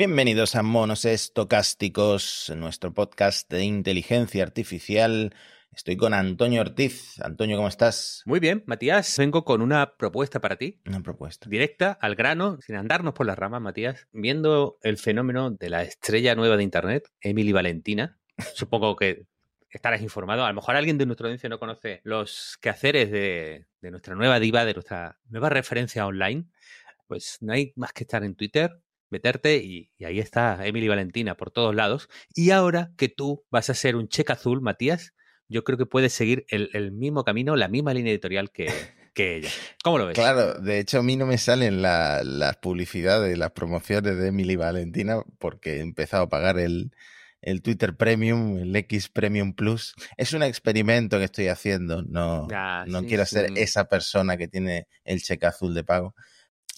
Bienvenidos 0.00 0.56
a 0.56 0.62
Monos 0.62 1.04
Estocásticos, 1.04 2.50
nuestro 2.56 2.94
podcast 2.94 3.50
de 3.52 3.64
inteligencia 3.64 4.42
artificial. 4.42 5.34
Estoy 5.76 5.98
con 5.98 6.14
Antonio 6.14 6.62
Ortiz. 6.62 7.20
Antonio, 7.20 7.58
¿cómo 7.58 7.68
estás? 7.68 8.22
Muy 8.24 8.40
bien, 8.40 8.64
Matías. 8.64 9.18
Vengo 9.18 9.44
con 9.44 9.60
una 9.60 9.96
propuesta 9.98 10.40
para 10.40 10.56
ti. 10.56 10.80
Una 10.86 11.02
propuesta. 11.02 11.50
Directa, 11.50 11.98
al 12.00 12.14
grano, 12.14 12.56
sin 12.62 12.76
andarnos 12.76 13.12
por 13.12 13.26
las 13.26 13.38
ramas, 13.38 13.60
Matías. 13.60 14.08
Viendo 14.10 14.78
el 14.80 14.96
fenómeno 14.96 15.50
de 15.50 15.68
la 15.68 15.82
estrella 15.82 16.34
nueva 16.34 16.56
de 16.56 16.62
Internet, 16.62 17.10
Emily 17.20 17.52
Valentina. 17.52 18.18
Supongo 18.54 18.96
que 18.96 19.26
estarás 19.68 20.00
informado. 20.00 20.46
A 20.46 20.48
lo 20.48 20.54
mejor 20.54 20.76
alguien 20.76 20.96
de 20.96 21.04
nuestra 21.04 21.26
audiencia 21.26 21.50
no 21.50 21.58
conoce 21.58 22.00
los 22.04 22.56
quehaceres 22.62 23.10
de, 23.10 23.66
de 23.82 23.90
nuestra 23.90 24.14
nueva 24.14 24.40
diva, 24.40 24.64
de 24.64 24.72
nuestra 24.72 25.18
nueva 25.28 25.50
referencia 25.50 26.06
online. 26.06 26.46
Pues 27.06 27.36
no 27.42 27.52
hay 27.52 27.74
más 27.76 27.92
que 27.92 28.04
estar 28.04 28.24
en 28.24 28.34
Twitter, 28.34 28.80
meterte 29.10 29.56
y, 29.56 29.90
y, 29.98 30.04
ahí 30.04 30.18
está 30.18 30.66
Emily 30.66 30.88
Valentina 30.88 31.36
por 31.36 31.50
todos 31.50 31.74
lados. 31.74 32.08
Y 32.34 32.50
ahora 32.50 32.92
que 32.96 33.08
tú 33.08 33.44
vas 33.50 33.70
a 33.70 33.74
ser 33.74 33.96
un 33.96 34.08
cheque 34.08 34.32
azul, 34.32 34.60
Matías, 34.60 35.14
yo 35.48 35.64
creo 35.64 35.76
que 35.76 35.86
puedes 35.86 36.12
seguir 36.12 36.46
el, 36.48 36.70
el 36.72 36.92
mismo 36.92 37.24
camino, 37.24 37.56
la 37.56 37.68
misma 37.68 37.92
línea 37.92 38.12
editorial 38.12 38.50
que, 38.50 38.66
que, 39.14 39.36
ella. 39.36 39.50
¿Cómo 39.82 39.98
lo 39.98 40.06
ves? 40.06 40.14
Claro, 40.14 40.54
de 40.54 40.78
hecho 40.78 41.00
a 41.00 41.02
mí 41.02 41.16
no 41.16 41.26
me 41.26 41.38
salen 41.38 41.82
la, 41.82 42.22
las 42.24 42.56
publicidades, 42.56 43.36
las 43.36 43.50
promociones 43.50 44.16
de 44.16 44.28
Emily 44.28 44.56
Valentina 44.56 45.22
porque 45.38 45.76
he 45.76 45.80
empezado 45.80 46.24
a 46.24 46.28
pagar 46.28 46.58
el, 46.58 46.92
el 47.42 47.62
Twitter 47.62 47.96
Premium, 47.96 48.58
el 48.58 48.74
X 48.76 49.08
Premium 49.08 49.54
Plus. 49.54 49.94
Es 50.16 50.32
un 50.32 50.42
experimento 50.42 51.18
que 51.18 51.24
estoy 51.24 51.48
haciendo. 51.48 52.02
No, 52.02 52.46
ah, 52.52 52.84
no 52.86 53.00
sí, 53.00 53.06
quiero 53.06 53.26
sí. 53.26 53.36
ser 53.36 53.50
esa 53.56 53.88
persona 53.88 54.36
que 54.36 54.48
tiene 54.48 54.86
el 55.04 55.22
cheque 55.22 55.46
azul 55.46 55.74
de 55.74 55.84
pago. 55.84 56.14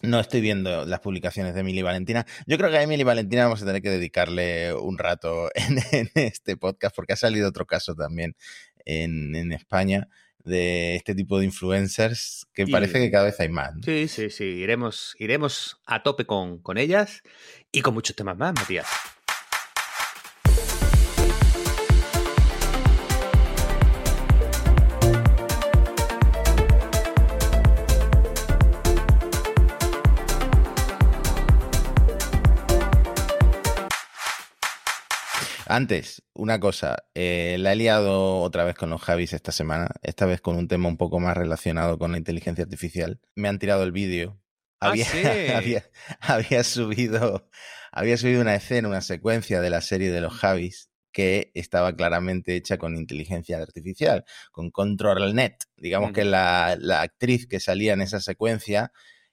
No 0.02 0.20
estoy 0.20 0.41
viendo 0.41 0.84
las 0.84 1.01
publicaciones 1.01 1.55
de 1.55 1.61
Emily 1.61 1.83
Valentina. 1.83 2.27
Yo 2.47 2.59
creo 2.59 2.70
que 2.70 2.79
a 2.79 2.83
Emily 2.83 3.05
Valentina 3.05 3.45
vamos 3.45 3.62
a 3.62 3.66
tener 3.66 3.83
que 3.83 3.91
dedicarle 3.91 4.75
un 4.75 4.98
rato 4.98 5.51
en, 5.55 5.78
en 5.92 6.11
este 6.15 6.56
podcast 6.56 6.95
porque 6.95 7.12
ha 7.12 7.17
salido 7.17 7.48
otro 7.48 7.67
caso 7.67 7.95
también 7.95 8.36
en, 8.84 9.34
en 9.34 9.53
España 9.53 10.08
de 10.45 10.97
este 10.97 11.14
tipo 11.14 11.39
de 11.39 11.45
influencers 11.45 12.47
que 12.53 12.62
y, 12.62 12.67
parece 12.67 12.98
que 12.98 13.11
cada 13.11 13.25
vez 13.25 13.39
hay 13.41 13.48
más. 13.48 13.75
¿no? 13.77 13.83
Sí, 13.83 14.08
sí, 14.08 14.30
sí. 14.30 14.45
Iremos, 14.45 15.14
iremos 15.19 15.80
a 15.86 16.03
tope 16.03 16.27
con, 16.27 16.58
con 16.58 16.78
ellas 16.78 17.23
y 17.70 17.80
con 17.80 17.95
muchos 17.95 18.17
temas 18.17 18.36
más, 18.36 18.53
Matías. 18.55 18.86
Antes, 35.73 36.23
una 36.34 36.61
cosa, 36.61 37.05
eh, 37.15 37.56
la 37.59 37.73
he 37.73 37.77
liado 37.77 38.41
otra 38.41 38.62
vez 38.65 38.75
con 38.75 38.91
los 38.91 39.01
Javis 39.01 39.33
esta 39.33 39.53
semana, 39.53 39.89
esta 40.03 40.27
vez 40.27 40.42
con 40.42 40.55
un 40.56 40.69
tema 40.69 40.87
un 40.87 40.98
poco 40.98 41.19
más 41.19 41.34
relacionado 41.34 41.98
con 41.98 42.12
la 42.12 42.19
inteligencia 42.19 42.62
artificial. 42.62 43.23
Me 43.37 43.48
han 43.48 43.59
tirado 43.59 43.83
el 43.83 43.91
vídeo. 43.91 44.39
Había, 44.81 45.06
¿Ah, 45.06 45.09
sí? 45.11 45.23
había, 45.55 45.91
había, 46.20 46.62
subido, 46.62 47.48
había 47.91 48.19
subido 48.19 48.42
una 48.42 48.55
escena, 48.55 48.87
una 48.87 49.01
secuencia 49.01 49.62
de 49.62 49.70
la 49.70 49.81
serie 49.81 50.11
de 50.11 50.20
los 50.20 50.34
Javis 50.34 50.91
que 51.11 51.51
estaba 51.55 51.97
claramente 51.97 52.55
hecha 52.55 52.77
con 52.77 52.95
inteligencia 52.95 53.57
artificial, 53.57 54.27
con 54.51 54.70
ControlNet. 54.70 55.64
Digamos 55.79 56.11
mm. 56.11 56.12
que 56.12 56.25
la, 56.27 56.77
la 56.79 57.01
actriz 57.01 57.47
que 57.47 57.61
salía 57.61 57.95
en 57.95 58.03
esa 58.03 58.20
secuencia 58.20 58.92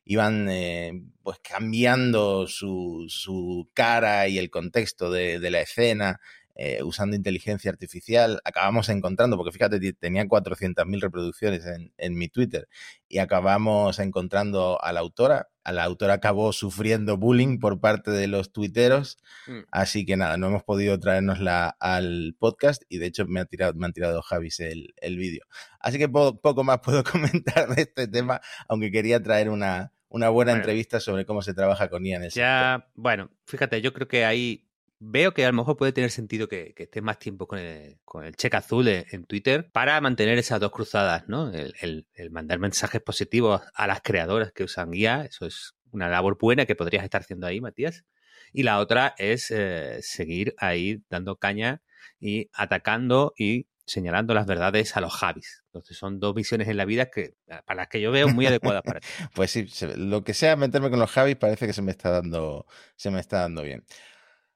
iban 0.10 0.50
eh, 0.50 1.04
pues 1.22 1.38
cambiando 1.40 2.48
su, 2.48 3.06
su, 3.10 3.70
cara 3.76 4.28
y 4.28 4.40
el 4.40 4.50
contexto 4.50 5.12
de, 5.12 5.40
de 5.40 5.52
la 5.52 5.62
escena 5.62 6.20
eh, 6.62 6.84
usando 6.84 7.16
inteligencia 7.16 7.72
artificial. 7.72 8.42
Acabamos 8.44 8.90
encontrando, 8.90 9.38
porque 9.38 9.54
fíjate, 9.54 9.80
tenía 9.94 10.26
400.000 10.26 11.00
reproducciones 11.00 11.66
en, 11.66 11.94
en, 11.98 12.18
mi 12.18 12.28
Twitter 12.28 12.68
y 13.08 13.20
acabamos 13.20 13.98
encontrando 14.00 14.78
a 14.84 14.92
la 14.92 15.00
autora. 15.00 15.48
A 15.64 15.72
la 15.72 15.86
autora 15.86 16.16
acabó 16.16 16.52
sufriendo 16.52 17.16
bullying 17.16 17.60
por 17.60 17.80
parte 17.80 18.12
de 18.12 18.28
los 18.28 18.52
tuiteros, 18.52 19.20
mm. 19.48 19.60
así 19.72 20.06
que 20.06 20.18
nada, 20.18 20.36
no 20.36 20.48
hemos 20.48 20.64
podido 20.64 21.00
traernosla 21.00 21.78
al 21.80 22.36
podcast 22.38 22.84
y 22.90 22.98
de 22.98 23.06
hecho 23.06 23.26
me, 23.26 23.40
ha 23.40 23.46
tirado, 23.46 23.74
me 23.76 23.86
han 23.86 23.94
tirado 23.94 24.22
Javis 24.22 24.60
el, 24.60 24.94
el 24.98 25.18
vídeo. 25.18 25.46
Así 25.80 25.98
que 25.98 26.10
po 26.10 26.42
poco 26.42 26.66
más 26.66 26.80
puedo 26.80 27.04
comentar 27.06 27.74
de 27.74 27.84
este 27.84 28.10
tema, 28.10 28.42
aunque 28.68 28.92
quería 28.92 29.24
traer 29.24 29.50
una, 29.50 29.94
una 30.10 30.30
buena 30.30 30.52
bueno, 30.52 30.62
entrevista 30.62 31.00
sobre 31.00 31.26
cómo 31.26 31.42
se 31.42 31.54
trabaja 31.54 31.90
con 31.90 32.06
IA 32.06 32.18
en 32.18 32.24
el 32.24 32.32
Ya, 32.32 32.78
sector. 32.78 32.92
bueno, 32.96 33.32
fíjate, 33.46 33.82
yo 33.82 33.94
creo 33.94 34.08
que 34.08 34.26
ahí 34.26 34.66
veo 35.00 35.34
que 35.34 35.46
a 35.46 35.50
lo 35.50 35.54
mejor 35.54 35.78
puede 35.78 35.94
tener 35.94 36.12
sentido 36.12 36.48
que, 36.48 36.74
que 36.74 36.84
estés 36.84 37.02
más 37.02 37.20
tiempo 37.20 37.48
con 37.48 37.60
el, 37.60 38.00
con 38.04 38.26
el 38.26 38.36
cheque 38.36 38.58
azul 38.58 38.88
en, 38.88 39.06
en, 39.12 39.26
Twitter 39.26 39.70
para 39.72 40.00
mantener 40.02 40.38
esas 40.38 40.60
dos 40.60 40.72
cruzadas, 40.72 41.28
¿no? 41.28 41.52
El, 41.52 41.74
el, 41.82 42.08
el, 42.14 42.32
mandar 42.32 42.60
mensajes 42.60 43.02
positivos 43.02 43.62
a 43.74 43.88
las 43.88 44.02
creadoras 44.02 44.52
que 44.52 44.64
usan 44.66 44.94
IA, 44.94 45.26
eso 45.26 45.46
es 45.46 45.76
una 45.92 46.10
labor 46.10 46.38
buena 46.40 46.66
que 46.66 46.76
podrías 46.76 47.04
estar 47.04 47.22
haciendo 47.22 47.48
ahí, 47.48 47.62
Matías. 47.62 48.04
Y 48.52 48.64
la 48.64 48.80
otra 48.80 49.16
es 49.18 49.52
eh, 49.52 50.00
seguir 50.02 50.56
ahí 50.58 51.02
dando 51.10 51.38
caña 51.38 51.82
y 52.20 52.50
atacando 52.54 53.34
y 53.38 53.68
señalando 53.90 54.34
las 54.34 54.46
verdades 54.46 54.96
a 54.96 55.02
los 55.02 55.14
Javis. 55.14 55.64
Entonces 55.66 55.98
son 55.98 56.20
dos 56.20 56.34
visiones 56.34 56.68
en 56.68 56.78
la 56.78 56.86
vida 56.86 57.10
que 57.10 57.36
para 57.66 57.82
las 57.82 57.88
que 57.88 58.02
yo 58.02 58.12
veo 58.12 58.30
muy 58.30 58.46
adecuadas 58.46 58.84
para 58.84 59.00
ti. 59.00 59.08
pues 59.34 59.52
sí, 59.52 59.68
lo 59.96 60.24
que 60.24 60.34
sea 60.34 60.56
meterme 60.56 60.90
con 60.90 61.00
los 61.00 61.12
Javis 61.12 61.36
parece 61.36 61.68
que 61.68 61.74
se 61.74 61.82
me 61.82 61.92
está 61.92 62.10
dando, 62.10 62.66
se 62.96 63.12
me 63.12 63.20
está 63.20 63.42
dando 63.42 63.64
bien. 63.64 63.84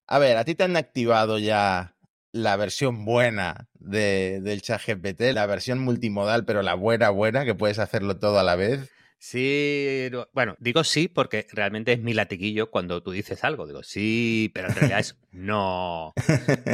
A 0.07 0.19
ver, 0.19 0.37
¿a 0.37 0.45
ti 0.45 0.55
te 0.55 0.63
han 0.63 0.75
activado 0.77 1.39
ya 1.39 1.95
la 2.31 2.55
versión 2.55 3.05
buena 3.05 3.69
de, 3.75 4.41
del 4.41 4.61
chat 4.61 4.81
GPT, 4.85 5.33
la 5.33 5.45
versión 5.45 5.79
multimodal, 5.79 6.45
pero 6.45 6.61
la 6.61 6.73
buena, 6.73 7.09
buena, 7.09 7.45
que 7.45 7.55
puedes 7.55 7.79
hacerlo 7.79 8.17
todo 8.17 8.39
a 8.39 8.43
la 8.43 8.55
vez? 8.55 8.91
Sí, 9.25 10.09
bueno, 10.33 10.57
digo 10.59 10.83
sí 10.83 11.07
porque 11.07 11.47
realmente 11.53 11.93
es 11.93 12.01
mi 12.01 12.13
latiguillo 12.13 12.69
cuando 12.69 13.01
tú 13.01 13.11
dices 13.11 13.45
algo. 13.45 13.65
Digo 13.65 13.81
sí, 13.81 14.51
pero 14.53 14.67
en 14.67 14.75
realidad 14.75 14.99
es 14.99 15.17
no. 15.31 16.11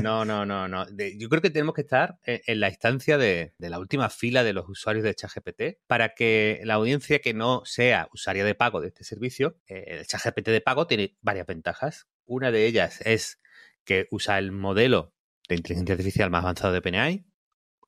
No, 0.02 0.26
no, 0.26 0.48
no, 0.48 0.68
no. 0.68 0.88
Yo 1.16 1.30
creo 1.30 1.44
que 1.44 1.52
tenemos 1.52 1.76
que 1.76 1.82
estar 1.82 2.18
en 2.24 2.60
la 2.60 2.70
instancia 2.70 3.20
de, 3.20 3.54
de 3.60 3.70
la 3.70 3.78
última 3.78 4.10
fila 4.10 4.44
de 4.44 4.54
los 4.54 4.68
usuarios 4.68 5.04
de 5.04 5.14
ChatGPT 5.14 5.62
para 5.86 6.16
que 6.16 6.62
la 6.64 6.74
audiencia 6.74 7.20
que 7.20 7.36
no 7.36 7.62
sea 7.66 8.10
usuaria 8.14 8.44
de 8.44 8.56
pago 8.56 8.82
de 8.82 8.88
este 8.88 9.04
servicio, 9.04 9.60
eh, 9.68 10.00
el 10.00 10.08
ChatGPT 10.08 10.48
de 10.48 10.62
pago 10.62 10.88
tiene 10.88 11.16
varias 11.22 11.46
ventajas. 11.46 12.08
Una 12.26 12.50
de 12.50 12.66
ellas 12.66 13.00
es 13.06 13.40
que 13.86 14.08
usa 14.10 14.40
el 14.40 14.52
modelo 14.52 15.14
de 15.48 15.56
inteligencia 15.56 15.94
artificial 15.94 16.32
más 16.32 16.42
avanzado 16.42 16.74
de 16.74 16.80
OpenAI, 16.80 17.26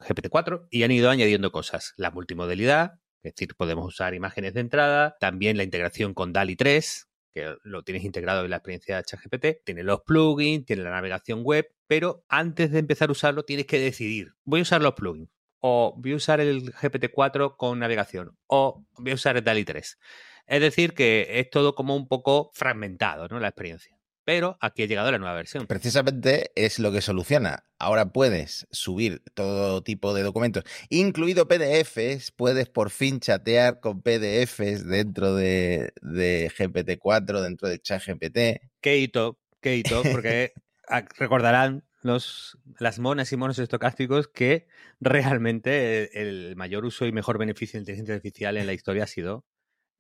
GPT-4, 0.02 0.68
y 0.70 0.84
han 0.84 0.92
ido 0.92 1.10
añadiendo 1.10 1.52
cosas. 1.52 1.94
La 1.98 2.12
multimodalidad, 2.12 3.01
es 3.24 3.34
decir, 3.34 3.56
podemos 3.56 3.86
usar 3.86 4.14
imágenes 4.14 4.54
de 4.54 4.62
entrada, 4.62 5.16
también 5.20 5.58
la 5.58 5.64
integración 5.64 6.14
con 6.14 6.34
DALI 6.34 6.56
3, 6.56 7.08
que 7.32 7.56
lo 7.64 7.84
tienes 7.84 8.04
integrado 8.04 8.44
en 8.44 8.50
la 8.50 8.58
experiencia 8.58 8.98
de 8.98 9.04
ChatGPT, 9.04 9.64
tiene 9.64 9.84
los 9.84 10.02
plugins, 10.02 10.66
tiene 10.66 10.84
la 10.84 10.92
navegación 10.92 11.44
web, 11.44 11.68
pero 11.88 12.26
antes 12.28 12.72
de 12.72 12.80
empezar 12.80 13.10
a 13.10 13.12
usarlo 13.14 13.44
tienes 13.44 13.68
que 13.68 13.80
decidir, 13.80 14.34
voy 14.44 14.62
a 14.62 14.64
usar 14.64 14.82
los 14.82 14.94
plugins, 14.94 15.30
o 15.60 15.94
voy 15.98 16.14
a 16.14 16.16
usar 16.16 16.42
el 16.42 16.74
GPT-4 16.74 17.56
con 17.58 17.80
navegación, 17.80 18.38
o 18.48 18.84
voy 18.98 19.12
a 19.12 19.16
usar 19.16 19.38
el 19.38 19.44
DALI 19.44 19.66
3. 19.66 20.00
Es 20.48 20.62
decir, 20.62 20.94
que 20.94 21.40
es 21.40 21.50
todo 21.50 21.76
como 21.76 21.96
un 21.96 22.08
poco 22.08 22.50
fragmentado, 22.54 23.28
¿no? 23.28 23.40
La 23.40 23.50
experiencia 23.50 24.01
pero 24.24 24.58
aquí 24.62 24.84
ha 24.84 24.86
llegado 24.86 25.12
la 25.12 25.18
nueva 25.18 25.36
versión. 25.36 25.68
Precisamente 25.68 26.52
es 26.56 26.80
lo 26.80 26.92
que 26.92 27.02
soluciona. 27.02 27.66
Ahora 27.80 28.12
puedes 28.12 28.68
subir 28.72 29.24
todo 29.34 29.84
tipo 29.84 30.14
de 30.14 30.24
documentos, 30.24 30.64
incluido 30.90 31.48
PDFs, 31.48 32.32
puedes 32.32 32.70
por 32.70 32.92
fin 32.92 33.20
chatear 33.20 33.80
con 33.80 34.02
PDFs 34.02 34.88
dentro 34.88 35.36
de, 35.36 35.94
de 36.02 36.52
GPT-4, 36.56 37.42
dentro 37.42 37.70
de 37.70 37.80
ChatGPT. 37.80 38.62
Qué 38.82 38.98
hito, 38.98 39.40
qué 39.62 39.78
hito, 39.78 40.04
porque 40.12 40.54
recordarán 41.18 41.84
los, 42.04 42.58
las 42.80 43.00
monas 43.00 43.32
y 43.32 43.38
monos 43.38 43.60
estocásticos 43.60 44.28
que 44.28 44.68
realmente 45.00 46.22
el 46.22 46.56
mayor 46.56 46.86
uso 46.86 47.06
y 47.06 47.12
mejor 47.12 47.38
beneficio 47.38 47.78
de 47.78 47.82
inteligencia 47.82 48.16
artificial 48.16 48.58
en 48.58 48.68
la 48.68 48.74
historia 48.74 49.04
ha 49.04 49.08
sido 49.08 49.46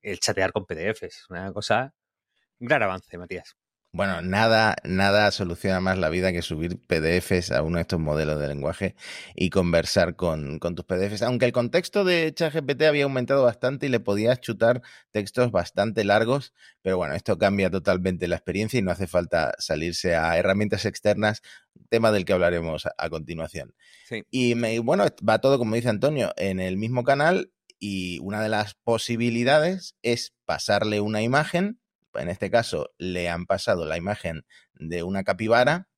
el 0.01 0.19
chatear 0.19 0.51
con 0.51 0.65
PDFs. 0.65 1.29
Una 1.29 1.51
cosa, 1.53 1.94
un 2.59 2.67
gran 2.67 2.83
avance, 2.83 3.17
Matías. 3.17 3.56
Bueno, 3.93 4.21
nada, 4.21 4.77
nada 4.85 5.29
soluciona 5.31 5.81
más 5.81 5.97
la 5.97 6.07
vida 6.07 6.31
que 6.31 6.41
subir 6.41 6.79
PDFs 6.79 7.51
a 7.51 7.61
uno 7.61 7.75
de 7.75 7.81
estos 7.81 7.99
modelos 7.99 8.39
de 8.39 8.47
lenguaje 8.47 8.95
y 9.35 9.49
conversar 9.49 10.15
con, 10.15 10.59
con 10.59 10.75
tus 10.75 10.85
PDFs. 10.85 11.23
Aunque 11.23 11.45
el 11.45 11.51
contexto 11.51 12.05
de 12.05 12.33
ChatGPT 12.33 12.83
había 12.83 13.03
aumentado 13.03 13.43
bastante 13.43 13.88
y 13.88 13.89
le 13.89 13.99
podías 13.99 14.39
chutar 14.39 14.81
textos 15.11 15.51
bastante 15.51 16.05
largos, 16.05 16.53
pero 16.81 16.95
bueno, 16.95 17.15
esto 17.15 17.38
cambia 17.38 17.69
totalmente 17.69 18.29
la 18.29 18.38
experiencia 18.38 18.79
y 18.79 18.81
no 18.81 18.91
hace 18.91 19.07
falta 19.07 19.51
salirse 19.59 20.15
a 20.15 20.38
herramientas 20.38 20.85
externas, 20.85 21.41
tema 21.89 22.13
del 22.13 22.23
que 22.23 22.31
hablaremos 22.31 22.85
a, 22.85 22.93
a 22.97 23.09
continuación. 23.09 23.75
Sí. 24.07 24.23
Y 24.31 24.55
me, 24.55 24.79
bueno, 24.79 25.03
va 25.27 25.39
todo, 25.39 25.57
como 25.57 25.75
dice 25.75 25.89
Antonio, 25.89 26.31
en 26.38 26.61
el 26.61 26.77
mismo 26.77 27.03
canal 27.03 27.51
y 27.77 28.19
una 28.19 28.41
de 28.41 28.47
las 28.47 28.73
posibilidades 28.73 29.95
es 30.01 30.33
pasarle 30.45 31.01
una 31.01 31.21
imagen 31.23 31.81
en 32.16 32.30
este 32.30 32.50
caso, 32.50 32.92
le 32.98 33.30
han 33.30 33.46
pasado 33.46 33.86
la 33.86 33.98
imagen 33.98 34.46
de 34.74 35.04
una 35.04 35.24
capibara 35.24 35.90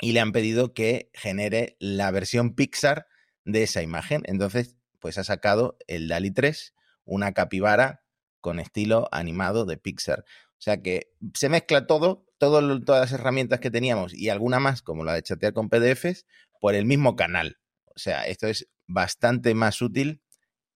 y 0.00 0.12
le 0.12 0.20
han 0.20 0.32
pedido 0.32 0.74
que 0.74 1.10
genere 1.14 1.76
la 1.80 2.10
versión 2.10 2.54
Pixar 2.54 3.06
de 3.44 3.62
esa 3.62 3.82
imagen. 3.82 4.22
Entonces, 4.26 4.76
pues 4.98 5.18
ha 5.18 5.24
sacado 5.24 5.76
el 5.86 6.08
DALI 6.08 6.30
3, 6.30 6.74
una 7.04 7.32
capibara 7.32 8.02
con 8.40 8.60
estilo 8.60 9.08
animado 9.12 9.64
de 9.64 9.76
Pixar. 9.76 10.24
O 10.58 10.60
sea 10.60 10.82
que 10.82 11.12
se 11.34 11.48
mezcla 11.48 11.86
todo, 11.86 12.26
todas 12.38 12.64
las 12.64 13.12
herramientas 13.12 13.60
que 13.60 13.70
teníamos 13.70 14.14
y 14.14 14.28
alguna 14.28 14.60
más, 14.60 14.82
como 14.82 15.04
la 15.04 15.14
de 15.14 15.22
chatear 15.22 15.52
con 15.52 15.68
PDFs, 15.68 16.26
por 16.60 16.74
el 16.74 16.84
mismo 16.84 17.16
canal. 17.16 17.58
O 17.86 17.98
sea, 17.98 18.26
esto 18.26 18.46
es 18.46 18.68
bastante 18.86 19.54
más 19.54 19.80
útil 19.82 20.22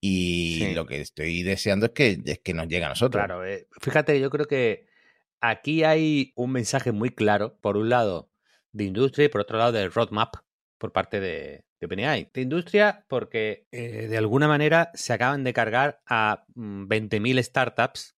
y 0.04 0.74
lo 0.74 0.84
que 0.84 1.00
estoy 1.00 1.44
deseando 1.44 1.86
es 1.86 1.92
que, 1.92 2.20
es 2.24 2.40
que 2.40 2.54
nos 2.54 2.66
llegue 2.66 2.84
a 2.84 2.88
nosotros. 2.88 3.24
Claro, 3.24 3.46
eh, 3.46 3.68
fíjate, 3.80 4.18
yo 4.18 4.30
creo 4.30 4.46
que 4.46 4.88
aquí 5.40 5.84
hay 5.84 6.32
un 6.34 6.50
mensaje 6.50 6.90
muy 6.90 7.10
claro, 7.10 7.56
por 7.60 7.76
un 7.76 7.88
lado, 7.88 8.28
de 8.72 8.82
industria 8.82 9.26
y 9.26 9.28
por 9.28 9.42
otro 9.42 9.58
lado, 9.58 9.70
del 9.70 9.92
roadmap 9.92 10.34
por 10.76 10.92
parte 10.92 11.20
de, 11.20 11.64
de 11.78 11.86
OpenAI. 11.86 12.30
De 12.34 12.40
industria, 12.40 13.04
porque 13.06 13.68
eh, 13.70 14.08
de 14.08 14.18
alguna 14.18 14.48
manera 14.48 14.90
se 14.94 15.12
acaban 15.12 15.44
de 15.44 15.52
cargar 15.52 16.02
a 16.04 16.46
20.000 16.56 17.20
mm, 17.20 17.38
startups 17.44 18.16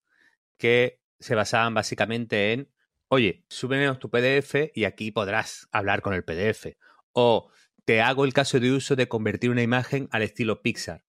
que 0.57 1.03
se 1.21 1.35
basaban 1.35 1.75
básicamente 1.75 2.55
en, 2.55 2.71
oye, 3.09 3.45
súbenos 3.51 3.99
tu 3.99 4.09
PDF 4.09 4.71
y 4.75 4.85
aquí 4.85 5.11
podrás 5.11 5.69
hablar 5.71 6.01
con 6.01 6.15
el 6.15 6.25
PDF. 6.25 6.79
O 7.13 7.51
te 7.85 8.01
hago 8.01 8.25
el 8.25 8.33
caso 8.33 8.59
de 8.59 8.73
uso 8.73 8.97
de 8.97 9.07
convertir 9.07 9.51
una 9.51 9.63
imagen 9.63 10.09
al 10.13 10.23
estilo 10.23 10.63
Pixar. 10.63 11.05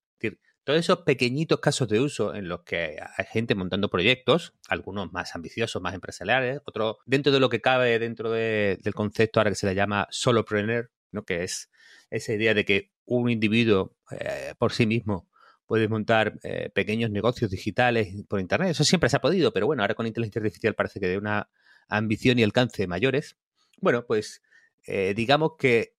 Todos 0.66 0.80
esos 0.80 1.02
pequeñitos 1.02 1.60
casos 1.60 1.86
de 1.86 2.00
uso 2.00 2.34
en 2.34 2.48
los 2.48 2.64
que 2.64 2.98
hay 3.16 3.24
gente 3.26 3.54
montando 3.54 3.88
proyectos, 3.88 4.52
algunos 4.66 5.12
más 5.12 5.36
ambiciosos, 5.36 5.80
más 5.80 5.94
empresariales, 5.94 6.60
otros 6.64 6.96
dentro 7.06 7.30
de 7.30 7.38
lo 7.38 7.48
que 7.48 7.60
cabe 7.60 7.96
dentro 8.00 8.32
del 8.32 8.92
concepto 8.92 9.38
ahora 9.38 9.50
que 9.50 9.54
se 9.54 9.68
le 9.68 9.76
llama 9.76 10.08
solopreneur, 10.10 10.90
¿no? 11.12 11.24
que 11.24 11.44
es 11.44 11.70
esa 12.10 12.32
idea 12.32 12.52
de 12.52 12.64
que 12.64 12.90
un 13.04 13.30
individuo 13.30 13.94
eh, 14.10 14.54
por 14.58 14.72
sí 14.72 14.86
mismo 14.86 15.30
puede 15.66 15.86
montar 15.86 16.34
eh, 16.42 16.68
pequeños 16.74 17.12
negocios 17.12 17.52
digitales 17.52 18.08
por 18.26 18.40
Internet. 18.40 18.70
Eso 18.70 18.82
siempre 18.82 19.08
se 19.08 19.18
ha 19.18 19.20
podido, 19.20 19.52
pero 19.52 19.66
bueno, 19.66 19.84
ahora 19.84 19.94
con 19.94 20.08
inteligencia 20.08 20.40
artificial 20.40 20.74
parece 20.74 20.98
que 20.98 21.06
de 21.06 21.16
una 21.16 21.48
ambición 21.86 22.40
y 22.40 22.42
alcance 22.42 22.88
mayores. 22.88 23.36
Bueno, 23.80 24.04
pues 24.04 24.42
eh, 24.84 25.14
digamos 25.14 25.52
que 25.60 25.94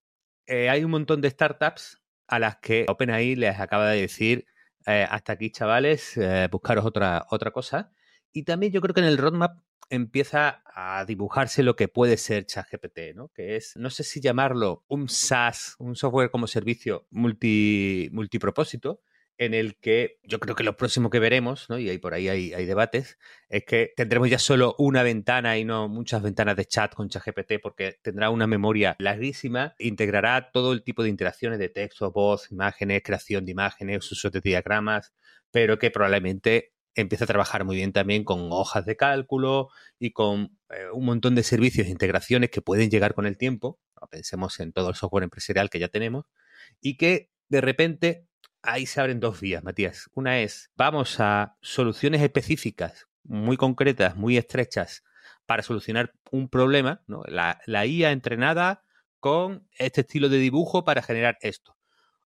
hay 0.45 0.83
un 0.83 0.91
montón 0.91 1.21
de 1.21 1.29
startups 1.29 2.01
a 2.27 2.39
las 2.39 2.57
que 2.57 2.85
OpenAI 2.89 3.37
les 3.37 3.61
acaba 3.61 3.89
de 3.91 4.01
decir 4.01 4.45
eh, 4.87 5.05
hasta 5.09 5.33
aquí, 5.33 5.51
chavales, 5.51 6.15
eh, 6.17 6.47
buscaros 6.49 6.85
otra, 6.85 7.25
otra 7.29 7.51
cosa. 7.51 7.91
Y 8.31 8.43
también 8.43 8.71
yo 8.71 8.81
creo 8.81 8.93
que 8.93 9.01
en 9.01 9.07
el 9.07 9.17
roadmap 9.17 9.59
empieza 9.89 10.63
a 10.65 11.05
dibujarse 11.05 11.61
lo 11.61 11.75
que 11.75 11.87
puede 11.87 12.17
ser 12.17 12.45
ChatGPT, 12.45 13.13
¿no? 13.15 13.29
Que 13.29 13.57
es, 13.57 13.75
no 13.75 13.89
sé 13.89 14.03
si 14.03 14.21
llamarlo 14.21 14.85
un 14.87 15.09
SaaS, 15.09 15.75
un 15.79 15.95
software 15.95 16.31
como 16.31 16.47
servicio 16.47 17.05
multi, 17.09 18.09
multipropósito, 18.13 19.01
en 19.37 19.53
el 19.53 19.77
que 19.77 20.19
yo 20.23 20.39
creo 20.39 20.55
que 20.55 20.63
lo 20.63 20.77
próximo 20.77 21.09
que 21.09 21.19
veremos, 21.19 21.69
¿no? 21.69 21.77
y 21.77 21.89
ahí 21.89 21.97
por 21.97 22.13
ahí 22.13 22.27
hay, 22.27 22.65
debates, 22.65 23.17
es 23.49 23.63
que 23.65 23.93
tendremos 23.95 24.29
ya 24.29 24.39
solo 24.39 24.75
una 24.77 25.03
ventana 25.03 25.57
y 25.57 25.63
no 25.63 25.87
muchas 25.87 26.21
ventanas 26.21 26.55
de 26.55 26.65
chat 26.65 26.93
con 26.93 27.09
ChatGPT 27.09 27.53
porque 27.61 27.99
tendrá 28.01 28.29
una 28.29 28.47
memoria 28.47 28.95
larguísima, 28.99 29.75
integrará 29.77 30.51
todo 30.51 30.73
el 30.73 30.83
tipo 30.83 31.03
de 31.03 31.09
interacciones 31.09 31.59
de 31.59 31.69
texto, 31.69 32.11
voz, 32.11 32.51
imágenes, 32.51 33.03
creación 33.03 33.45
de 33.45 33.51
imágenes, 33.51 34.11
uso 34.11 34.29
de 34.29 34.41
diagramas, 34.41 35.13
pero 35.51 35.77
que 35.77 35.91
probablemente 35.91 36.73
empiece 36.95 37.23
a 37.23 37.27
trabajar 37.27 37.63
muy 37.63 37.75
bien 37.75 37.93
también 37.93 38.23
con 38.23 38.49
hojas 38.51 38.85
de 38.85 38.97
cálculo 38.97 39.69
y 39.99 40.11
con 40.11 40.57
eh, 40.69 40.89
un 40.91 41.05
montón 41.05 41.35
de 41.35 41.43
servicios 41.43 41.87
e 41.87 41.91
integraciones 41.91 42.49
que 42.49 42.61
pueden 42.61 42.89
llegar 42.89 43.13
con 43.13 43.27
el 43.27 43.37
tiempo. 43.37 43.79
Pensemos 44.09 44.59
en 44.59 44.73
todo 44.73 44.89
el 44.89 44.95
software 44.95 45.23
empresarial 45.23 45.69
que 45.69 45.79
ya 45.79 45.89
tenemos 45.89 46.25
y 46.81 46.97
que 46.97 47.29
de 47.49 47.61
repente 47.61 48.26
ahí 48.67 48.85
se 48.85 48.99
abren 48.99 49.19
dos 49.19 49.39
vías, 49.39 49.63
Matías. 49.63 50.09
Una 50.13 50.39
es, 50.41 50.69
vamos 50.75 51.19
a 51.19 51.55
soluciones 51.61 52.21
específicas, 52.21 53.07
muy 53.23 53.57
concretas, 53.57 54.15
muy 54.15 54.37
estrechas, 54.37 55.03
para 55.45 55.63
solucionar 55.63 56.13
un 56.31 56.49
problema, 56.49 57.01
¿no? 57.07 57.23
la, 57.27 57.85
IA 57.85 58.11
entrenada 58.11 58.83
con 59.19 59.67
este 59.79 60.01
estilo 60.01 60.27
de 60.29 60.37
dibujo 60.37 60.83
para 60.83 61.01
generar 61.01 61.37
esto. 61.41 61.77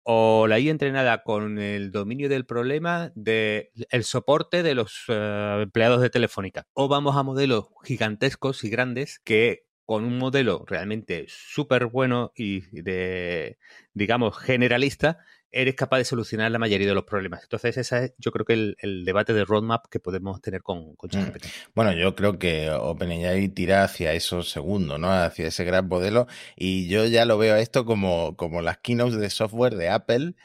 O 0.04 0.46
la 0.48 0.60
IA 0.60 0.72
entrenada 0.72 1.24
con 1.24 1.58
el 1.58 1.92
dominio 1.92 2.30
del 2.30 2.46
problema 2.46 3.12
del 3.16 3.72
el 3.90 4.04
soporte 4.04 4.62
de 4.62 4.76
los 4.76 5.06
eh, 5.08 5.60
empleados 5.64 6.02
de 6.02 6.12
Telefónica. 6.12 6.68
O 6.74 6.88
vamos 6.88 7.16
a 7.16 7.24
modelos 7.24 7.70
gigantescos 7.84 8.64
y 8.64 8.70
grandes 8.70 9.20
que 9.24 9.66
con 9.86 10.04
un 10.04 10.18
modelo 10.18 10.64
realmente 10.68 11.26
súper 11.28 11.86
bueno 11.86 12.34
y 12.36 12.62
de, 12.82 13.58
digamos, 13.94 14.38
generalista, 14.38 15.20
eres 15.56 15.76
capaz 15.76 16.00
de 16.00 16.06
solucionar 16.06 16.52
la 16.52 16.60
mayoría 16.60 16.88
de 16.88 16.94
los 16.94 17.06
problemas. 17.06 17.44
Entonces, 17.44 17.78
ese 17.78 18.06
es 18.06 18.14
yo 18.18 18.32
creo 18.32 18.46
que 18.46 18.76
el, 18.78 19.06
debate 19.06 19.34
de 19.34 19.46
roadmap 19.46 19.86
que 19.90 20.02
podemos 20.02 20.42
tener 20.42 20.62
con, 20.62 20.96
con 20.96 21.10
mm. 21.10 21.32
Bueno, 21.74 21.94
yo 21.94 22.14
creo 22.14 22.38
que 22.38 22.70
OpenAI 22.70 23.48
tira 23.48 23.86
hacia 23.86 24.12
eso 24.12 24.44
segundo, 24.44 24.98
¿no? 24.98 25.10
Hacia 25.12 25.48
ese 25.48 25.64
gran 25.64 25.88
modelo. 25.88 26.28
Y 26.58 26.90
yo 26.90 27.06
ya 27.06 27.24
lo 27.24 27.38
veo 27.38 27.56
esto 27.56 27.86
como, 27.86 28.36
como 28.36 28.62
las 28.62 28.80
keynotes 28.80 29.18
de 29.18 29.30
software 29.30 29.76
de 29.76 29.90
Apple, 29.90 30.36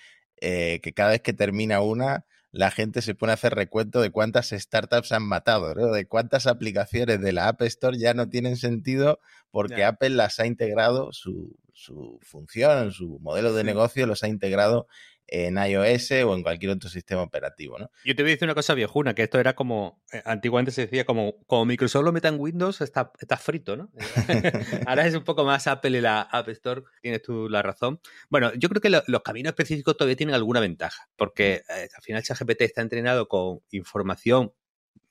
eh, 0.40 0.78
que 0.80 0.94
cada 0.94 1.10
vez 1.10 1.22
que 1.22 1.32
termina 1.32 1.80
una, 1.80 2.24
la 2.52 2.70
gente 2.70 3.02
se 3.02 3.16
pone 3.16 3.32
a 3.32 3.34
hacer 3.34 3.54
recuento 3.54 4.00
de 4.00 4.10
cuántas 4.10 4.50
startups 4.50 5.10
han 5.10 5.24
matado, 5.24 5.74
¿no? 5.74 5.90
De 5.90 6.06
cuántas 6.06 6.46
aplicaciones 6.46 7.20
de 7.20 7.32
la 7.32 7.48
App 7.48 7.62
Store 7.62 7.98
ya 7.98 8.14
no 8.14 8.28
tienen 8.28 8.56
sentido 8.56 9.18
porque 9.50 9.84
Apple 9.84 10.10
las 10.10 10.38
ha 10.38 10.46
integrado, 10.46 11.12
su, 11.12 11.56
su 11.80 12.18
función, 12.22 12.92
su 12.92 13.18
modelo 13.20 13.54
de 13.54 13.64
negocio 13.64 14.06
los 14.06 14.22
ha 14.22 14.28
integrado 14.28 14.86
en 15.30 15.56
iOS 15.56 16.10
o 16.10 16.34
en 16.34 16.42
cualquier 16.42 16.72
otro 16.72 16.90
sistema 16.90 17.22
operativo, 17.22 17.78
¿no? 17.78 17.90
Yo 18.04 18.16
te 18.16 18.22
voy 18.22 18.32
a 18.32 18.34
decir 18.34 18.46
una 18.46 18.54
cosa 18.54 18.74
viejuna, 18.74 19.14
que 19.14 19.22
esto 19.22 19.38
era 19.38 19.54
como, 19.54 20.02
eh, 20.12 20.20
antiguamente 20.24 20.72
se 20.72 20.82
decía 20.82 21.04
como, 21.04 21.36
como 21.46 21.64
Microsoft 21.64 22.04
lo 22.04 22.12
meta 22.12 22.28
en 22.28 22.38
Windows, 22.38 22.80
está, 22.80 23.12
está 23.20 23.36
frito, 23.36 23.76
¿no? 23.76 23.90
Ahora 24.86 25.06
es 25.06 25.14
un 25.14 25.22
poco 25.22 25.44
más 25.44 25.68
Apple 25.68 25.96
y 25.96 26.00
la 26.00 26.22
App 26.22 26.48
Store, 26.48 26.82
tienes 27.00 27.22
tú 27.22 27.48
la 27.48 27.62
razón. 27.62 28.00
Bueno, 28.28 28.52
yo 28.54 28.68
creo 28.68 28.80
que 28.80 28.90
los 28.90 29.22
caminos 29.22 29.50
específicos 29.50 29.96
todavía 29.96 30.16
tienen 30.16 30.34
alguna 30.34 30.60
ventaja, 30.60 31.08
porque 31.16 31.62
eh, 31.68 31.88
al 31.94 32.02
final 32.02 32.22
ChatGPT 32.22 32.62
está 32.62 32.82
entrenado 32.82 33.28
con 33.28 33.60
información 33.70 34.52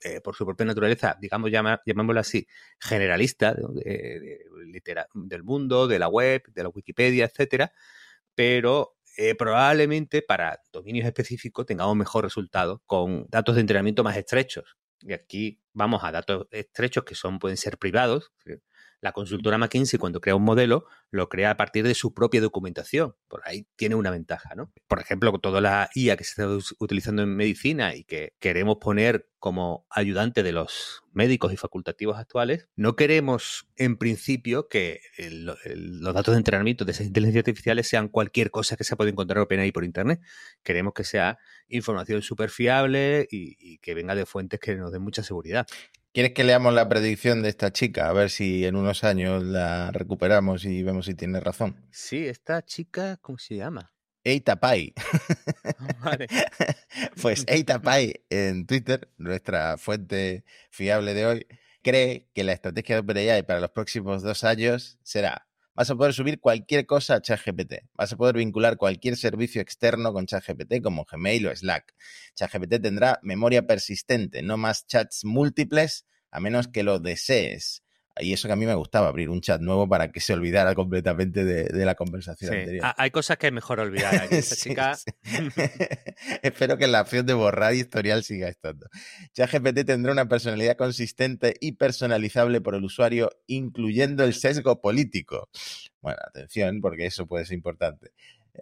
eh, 0.02 0.20
por 0.20 0.34
su 0.34 0.44
propia 0.44 0.66
naturaleza, 0.66 1.16
digamos, 1.20 1.50
llamémoslo 1.50 2.20
así, 2.20 2.46
generalista 2.78 3.54
del 5.14 5.42
mundo, 5.44 5.86
de 5.86 5.98
la 5.98 6.08
web, 6.08 6.42
de 6.52 6.62
la 6.62 6.68
Wikipedia, 6.68 7.26
etcétera, 7.26 7.72
pero 8.34 8.96
eh, 9.16 9.34
probablemente 9.34 10.22
para 10.22 10.62
dominios 10.72 11.06
específicos 11.06 11.66
tengamos 11.66 11.96
mejor 11.96 12.24
resultado 12.24 12.82
con 12.86 13.26
datos 13.28 13.56
de 13.56 13.60
entrenamiento 13.60 14.02
más 14.02 14.16
estrechos. 14.16 14.76
Y 15.02 15.12
aquí 15.12 15.60
vamos 15.72 16.04
a 16.04 16.12
datos 16.12 16.46
estrechos 16.50 17.04
que 17.04 17.14
son, 17.14 17.38
pueden 17.38 17.56
ser 17.56 17.78
privados, 17.78 18.32
la 19.00 19.12
consultora 19.12 19.58
McKinsey, 19.58 19.98
cuando 19.98 20.20
crea 20.20 20.36
un 20.36 20.44
modelo, 20.44 20.84
lo 21.10 21.28
crea 21.28 21.50
a 21.50 21.56
partir 21.56 21.86
de 21.86 21.94
su 21.94 22.12
propia 22.12 22.40
documentación. 22.40 23.14
Por 23.28 23.42
ahí 23.44 23.66
tiene 23.76 23.94
una 23.94 24.10
ventaja, 24.10 24.54
¿no? 24.54 24.72
Por 24.88 25.00
ejemplo, 25.00 25.32
toda 25.38 25.60
la 25.60 25.88
IA 25.94 26.16
que 26.16 26.24
se 26.24 26.30
está 26.30 26.74
utilizando 26.78 27.22
en 27.22 27.34
medicina 27.34 27.94
y 27.94 28.04
que 28.04 28.34
queremos 28.38 28.76
poner 28.76 29.28
como 29.38 29.86
ayudante 29.88 30.42
de 30.42 30.52
los 30.52 31.02
médicos 31.12 31.52
y 31.52 31.56
facultativos 31.56 32.18
actuales, 32.18 32.68
no 32.76 32.94
queremos 32.94 33.66
en 33.76 33.96
principio 33.96 34.68
que 34.68 35.00
los 35.18 36.14
datos 36.14 36.34
de 36.34 36.38
entrenamiento 36.38 36.84
de 36.84 36.92
esas 36.92 37.06
inteligencias 37.06 37.40
artificiales 37.40 37.88
sean 37.88 38.08
cualquier 38.08 38.50
cosa 38.50 38.76
que 38.76 38.84
se 38.84 38.96
pueda 38.96 39.10
encontrar 39.10 39.46
ahí 39.50 39.72
por 39.72 39.84
Internet. 39.84 40.20
Queremos 40.62 40.92
que 40.92 41.04
sea 41.04 41.38
información 41.68 42.20
súper 42.20 42.50
fiable 42.50 43.26
y, 43.30 43.56
y 43.58 43.78
que 43.78 43.94
venga 43.94 44.14
de 44.14 44.26
fuentes 44.26 44.60
que 44.60 44.76
nos 44.76 44.92
den 44.92 45.02
mucha 45.02 45.22
seguridad. 45.22 45.66
¿Quieres 46.12 46.32
que 46.32 46.42
leamos 46.42 46.74
la 46.74 46.88
predicción 46.88 47.40
de 47.40 47.50
esta 47.50 47.72
chica? 47.72 48.08
A 48.08 48.12
ver 48.12 48.30
si 48.30 48.64
en 48.64 48.74
unos 48.74 49.04
años 49.04 49.44
la 49.44 49.92
recuperamos 49.92 50.64
y 50.64 50.82
vemos 50.82 51.06
si 51.06 51.14
tiene 51.14 51.38
razón. 51.38 51.86
Sí, 51.92 52.26
esta 52.26 52.64
chica, 52.64 53.16
¿cómo 53.18 53.38
se 53.38 53.54
llama? 53.54 53.92
Eita 54.24 54.56
Pai. 54.58 54.92
pues 57.22 57.44
Eita 57.46 57.80
Pai 57.80 58.24
en 58.28 58.66
Twitter, 58.66 59.08
nuestra 59.18 59.78
fuente 59.78 60.44
fiable 60.70 61.14
de 61.14 61.26
hoy, 61.26 61.46
cree 61.80 62.28
que 62.34 62.42
la 62.42 62.54
estrategia 62.54 62.96
de 62.96 63.02
OpenAI 63.02 63.44
para 63.44 63.60
los 63.60 63.70
próximos 63.70 64.22
dos 64.22 64.42
años 64.42 64.98
será 65.04 65.46
vas 65.74 65.90
a 65.90 65.96
poder 65.96 66.12
subir 66.12 66.40
cualquier 66.40 66.86
cosa 66.86 67.14
a 67.14 67.20
ChatGPT. 67.20 67.74
Vas 67.94 68.12
a 68.12 68.16
poder 68.16 68.36
vincular 68.36 68.76
cualquier 68.76 69.16
servicio 69.16 69.62
externo 69.62 70.12
con 70.12 70.26
ChatGPT 70.26 70.82
como 70.82 71.04
Gmail 71.04 71.46
o 71.46 71.56
Slack. 71.56 71.94
ChatGPT 72.34 72.80
tendrá 72.80 73.18
memoria 73.22 73.66
persistente, 73.66 74.42
no 74.42 74.56
más 74.56 74.86
chats 74.86 75.24
múltiples 75.24 76.06
a 76.30 76.40
menos 76.40 76.68
que 76.68 76.82
lo 76.82 76.98
desees. 76.98 77.82
Y 78.18 78.32
eso 78.32 78.48
que 78.48 78.52
a 78.52 78.56
mí 78.56 78.66
me 78.66 78.74
gustaba, 78.74 79.08
abrir 79.08 79.30
un 79.30 79.40
chat 79.40 79.60
nuevo 79.60 79.88
para 79.88 80.10
que 80.10 80.20
se 80.20 80.32
olvidara 80.32 80.74
completamente 80.74 81.44
de, 81.44 81.84
la 81.84 81.94
conversación 81.94 82.52
anterior. 82.52 82.84
Hay 82.96 83.10
cosas 83.10 83.38
que 83.38 83.46
es 83.46 83.52
mejor 83.52 83.80
olvidar. 83.80 84.28
chica... 84.42 84.96
Espero 86.42 86.76
que 86.76 86.86
la 86.86 87.02
opción 87.02 87.26
de 87.26 87.34
borrar 87.34 87.74
historial 87.74 88.22
siga 88.24 88.48
estando. 88.48 88.86
ChatGPT 89.34 89.86
tendrá 89.86 90.12
una 90.12 90.28
personalidad 90.28 90.76
consistente 90.76 91.54
y 91.60 91.72
personalizable 91.72 92.60
por 92.60 92.74
el 92.74 92.84
usuario, 92.84 93.30
incluyendo 93.46 94.24
el 94.24 94.34
sesgo 94.34 94.80
político. 94.80 95.48
Bueno, 96.00 96.18
atención, 96.26 96.80
porque 96.80 97.06
eso 97.06 97.26
puede 97.26 97.44
ser 97.46 97.56
importante. 97.56 98.12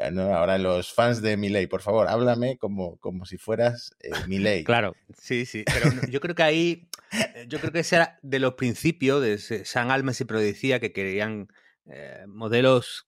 Ahora 0.01 0.59
los 0.59 0.93
fans 0.93 1.23
de 1.23 1.37
Miley, 1.37 1.67
por 1.67 1.83
favor, 1.83 2.09
háblame 2.09 2.57
como, 2.59 2.99
como 2.99 3.25
si 3.25 3.39
fueras 3.39 3.95
eh, 4.01 4.11
Miley. 4.27 4.65
Claro, 4.65 4.95
sí, 5.19 5.47
sí. 5.47 5.65
Pero 5.65 5.91
yo 6.09 6.21
creo 6.21 6.35
que 6.35 6.43
ahí, 6.43 6.89
eh, 7.13 7.47
yo 7.49 7.59
creo 7.59 7.73
que 7.73 7.81
ese 7.81 7.97
era 7.97 8.19
de 8.23 8.39
los 8.39 8.55
principios 8.55 9.23
de 9.23 9.39
San 9.65 9.91
Almas 9.91 10.21
y 10.21 10.25
decía 10.25 10.79
que 10.79 10.93
querían 10.93 11.49
eh, 11.87 12.25
modelos 12.27 13.07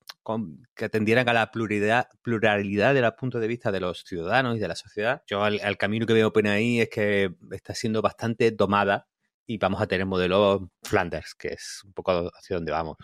que 0.75 0.85
atendieran 0.85 1.29
a 1.29 1.33
la 1.33 1.51
pluralidad, 1.51 2.09
pluralidad 2.23 2.95
de 2.95 3.01
los 3.01 3.13
puntos 3.15 3.41
de 3.41 3.49
vista 3.49 3.73
de 3.73 3.81
los 3.81 4.05
ciudadanos 4.05 4.57
y 4.57 4.61
de 4.61 4.69
la 4.69 4.77
sociedad. 4.77 5.23
Yo 5.27 5.43
al, 5.43 5.77
camino 5.77 6.07
que 6.07 6.13
veo 6.13 6.33
ahí 6.47 6.81
es 6.81 6.89
que 6.89 7.35
está 7.51 7.75
siendo 7.75 8.01
bastante 8.01 8.51
domada 8.53 9.09
y 9.47 9.59
vamos 9.59 9.81
a 9.83 9.87
tener 9.87 10.07
modelos 10.07 10.63
Flanders, 10.83 11.35
que 11.35 11.49
es 11.49 11.83
un 11.85 11.93
poco 11.93 12.31
hacia 12.37 12.57
donde 12.57 12.73
vamos. 12.73 12.97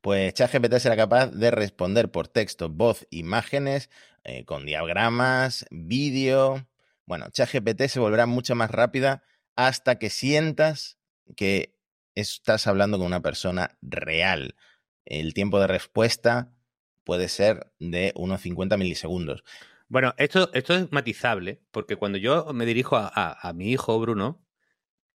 Pues 0.00 0.34
ChatGPT 0.34 0.78
será 0.78 0.96
capaz 0.96 1.26
de 1.28 1.50
responder 1.50 2.10
por 2.10 2.28
texto, 2.28 2.68
voz, 2.68 3.06
imágenes, 3.10 3.90
eh, 4.24 4.44
con 4.44 4.66
diagramas, 4.66 5.66
vídeo. 5.70 6.66
Bueno, 7.06 7.26
ChatGPT 7.30 7.88
se 7.88 8.00
volverá 8.00 8.26
mucho 8.26 8.54
más 8.54 8.70
rápida 8.70 9.22
hasta 9.56 9.98
que 9.98 10.10
sientas 10.10 10.98
que 11.36 11.74
estás 12.14 12.66
hablando 12.66 12.98
con 12.98 13.06
una 13.06 13.22
persona 13.22 13.76
real. 13.82 14.54
El 15.04 15.34
tiempo 15.34 15.60
de 15.60 15.66
respuesta 15.66 16.52
puede 17.04 17.28
ser 17.28 17.72
de 17.78 18.12
unos 18.14 18.42
50 18.42 18.76
milisegundos. 18.76 19.42
Bueno, 19.88 20.14
esto, 20.18 20.50
esto 20.52 20.74
es 20.74 20.92
matizable, 20.92 21.62
porque 21.70 21.96
cuando 21.96 22.18
yo 22.18 22.52
me 22.52 22.66
dirijo 22.66 22.96
a 22.96 23.52
mi 23.54 23.70
hijo 23.70 23.98
Bruno, 23.98 24.47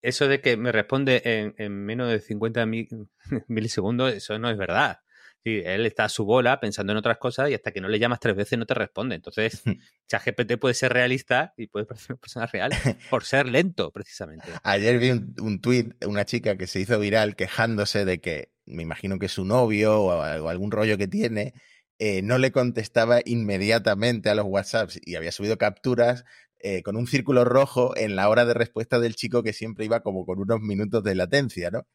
eso 0.02 0.28
de 0.28 0.40
que 0.40 0.56
me 0.56 0.72
responde 0.72 1.54
en, 1.56 1.84
menos 1.84 2.10
de 2.10 2.20
50 2.20 2.66
milisegundos, 3.48 4.12
eso 4.12 4.38
no 4.38 4.50
es 4.50 4.58
verdad. 4.58 4.98
él 5.44 5.86
está 5.86 6.04
a 6.04 6.08
su 6.08 6.24
bola 6.24 6.60
pensando 6.60 6.92
en 6.92 6.98
otras 6.98 7.18
cosas 7.18 7.50
y 7.50 7.54
hasta 7.54 7.70
que 7.70 7.80
no 7.80 7.88
le 7.88 7.98
llamas 7.98 8.20
tres 8.20 8.36
veces 8.36 8.58
no 8.58 8.66
te 8.66 8.74
responde. 8.74 9.14
Entonces, 9.14 9.62
ChatGPT 10.08 10.58
puede 10.58 10.74
ser 10.74 10.92
realista 10.92 11.54
y 11.56 11.68
puede 11.68 11.86
parecer 11.86 12.12
una 12.12 12.20
persona 12.20 12.46
real 12.46 12.72
por 13.10 13.24
ser 13.24 13.46
lento, 13.46 13.90
precisamente. 13.92 14.46
Ayer 14.62 14.98
vi 14.98 15.10
un, 15.10 15.34
un 15.40 15.60
tuit, 15.60 15.94
una 16.04 16.24
chica 16.24 16.56
que 16.56 16.66
se 16.66 16.80
hizo 16.80 16.98
viral 16.98 17.36
quejándose 17.36 18.04
de 18.04 18.20
que, 18.20 18.52
me 18.66 18.82
imagino 18.82 19.18
que 19.18 19.28
su 19.28 19.44
novio 19.44 20.00
o, 20.00 20.48
algún 20.48 20.70
rollo 20.70 20.98
que 20.98 21.08
tiene, 21.08 21.54
eh, 21.98 22.22
no 22.22 22.38
le 22.38 22.50
contestaba 22.50 23.20
inmediatamente 23.24 24.30
a 24.30 24.34
los 24.34 24.46
WhatsApps 24.46 25.00
y 25.04 25.14
había 25.14 25.30
subido 25.32 25.58
capturas 25.58 26.24
eh, 26.62 26.82
con 26.82 26.96
un 26.96 27.06
círculo 27.06 27.44
rojo 27.44 27.96
en 27.96 28.14
la 28.14 28.28
hora 28.28 28.44
de 28.44 28.54
respuesta 28.54 29.00
del 29.00 29.16
chico 29.16 29.42
que 29.42 29.52
siempre 29.52 29.84
iba 29.84 30.00
como 30.00 30.24
con 30.24 30.38
unos 30.38 30.60
minutos 30.60 31.02
de 31.02 31.16
latencia, 31.16 31.70
¿no? 31.70 31.86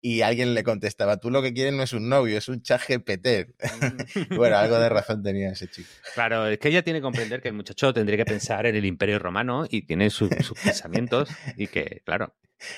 Y 0.00 0.20
alguien 0.20 0.52
le 0.52 0.64
contestaba, 0.64 1.16
tú 1.18 1.30
lo 1.30 1.40
que 1.40 1.54
quieres 1.54 1.72
no 1.72 1.82
es 1.82 1.94
un 1.94 2.10
novio, 2.10 2.36
es 2.36 2.48
un 2.48 2.62
chaje 2.62 3.00
PT. 3.00 3.54
Mm. 4.30 4.36
bueno, 4.36 4.56
algo 4.56 4.78
de 4.78 4.88
razón 4.88 5.22
tenía 5.22 5.50
ese 5.50 5.68
chico. 5.68 5.88
Claro, 6.14 6.46
es 6.46 6.58
que 6.58 6.68
ella 6.68 6.82
tiene 6.82 7.00
que 7.00 7.02
comprender 7.02 7.42
que 7.42 7.48
el 7.48 7.54
muchacho 7.54 7.92
tendría 7.92 8.16
que 8.16 8.24
pensar 8.24 8.66
en 8.66 8.76
el 8.76 8.84
imperio 8.84 9.18
romano 9.18 9.66
y 9.68 9.82
tiene 9.82 10.10
sus 10.10 10.30
pensamientos 10.62 11.28
y 11.56 11.66
que, 11.66 12.02
claro, 12.04 12.34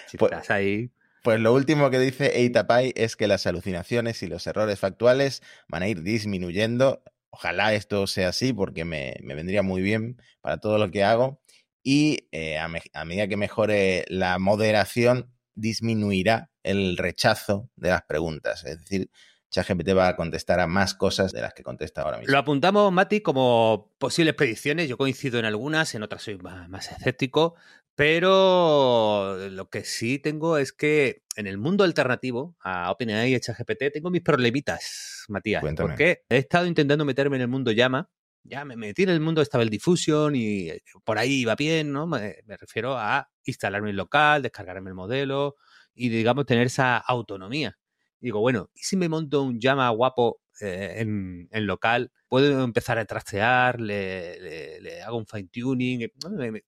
si 0.06 0.16
pues, 0.16 0.32
estás 0.32 0.50
ahí... 0.50 0.90
Pues 1.22 1.40
lo 1.40 1.52
último 1.52 1.90
que 1.90 1.98
dice 1.98 2.38
Eitapai 2.38 2.92
es 2.96 3.16
que 3.16 3.26
las 3.28 3.46
alucinaciones 3.46 4.22
y 4.22 4.26
los 4.26 4.46
errores 4.46 4.78
factuales 4.78 5.42
van 5.68 5.82
a 5.82 5.88
ir 5.88 6.02
disminuyendo 6.02 7.02
Ojalá 7.30 7.75
esto 7.75 8.06
sea 8.06 8.28
así 8.30 8.52
porque 8.52 8.85
me, 8.85 9.16
vendría 9.23 9.62
muy 9.62 9.83
bien 9.83 10.21
para 10.40 10.59
todo 10.59 10.78
lo 10.78 10.90
que 10.90 11.04
hago. 11.04 11.40
Y 11.83 12.28
eh, 12.33 12.59
a, 12.59 13.04
medida 13.04 13.28
que 13.28 13.37
mejore 13.37 14.04
la 14.09 14.38
moderación, 14.38 15.33
disminuirá 15.54 16.50
el 16.62 16.97
rechazo 16.97 17.71
de 17.76 17.90
las 17.90 18.02
preguntas. 18.02 18.64
Es 18.64 18.80
decir, 18.80 19.11
ChatGPT 19.50 19.97
va 19.97 20.09
a 20.09 20.16
contestar 20.16 20.59
a 20.59 20.66
más 20.66 20.95
cosas 20.95 21.33
de 21.33 21.40
las 21.40 21.54
que 21.54 21.62
contesta 21.62 22.02
ahora 22.02 22.18
mismo. 22.18 22.33
Lo 22.33 22.38
apuntamos, 22.38 22.92
Mati, 22.92 23.21
como 23.21 23.95
posibles 23.99 24.35
predicciones. 24.35 24.88
Yo 24.88 24.99
coincido 24.99 25.38
en 25.38 25.45
algunas, 25.45 25.95
en 25.95 26.02
otras 26.02 26.23
soy 26.23 26.38
más 26.38 26.90
escéptico. 26.90 27.54
Pero 27.96 29.48
lo 29.48 29.70
que 29.70 29.82
sí 29.84 30.18
tengo 30.18 30.58
es 30.58 30.72
que 30.72 31.22
en 31.34 31.46
el 31.46 31.56
mundo 31.56 31.82
alternativo 31.82 32.54
a 32.60 32.90
OpenAI 32.90 33.34
y 33.34 33.40
ChatGPT 33.40 33.90
tengo 33.90 34.10
mis 34.10 34.20
problemitas, 34.20 35.24
Matías. 35.28 35.64
Porque 35.74 36.24
he 36.28 36.36
estado 36.36 36.66
intentando 36.66 37.06
meterme 37.06 37.36
en 37.36 37.42
el 37.42 37.48
mundo 37.48 37.72
llama. 37.72 38.10
Ya 38.44 38.66
me 38.66 38.76
metí 38.76 39.04
en 39.04 39.08
el 39.08 39.20
mundo 39.20 39.42
Stable 39.42 39.70
Diffusion 39.70 40.36
y 40.36 40.68
eh, 40.68 40.82
por 41.04 41.18
ahí 41.18 41.40
iba 41.40 41.56
bien, 41.56 41.90
¿no? 41.90 42.06
Me, 42.06 42.36
refiero 42.46 42.96
a 42.96 43.28
instalarme 43.44 43.90
en 43.90 43.96
local, 43.96 44.42
descargarme 44.42 44.90
el 44.90 44.94
modelo 44.94 45.56
y, 45.94 46.10
digamos, 46.10 46.44
tener 46.44 46.66
esa 46.66 46.98
autonomía. 46.98 47.76
Digo, 48.20 48.40
bueno, 48.40 48.70
¿y 48.75 48.80
si 48.80 48.96
me 48.96 49.08
monto 49.08 49.42
un 49.42 49.61
llama 49.61 49.88
guapo 49.90 50.40
eh, 50.61 50.96
en, 51.00 51.66
local, 51.66 52.11
puedo 52.28 52.64
empezar 52.64 52.99
a 52.99 53.04
trastear, 53.04 53.78
le, 53.78 55.02
hago 55.02 55.18
un 55.18 55.26
fine 55.26 55.49
tuning. 55.52 56.11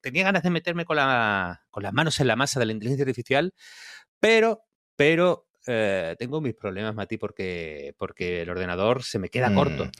Tenía 0.00 0.24
ganas 0.24 0.42
de 0.42 0.50
meterme 0.50 0.84
con, 0.84 0.96
la, 0.96 1.62
con 1.70 1.82
las 1.82 1.92
manos 1.94 2.20
en 2.20 2.26
la 2.26 2.36
masa 2.36 2.60
de 2.60 2.66
la 2.66 2.72
inteligencia 2.72 3.04
artificial, 3.04 3.54
pero, 4.20 4.62
pero 4.94 5.46
eh, 5.66 6.16
tengo 6.18 6.42
mis 6.42 6.54
problemas, 6.54 6.94
Mati, 6.94 7.16
porque, 7.16 7.94
porque 7.96 8.42
el 8.42 8.50
ordenador 8.50 9.02
se 9.02 9.18
me 9.18 9.30
queda 9.30 9.54
corto. 9.54 9.86
Mm. 9.86 9.90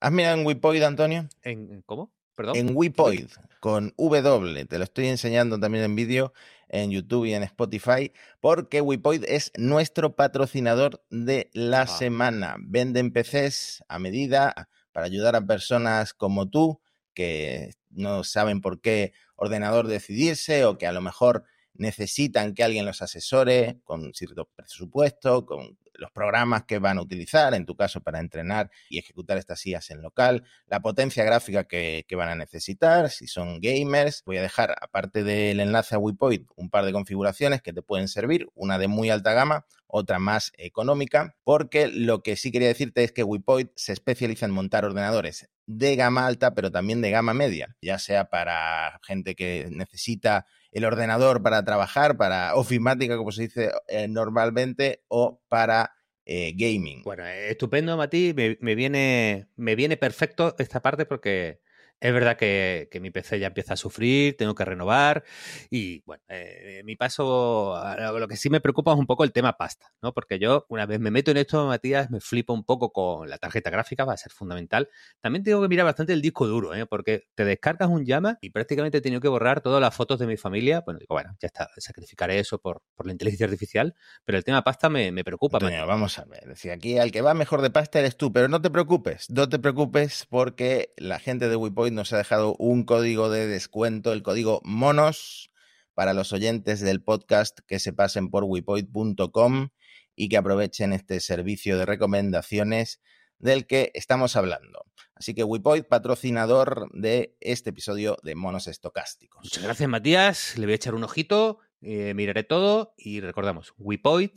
¿Has 0.00 0.12
mirado 0.12 0.38
en 0.38 0.46
Wipoid, 0.46 0.82
Antonio? 0.82 1.28
¿En 1.42 1.82
cómo? 1.82 2.12
En 2.54 2.70
Wipoid, 2.74 3.26
con 3.58 3.92
W, 3.96 4.64
te 4.66 4.78
lo 4.78 4.84
estoy 4.84 5.08
enseñando 5.08 5.58
también 5.58 5.84
en 5.84 5.96
vídeo 5.96 6.32
en 6.68 6.90
YouTube 6.90 7.26
y 7.26 7.34
en 7.34 7.42
Spotify, 7.42 8.12
porque 8.40 8.80
Wipoid 8.80 9.24
es 9.26 9.52
nuestro 9.56 10.14
patrocinador 10.16 11.04
de 11.10 11.50
la 11.52 11.82
ah. 11.82 11.86
semana. 11.86 12.56
Venden 12.60 13.12
PCs 13.12 13.84
a 13.88 13.98
medida 13.98 14.68
para 14.92 15.06
ayudar 15.06 15.36
a 15.36 15.46
personas 15.46 16.14
como 16.14 16.48
tú 16.48 16.80
que 17.14 17.72
no 17.90 18.24
saben 18.24 18.60
por 18.60 18.80
qué 18.80 19.12
ordenador 19.36 19.86
decidirse 19.86 20.64
o 20.64 20.78
que 20.78 20.86
a 20.86 20.92
lo 20.92 21.00
mejor 21.00 21.44
necesitan 21.74 22.54
que 22.54 22.64
alguien 22.64 22.84
los 22.84 23.02
asesore 23.02 23.80
con 23.84 24.12
cierto 24.14 24.48
presupuesto, 24.54 25.46
con 25.46 25.78
los 25.98 26.10
programas 26.12 26.64
que 26.64 26.78
van 26.78 26.98
a 26.98 27.02
utilizar, 27.02 27.52
en 27.54 27.66
tu 27.66 27.76
caso 27.76 28.00
para 28.00 28.20
entrenar 28.20 28.70
y 28.88 28.98
ejecutar 28.98 29.36
estas 29.36 29.64
IAS 29.66 29.90
en 29.90 30.00
local, 30.00 30.44
la 30.66 30.80
potencia 30.80 31.24
gráfica 31.24 31.64
que, 31.64 32.04
van 32.16 32.30
a 32.30 32.34
necesitar, 32.34 33.10
si 33.10 33.26
son 33.26 33.60
gamers. 33.60 34.22
Voy 34.24 34.38
a 34.38 34.42
dejar, 34.42 34.74
aparte 34.80 35.22
del 35.22 35.60
enlace 35.60 35.94
a 35.94 35.98
WePoint, 35.98 36.48
un 36.56 36.70
par 36.70 36.84
de 36.84 36.92
configuraciones 36.92 37.62
que 37.62 37.72
te 37.72 37.82
pueden 37.82 38.08
servir, 38.08 38.48
una 38.54 38.78
de 38.78 38.88
muy 38.88 39.10
alta 39.10 39.32
gama, 39.32 39.66
otra 39.86 40.18
más 40.18 40.52
económica, 40.56 41.36
porque 41.44 41.88
lo 41.88 42.22
que 42.22 42.36
sí 42.36 42.50
quería 42.50 42.68
decirte 42.68 43.04
es 43.04 43.12
que 43.12 43.24
WePoint 43.24 43.70
se 43.74 43.92
especializa 43.92 44.46
en 44.46 44.52
montar 44.52 44.84
ordenadores 44.84 45.48
de 45.66 45.96
gama 45.96 46.26
alta, 46.26 46.54
pero 46.54 46.70
también 46.70 47.00
de 47.02 47.10
gama 47.10 47.34
media, 47.34 47.76
ya 47.82 47.98
sea 47.98 48.30
para 48.30 49.00
gente 49.02 49.34
que 49.34 49.68
necesita 49.70 50.46
el 50.70 50.84
ordenador 50.84 51.42
para 51.42 51.64
trabajar, 51.64 52.16
para 52.16 52.54
ofimática, 52.54 53.16
como 53.16 53.32
se 53.32 53.42
dice 53.42 53.70
eh, 53.88 54.08
normalmente, 54.08 55.02
o 55.08 55.40
para 55.48 55.94
eh, 56.24 56.52
gaming. 56.56 57.02
Bueno, 57.04 57.26
estupendo, 57.26 57.96
Mati. 57.96 58.34
me, 58.34 58.74
viene, 58.74 59.48
me 59.56 59.74
viene 59.74 59.96
perfecto 59.96 60.54
esta 60.58 60.80
parte 60.80 61.06
porque 61.06 61.60
es 62.00 62.12
verdad 62.12 62.36
que, 62.36 62.88
mi 63.00 63.10
PC 63.10 63.38
ya 63.38 63.48
empieza 63.48 63.74
a 63.74 63.76
sufrir, 63.76 64.36
tengo 64.36 64.54
que 64.54 64.64
renovar 64.64 65.24
y 65.70 66.02
bueno, 66.04 66.22
eh, 66.28 66.82
mi 66.84 66.96
paso, 66.96 67.80
lo 68.18 68.28
que 68.28 68.36
sí 68.36 68.50
me 68.50 68.60
preocupa 68.60 68.92
es 68.92 68.98
un 68.98 69.06
poco 69.06 69.24
el 69.24 69.32
tema 69.32 69.54
pasta, 69.54 69.92
¿no? 70.02 70.12
Porque 70.12 70.38
yo 70.38 70.66
una 70.68 70.86
vez 70.86 71.00
me 71.00 71.10
meto 71.10 71.30
en 71.30 71.36
esto, 71.36 71.66
Matías, 71.66 72.10
me 72.10 72.20
flipo 72.20 72.52
un 72.52 72.64
poco 72.64 72.92
con 72.92 73.28
la 73.28 73.38
tarjeta 73.38 73.70
gráfica, 73.70 74.04
va 74.04 74.14
a 74.14 74.16
ser 74.16 74.32
fundamental. 74.32 74.88
También 75.20 75.42
tengo 75.44 75.62
que 75.62 75.68
mirar 75.68 75.86
bastante 75.86 76.12
el 76.12 76.22
disco 76.22 76.46
duro, 76.46 76.74
¿eh? 76.74 76.86
Porque 76.86 77.28
te 77.34 77.44
descargas 77.44 77.88
un 77.88 78.04
llama 78.04 78.38
y 78.40 78.50
prácticamente 78.50 78.98
he 78.98 79.00
tenido 79.00 79.20
que 79.20 79.28
borrar 79.28 79.60
todas 79.60 79.80
las 79.80 79.94
fotos 79.94 80.18
de 80.18 80.26
mi 80.26 80.36
familia. 80.36 80.82
Bueno, 80.84 80.98
digo, 80.98 81.14
bueno, 81.14 81.36
ya 81.40 81.46
está, 81.46 81.68
sacrificaré 81.78 82.38
eso 82.38 82.58
por, 82.58 82.82
la 83.04 83.12
inteligencia 83.12 83.46
artificial, 83.46 83.94
pero 84.24 84.38
el 84.38 84.44
tema 84.44 84.62
pasta 84.62 84.88
me, 84.88 85.12
preocupa. 85.24 85.58
vamos 85.58 86.18
a 86.18 86.24
ver, 86.24 86.56
si 86.56 86.70
aquí 86.70 86.98
al 86.98 87.10
que 87.10 87.22
va 87.22 87.34
mejor 87.34 87.62
de 87.62 87.70
pasta 87.70 87.98
eres 87.98 88.16
tú, 88.16 88.32
pero 88.32 88.48
no 88.48 88.60
te 88.60 88.70
preocupes, 88.70 89.30
no 89.30 89.48
te 89.48 89.58
preocupes 89.58 90.26
porque 90.28 90.92
la 90.96 91.18
gente 91.18 91.48
de 91.48 91.56
Nos 91.90 92.12
ha 92.12 92.18
dejado 92.18 92.54
un 92.58 92.84
código 92.84 93.30
de 93.30 93.46
descuento, 93.46 94.12
el 94.12 94.22
código 94.22 94.60
MONOS, 94.64 95.50
para 95.94 96.14
los 96.14 96.32
oyentes 96.32 96.80
del 96.80 97.02
podcast 97.02 97.58
que 97.66 97.78
se 97.78 97.92
pasen 97.92 98.30
por 98.30 98.44
wipoid.com 98.44 99.68
y 100.14 100.28
que 100.28 100.36
aprovechen 100.36 100.92
este 100.92 101.20
servicio 101.20 101.78
de 101.78 101.86
recomendaciones 101.86 103.00
del 103.38 103.66
que 103.66 103.90
estamos 103.94 104.36
hablando. 104.36 104.84
Así 105.14 105.34
que 105.34 105.44
Wipoid, 105.44 105.84
patrocinador 105.84 106.88
de 106.92 107.36
este 107.40 107.70
episodio 107.70 108.16
de 108.22 108.34
Monos 108.34 108.68
Estocásticos. 108.68 109.42
Muchas 109.42 109.64
gracias, 109.64 109.88
Matías. 109.88 110.58
Le 110.58 110.66
voy 110.66 110.72
a 110.72 110.76
echar 110.76 110.94
un 110.94 111.04
ojito, 111.04 111.58
eh, 111.80 112.14
miraré 112.14 112.44
todo 112.44 112.94
y 112.96 113.20
recordamos, 113.20 113.74
Wipoid, 113.78 114.30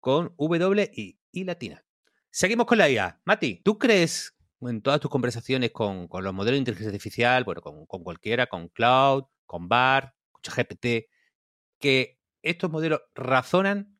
con 0.00 0.34
W 0.38 0.90
y 0.94 1.18
I 1.32 1.44
latina. 1.44 1.84
Seguimos 2.30 2.66
con 2.66 2.78
la 2.78 2.88
IA. 2.88 3.20
Mati, 3.24 3.56
¿tú 3.64 3.78
crees 3.78 4.37
en 4.62 4.82
todas 4.82 5.00
tus 5.00 5.10
conversaciones 5.10 5.70
con, 5.70 6.08
los 6.10 6.34
modelos 6.34 6.56
de 6.56 6.58
inteligencia 6.58 6.90
artificial, 6.90 7.44
bueno, 7.44 7.60
con, 7.62 7.86
cualquiera, 7.86 8.46
con 8.46 8.68
Cloud, 8.68 9.24
con 9.46 9.68
BAR, 9.68 10.14
con 10.32 10.42
GPT, 10.42 11.08
que 11.78 12.18
estos 12.42 12.70
modelos 12.70 13.00
razonan 13.14 13.98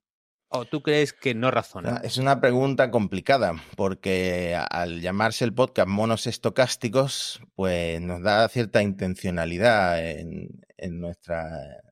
¿O 0.50 0.64
tú 0.64 0.82
crees 0.82 1.12
que 1.12 1.34
no 1.34 1.50
razonan? 1.50 2.00
Es 2.02 2.16
una 2.16 2.40
pregunta 2.40 2.90
complicada, 2.90 3.62
porque 3.76 4.58
al 4.70 5.02
llamarse 5.02 5.44
el 5.44 5.52
podcast 5.52 5.86
monos 5.86 6.26
estocásticos, 6.26 7.42
pues 7.54 8.00
nos 8.00 8.22
da 8.22 8.48
cierta 8.48 8.80
intencionalidad 8.80 10.02
en, 10.02 10.48
en 10.78 11.00
nuestra 11.00 11.82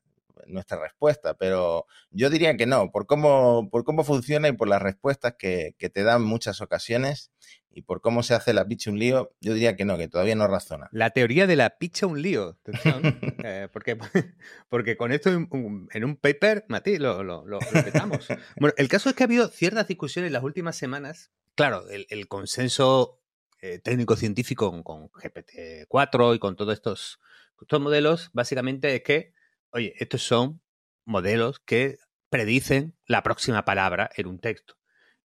nuestra 0.47 0.79
respuesta, 0.79 1.33
pero 1.35 1.85
yo 2.11 2.29
diría 2.29 2.55
que 2.57 2.65
no, 2.65 2.91
por 2.91 3.05
cómo, 3.05 3.69
por 3.69 3.83
cómo 3.83 4.03
funciona 4.03 4.47
y 4.47 4.53
por 4.53 4.67
las 4.67 4.81
respuestas 4.81 5.35
que, 5.37 5.75
te 5.77 6.03
dan 6.03 6.23
muchas 6.23 6.61
ocasiones 6.61 7.31
y 7.77 7.83
por 7.83 8.01
cómo 8.01 8.23
se 8.23 8.33
hace 8.33 8.53
la 8.53 8.67
picha 8.67 8.89
un 8.89 8.97
lío, 8.97 9.35
yo 9.39 9.53
diría 9.53 9.75
que 9.75 9.85
no, 9.85 9.97
que 9.97 10.07
todavía 10.07 10.35
no 10.35 10.47
razona. 10.47 10.89
La 10.91 11.11
teoría 11.11 11.45
de 11.45 11.55
la 11.55 11.77
picha 11.77 12.07
un 12.07 12.21
lío, 12.23 12.57
eh, 13.43 13.69
porque, 13.71 13.97
porque 14.69 14.97
con 14.97 15.11
esto 15.11 15.29
en, 15.29 16.03
un 16.03 16.17
paper, 16.17 16.65
Mati, 16.69 16.97
lo, 16.97 17.23
lo, 17.23 17.45
lo, 17.45 17.59
bueno, 18.59 18.73
el 18.77 18.87
caso 18.87 19.09
es 19.09 19.15
que 19.15 19.23
ha 19.23 19.25
habido 19.25 19.47
ciertas 19.49 19.87
discusiones 19.87 20.29
en 20.29 20.33
las 20.33 20.43
últimas 20.43 20.75
semanas. 20.75 21.31
Claro, 21.53 21.85
el, 21.89 22.27
consenso 22.27 23.21
eh, 23.61 23.79
técnico-científico 23.79 24.83
con, 24.83 25.09
GPT-4 25.11 26.35
y 26.35 26.39
con 26.39 26.55
todos 26.55 26.73
estos, 26.73 27.19
estos 27.61 27.79
modelos, 27.79 28.31
básicamente 28.33 28.95
es 28.95 29.03
que 29.03 29.33
Oye, 29.71 29.93
estos 29.97 30.23
son 30.23 30.61
modelos 31.05 31.59
que 31.59 31.99
predicen 32.29 32.95
la 33.05 33.21
próxima 33.21 33.65
palabra 33.65 34.09
en 34.15 34.27
un 34.27 34.39
texto. 34.39 34.76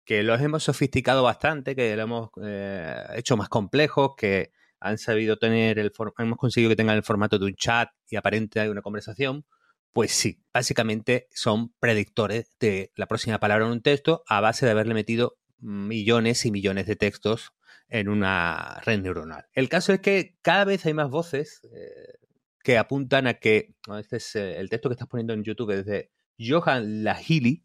Que 0.04 0.22
los 0.22 0.40
hemos 0.40 0.64
sofisticado 0.64 1.22
bastante, 1.22 1.76
que 1.76 1.94
lo 1.96 2.02
hemos 2.02 2.30
eh, 2.42 3.02
hecho 3.14 3.36
más 3.36 3.48
complejos, 3.48 4.14
que 4.16 4.52
han 4.80 4.98
sabido 4.98 5.38
tener 5.38 5.78
el 5.78 5.92
hemos 6.18 6.38
conseguido 6.38 6.70
que 6.70 6.76
tengan 6.76 6.96
el 6.96 7.02
formato 7.02 7.38
de 7.38 7.46
un 7.46 7.54
chat 7.54 7.90
y 8.08 8.16
aparente 8.16 8.68
una 8.70 8.82
conversación. 8.82 9.44
Pues 9.92 10.12
sí, 10.12 10.42
básicamente 10.54 11.28
son 11.32 11.74
predictores 11.80 12.56
de 12.60 12.92
la 12.94 13.06
próxima 13.06 13.38
palabra 13.38 13.66
en 13.66 13.72
un 13.72 13.82
texto 13.82 14.22
a 14.26 14.40
base 14.40 14.64
de 14.64 14.72
haberle 14.72 14.94
metido 14.94 15.36
millones 15.58 16.46
y 16.46 16.50
millones 16.50 16.86
de 16.86 16.96
textos 16.96 17.52
en 17.88 18.08
una 18.08 18.80
red 18.84 19.00
neuronal. 19.00 19.46
El 19.52 19.68
caso 19.68 19.92
es 19.92 20.00
que 20.00 20.36
cada 20.42 20.64
vez 20.64 20.86
hay 20.86 20.94
más 20.94 21.10
voces, 21.10 21.60
eh, 21.74 22.18
que 22.62 22.78
apuntan 22.78 23.26
a 23.26 23.34
que, 23.34 23.74
este 23.98 24.16
es 24.16 24.36
eh, 24.36 24.58
el 24.58 24.70
texto 24.70 24.88
que 24.88 24.94
estás 24.94 25.08
poniendo 25.08 25.32
en 25.32 25.44
YouTube 25.44 25.72
es 25.72 25.84
de 25.86 26.10
Johan 26.38 27.04
Lahili, 27.04 27.64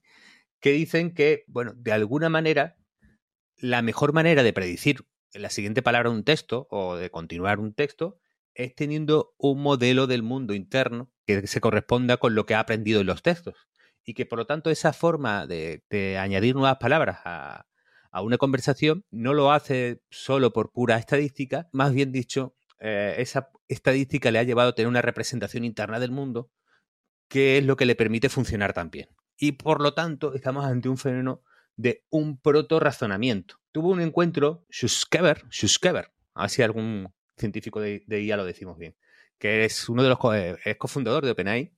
que 0.60 0.72
dicen 0.72 1.14
que, 1.14 1.44
bueno, 1.48 1.74
de 1.76 1.92
alguna 1.92 2.30
manera, 2.30 2.78
la 3.58 3.82
mejor 3.82 4.14
manera 4.14 4.44
de 4.44 4.54
predecir 4.54 5.06
la 5.34 5.50
siguiente 5.50 5.82
palabra 5.82 6.10
de 6.10 6.16
un 6.16 6.24
texto 6.24 6.68
o 6.70 6.96
de 6.96 7.10
continuar 7.10 7.60
un 7.60 7.74
texto 7.74 8.20
es 8.54 8.74
teniendo 8.74 9.34
un 9.38 9.62
modelo 9.62 10.08
del 10.08 10.24
mundo 10.24 10.54
interno 10.54 11.12
que 11.26 11.46
se 11.48 11.62
corresponda 11.62 12.18
con 12.18 12.36
lo 12.36 12.46
que 12.46 12.56
ha 12.56 12.60
aprendido 12.60 13.02
en 13.02 13.08
los 13.08 13.22
textos. 13.22 13.56
Y 14.04 14.14
que 14.14 14.26
por 14.26 14.40
lo 14.40 14.46
tanto 14.46 14.70
esa 14.70 14.94
forma 14.94 15.46
de, 15.48 16.18
añadir 16.20 16.56
nuevas 16.56 16.78
palabras 16.78 17.20
a, 17.26 17.66
una 18.24 18.38
conversación 18.38 19.04
no 19.12 19.34
lo 19.34 19.52
hace 19.52 20.02
solo 20.10 20.54
por 20.54 20.72
pura 20.72 20.98
estadística, 20.98 21.68
más 21.74 21.94
bien 21.94 22.14
dicho, 22.14 22.56
eh, 22.80 23.16
esa 23.18 23.50
estadística 23.68 24.32
le 24.32 24.40
ha 24.40 24.44
llevado 24.44 24.70
a 24.70 24.76
tener 24.76 24.88
una 24.88 25.02
representación 25.02 25.66
interna 25.66 26.00
del 26.00 26.12
mundo 26.12 26.50
que 27.28 27.58
es 27.58 27.66
lo 27.66 27.76
que 27.76 27.86
le 27.86 27.96
permite 27.96 28.30
funcionar 28.30 28.72
tan 28.72 28.90
bien. 28.90 29.10
Y 29.38 29.54
por 29.54 29.82
lo 29.82 29.94
tanto, 29.94 30.34
estamos 30.34 30.66
ante 30.66 30.90
un 30.90 30.98
fenómeno 30.98 31.42
de 31.76 32.06
un 32.10 32.38
proto-razonamiento. 32.38 33.60
Tuvo 33.72 33.90
un 33.90 34.02
encuentro 34.02 34.66
Schuskever, 34.70 35.46
Schuskever, 35.50 36.12
a 36.34 36.44
ver 36.44 36.50
si 36.50 36.62
algún 36.62 37.14
científico 37.38 37.82
de, 37.82 38.04
IA 38.08 38.38
lo 38.38 38.46
decimos 38.46 38.78
bien, 38.78 38.96
que 39.38 39.66
es 39.66 39.90
uno 39.90 40.04
de 40.04 40.10
los 40.10 40.20
eh, 40.34 40.58
es 40.64 40.78
cofundador 40.78 41.26
de 41.26 41.32
OpenAI, 41.32 41.74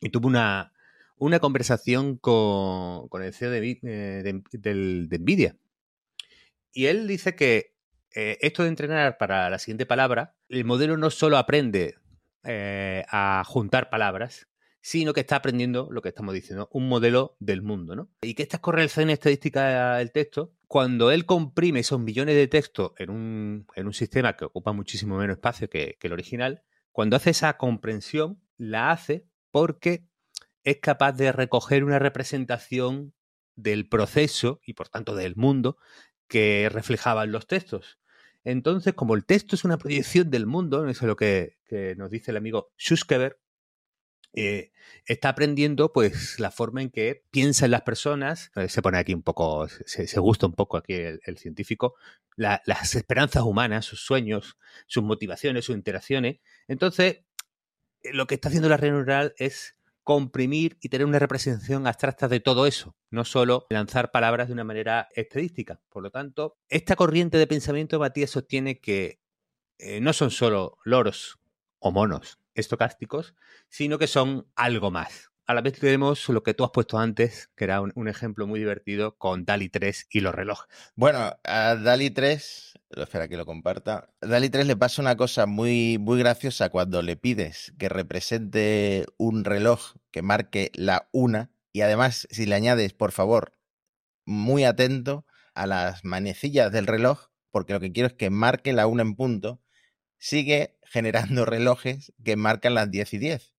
y 0.00 0.10
tuvo 0.10 0.28
una, 0.28 0.72
una 1.16 1.40
conversación 1.40 2.18
con, 2.18 3.08
con 3.08 3.22
el 3.22 3.32
CEO 3.32 3.50
de, 3.50 3.80
eh, 3.82 4.42
de 4.52 5.18
NVIDIA. 5.18 5.56
Y 6.72 6.86
él 6.86 7.08
dice 7.08 7.34
que 7.34 7.74
eh, 8.14 8.38
esto 8.42 8.62
de 8.62 8.68
entrenar 8.68 9.18
para 9.18 9.50
la 9.50 9.58
siguiente 9.58 9.86
palabra, 9.86 10.36
el 10.48 10.64
modelo 10.64 10.96
no 10.96 11.10
solo 11.10 11.36
aprende 11.38 11.96
a 12.48 13.42
juntar 13.44 13.90
palabras, 13.90 14.46
sino 14.86 15.12
que 15.12 15.18
está 15.22 15.34
aprendiendo 15.34 15.88
lo 15.90 16.00
que 16.00 16.10
estamos 16.10 16.32
diciendo, 16.32 16.68
un 16.70 16.88
modelo 16.88 17.36
del 17.40 17.60
mundo, 17.60 17.96
¿no? 17.96 18.08
Y 18.22 18.34
que 18.34 18.44
estas 18.44 18.60
correlaciones 18.60 19.14
estadísticas 19.14 19.98
del 19.98 20.12
texto, 20.12 20.52
cuando 20.68 21.10
él 21.10 21.26
comprime 21.26 21.80
esos 21.80 21.98
millones 21.98 22.36
de 22.36 22.46
textos 22.46 22.92
en 22.98 23.10
un, 23.10 23.66
en 23.74 23.86
un 23.88 23.92
sistema 23.92 24.36
que 24.36 24.44
ocupa 24.44 24.72
muchísimo 24.72 25.18
menos 25.18 25.38
espacio 25.38 25.68
que, 25.68 25.96
que 25.98 26.06
el 26.06 26.12
original, 26.12 26.62
cuando 26.92 27.16
hace 27.16 27.30
esa 27.30 27.56
comprensión, 27.56 28.40
la 28.58 28.92
hace 28.92 29.26
porque 29.50 30.06
es 30.62 30.76
capaz 30.76 31.14
de 31.14 31.32
recoger 31.32 31.82
una 31.82 31.98
representación 31.98 33.12
del 33.56 33.88
proceso 33.88 34.60
y 34.64 34.74
por 34.74 34.88
tanto 34.88 35.16
del 35.16 35.34
mundo 35.34 35.78
que 36.28 36.68
reflejaban 36.70 37.32
los 37.32 37.48
textos. 37.48 37.98
Entonces, 38.44 38.94
como 38.94 39.16
el 39.16 39.24
texto 39.24 39.56
es 39.56 39.64
una 39.64 39.78
proyección 39.78 40.30
del 40.30 40.46
mundo, 40.46 40.86
eso 40.86 41.04
es 41.04 41.08
lo 41.08 41.16
que, 41.16 41.56
nos 41.96 42.08
dice 42.08 42.30
el 42.30 42.36
amigo 42.36 42.70
Schuskever, 42.78 43.40
eh, 44.38 44.70
está 45.06 45.30
aprendiendo 45.30 45.94
pues 45.94 46.38
la 46.38 46.50
forma 46.50 46.82
en 46.82 46.90
que 46.90 47.24
piensan 47.30 47.70
las 47.70 47.82
personas, 47.82 48.50
eh, 48.54 48.68
se 48.68 48.82
pone 48.82 48.98
aquí 48.98 49.14
un 49.14 49.22
poco, 49.22 49.66
se, 49.86 50.20
gusta 50.20 50.44
un 50.46 50.52
poco 50.52 50.76
aquí 50.76 50.92
el, 50.92 51.38
científico, 51.38 51.94
las 52.36 52.94
esperanzas 52.94 53.44
humanas, 53.44 53.86
sus 53.86 54.04
sueños, 54.04 54.58
sus 54.86 55.02
motivaciones, 55.02 55.64
sus 55.64 55.74
interacciones. 55.74 56.40
Entonces, 56.68 57.20
eh, 58.02 58.12
lo 58.12 58.26
que 58.26 58.34
está 58.34 58.48
haciendo 58.48 58.68
la 58.68 58.76
red 58.76 58.90
neural 58.90 59.34
es 59.38 59.74
comprimir 60.04 60.76
y 60.82 60.90
tener 60.90 61.06
una 61.06 61.18
representación 61.18 61.86
abstracta 61.86 62.28
de 62.28 62.40
todo 62.40 62.66
eso, 62.66 62.94
no 63.10 63.24
solo 63.24 63.66
lanzar 63.70 64.10
palabras 64.12 64.48
de 64.48 64.52
una 64.52 64.64
manera 64.64 65.08
estadística. 65.14 65.80
Por 65.88 66.02
lo 66.02 66.10
tanto, 66.10 66.58
esta 66.68 66.94
corriente 66.94 67.38
de 67.38 67.46
pensamiento 67.46 67.98
Matías 67.98 68.30
sostiene 68.30 68.80
que 68.80 69.18
no 70.00 70.12
son 70.12 70.30
solo 70.30 70.78
loros 70.84 71.38
o 71.78 71.90
monos 71.90 72.38
estocásticos, 72.56 73.34
sino 73.68 73.98
que 73.98 74.06
son 74.06 74.46
algo 74.54 74.90
más. 74.90 75.30
A 75.46 75.54
la 75.54 75.60
vez 75.60 75.78
tenemos 75.78 76.28
lo 76.28 76.42
que 76.42 76.54
tú 76.54 76.64
has 76.64 76.72
puesto 76.72 76.98
antes, 76.98 77.50
que 77.54 77.64
era 77.64 77.80
un, 77.80 78.08
ejemplo 78.08 78.48
muy 78.48 78.58
divertido 78.58 79.16
con 79.16 79.44
DALI 79.44 79.68
3 79.68 80.08
y 80.10 80.20
los 80.20 80.34
relojes. 80.34 80.66
Bueno, 80.96 81.36
a 81.44 81.76
DALI 81.76 82.10
3 82.10 82.76
espera 83.02 83.28
que 83.28 83.36
lo 83.36 83.46
comparta. 83.46 84.10
Dali 84.20 84.50
3 84.50 84.66
le 84.66 84.76
pasa 84.76 85.02
una 85.02 85.16
cosa 85.16 85.46
muy, 85.46 85.98
muy 85.98 86.18
graciosa 86.18 86.68
cuando 86.70 87.02
le 87.02 87.16
pides 87.16 87.72
que 87.78 87.88
represente 87.88 89.06
un 89.16 89.44
reloj 89.44 89.94
que 90.10 90.22
marque 90.22 90.70
la 90.74 91.08
una 91.12 91.50
y 91.72 91.82
además 91.82 92.26
si 92.30 92.46
le 92.46 92.54
añades, 92.54 92.92
por 92.94 93.12
favor, 93.12 93.52
muy 94.24 94.64
atento 94.64 95.26
a 95.54 95.66
las 95.66 96.04
manecillas 96.04 96.72
del 96.72 96.86
reloj, 96.86 97.28
porque 97.50 97.72
lo 97.72 97.80
que 97.80 97.92
quiero 97.92 98.08
es 98.08 98.14
que 98.14 98.30
marque 98.30 98.72
la 98.72 98.86
una 98.86 99.02
en 99.02 99.14
punto, 99.14 99.60
sigue 100.18 100.75
generando 100.88 101.44
relojes 101.44 102.12
que 102.24 102.36
marcan 102.36 102.74
las 102.74 102.90
10 102.90 103.14
y 103.14 103.18
10. 103.18 103.54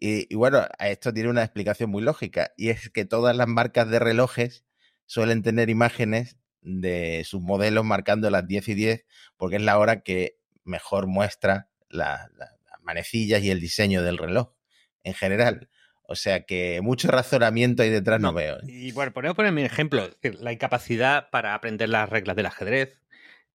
Y, 0.00 0.32
y 0.32 0.36
bueno, 0.36 0.66
esto 0.78 1.12
tiene 1.12 1.30
una 1.30 1.42
explicación 1.42 1.90
muy 1.90 2.02
lógica, 2.02 2.52
y 2.56 2.70
es 2.70 2.90
que 2.90 3.04
todas 3.04 3.36
las 3.36 3.48
marcas 3.48 3.88
de 3.90 3.98
relojes 3.98 4.64
suelen 5.06 5.42
tener 5.42 5.70
imágenes 5.70 6.36
de 6.60 7.22
sus 7.24 7.40
modelos 7.40 7.84
marcando 7.84 8.30
las 8.30 8.46
10 8.46 8.68
y 8.68 8.74
10, 8.74 9.06
porque 9.36 9.56
es 9.56 9.62
la 9.62 9.78
hora 9.78 10.02
que 10.02 10.38
mejor 10.64 11.06
muestra 11.06 11.68
las 11.88 12.28
manecillas 12.82 13.42
y 13.42 13.50
el 13.50 13.60
diseño 13.60 14.02
del 14.02 14.18
reloj 14.18 14.52
en 15.02 15.14
general. 15.14 15.68
O 16.10 16.16
sea 16.16 16.44
que 16.44 16.80
mucho 16.82 17.10
razonamiento 17.10 17.82
ahí 17.82 17.90
detrás 17.90 18.20
no, 18.20 18.32
veo. 18.32 18.56
¿eh? 18.56 18.66
Y 18.66 18.92
bueno, 18.92 19.12
ponemos 19.12 19.36
poner 19.36 19.52
mi 19.52 19.62
ejemplo, 19.62 20.08
la 20.22 20.52
incapacidad 20.52 21.28
para 21.30 21.54
aprender 21.54 21.90
las 21.90 22.08
reglas 22.08 22.34
del 22.34 22.46
ajedrez, 22.46 22.98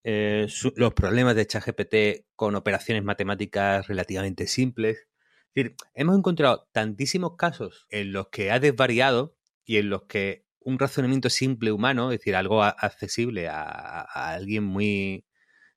eh, 0.04 0.48
los 0.76 0.94
problemas 0.94 1.36
de 1.36 1.48
ChatGPT 1.48 2.26
con 2.36 2.56
operaciones 2.56 3.04
matemáticas 3.04 3.88
relativamente 3.88 4.48
simples. 4.48 4.98
Es 4.98 5.54
decir, 5.56 5.76
hemos 5.94 6.18
encontrado 6.18 6.68
tantísimos 6.72 7.36
casos 7.38 7.86
en 7.90 8.12
los 8.12 8.28
que 8.30 8.52
ha 8.52 8.60
desvariado 8.60 9.38
y 9.66 9.78
en 9.78 9.90
los 9.90 10.04
que 10.04 10.46
un 10.60 10.80
razonamiento 10.80 11.30
simple 11.30 11.72
humano, 11.72 12.12
es 12.12 12.20
decir, 12.20 12.36
algo 12.36 12.64
accesible 12.64 13.48
a, 13.50 14.02
alguien 14.02 14.64
muy, 14.64 15.26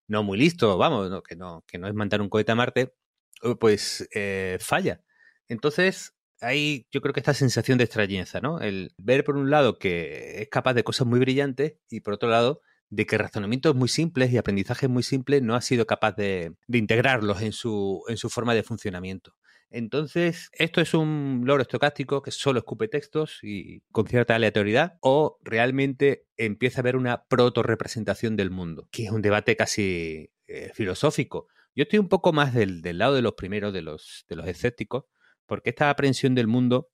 no 0.09 0.23
muy 0.23 0.39
listo, 0.39 0.79
vamos, 0.79 1.23
que, 1.29 1.37
no, 1.37 1.65
que 1.67 1.79
no 1.79 1.89
es 1.89 1.95
mandar 1.95 2.21
un 2.21 2.29
cohete 2.29 2.53
a 2.53 2.55
Marte, 2.55 2.95
eh, 3.43 3.55
pues 3.59 4.09
eh, 4.15 4.59
falla. 4.61 5.03
Entonces, 5.49 6.15
hay 6.41 6.87
yo 6.91 7.01
creo 7.01 7.13
que 7.13 7.21
esta 7.21 7.35
sensación 7.35 7.79
de 7.79 7.85
extrañeza, 7.85 8.41
¿no? 8.41 8.61
El 8.61 8.93
ver 8.99 9.25
por 9.25 9.37
un 9.37 9.51
lado 9.51 9.79
que 9.79 10.43
es 10.43 10.49
capaz 10.49 10.75
de 10.75 10.85
cosas 10.85 11.07
muy 11.07 11.19
brillantes 11.19 11.77
y 11.91 12.01
por 12.01 12.15
otro 12.15 12.29
lado 12.29 12.63
de 12.91 13.07
que 13.07 13.19
razonamientos 13.19 13.75
muy 13.75 13.89
simples 13.89 14.33
y 14.33 14.39
aprendizajes 14.39 14.89
muy 14.89 15.03
simples 15.03 15.43
no 15.43 15.55
ha 15.55 15.61
sido 15.61 15.87
capaz 15.87 16.13
de, 16.17 16.55
integrarlos 16.69 17.43
en 17.43 17.53
su, 17.53 18.03
forma 18.31 18.55
de 18.55 18.63
funcionamiento. 18.63 19.35
Entonces, 19.69 20.49
¿esto 20.53 20.81
es 20.81 20.95
un 20.95 21.43
loro 21.45 21.63
estocástico 21.63 22.23
que 22.23 22.31
solo 22.31 22.61
escupe 22.61 22.87
textos 22.87 23.41
y 23.43 23.81
con 23.91 24.07
cierta 24.07 24.37
aleatoriedad? 24.37 24.97
¿O 25.01 25.39
realmente 25.43 26.25
empieza 26.37 26.79
a 26.79 26.83
haber 26.83 26.97
una 26.97 27.25
proto-representación 27.25 28.37
del 28.37 28.51
mundo? 28.51 28.89
Que 28.93 29.07
es 29.07 29.11
un 29.11 29.23
debate 29.23 29.57
casi 29.57 30.31
eh, 30.47 30.71
filosófico. 30.73 31.49
Yo 31.75 31.83
estoy 31.83 31.99
un 31.99 32.09
poco 32.09 32.33
más 32.33 32.55
del, 32.55 32.81
lado 32.97 33.15
de 33.15 33.23
los 33.23 33.35
primeros, 33.35 33.73
de 33.73 33.83
los, 33.83 34.25
de 34.29 34.37
los 34.37 34.47
escépticos, 34.47 35.05
porque 35.47 35.71
esta 35.71 35.91
aprehensión 35.91 36.35
del 36.35 36.47
mundo 36.47 36.89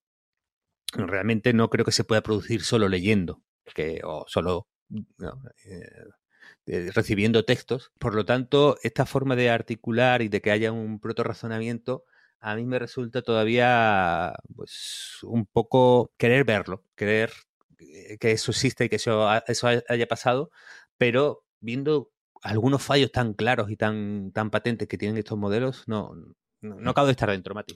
realmente 0.94 1.52
no 1.52 1.68
creo 1.68 1.84
que 1.84 1.92
se 1.92 2.04
pueda 2.04 2.22
producir 2.22 2.62
solo 2.62 2.88
leyendo 2.88 3.42
que, 3.74 4.00
o 4.04 4.24
solo 4.28 4.66
eh, 6.66 6.90
recibiendo 6.92 7.44
textos. 7.44 7.92
Por 7.98 8.14
lo 8.14 8.24
tanto, 8.24 8.76
esta 8.82 9.06
forma 9.06 9.36
de 9.36 9.50
articular 9.50 10.22
y 10.22 10.28
de 10.28 10.40
que 10.40 10.50
haya 10.50 10.72
un 10.72 11.00
proto-razonamiento 11.00 12.04
a 12.42 12.56
mí 12.56 12.64
me 12.64 12.78
resulta 12.80 13.22
todavía 13.22 14.34
pues 14.56 15.18
un 15.22 15.46
poco 15.46 16.12
querer 16.18 16.44
verlo, 16.44 16.84
querer 16.96 17.32
eh, 17.78 18.18
que 18.18 18.32
eso 18.32 18.50
exista 18.50 18.84
y 18.84 18.88
que 18.88 18.96
eso, 18.96 19.28
haya 19.28 20.06
pasado, 20.08 20.50
pero 20.98 21.44
viendo 21.60 22.10
algunos 22.42 22.82
fallos 22.82 23.12
tan 23.12 23.34
claros 23.34 23.70
y 23.70 23.76
tan, 23.76 24.32
tan 24.32 24.50
patentes 24.50 24.88
que 24.88 24.98
tienen 24.98 25.18
estos 25.18 25.38
modelos, 25.38 25.84
no, 25.86 26.14
no, 26.60 26.80
no 26.80 26.90
acabo 26.90 27.06
de 27.06 27.12
estar 27.12 27.30
dentro, 27.30 27.54
Mati. 27.54 27.74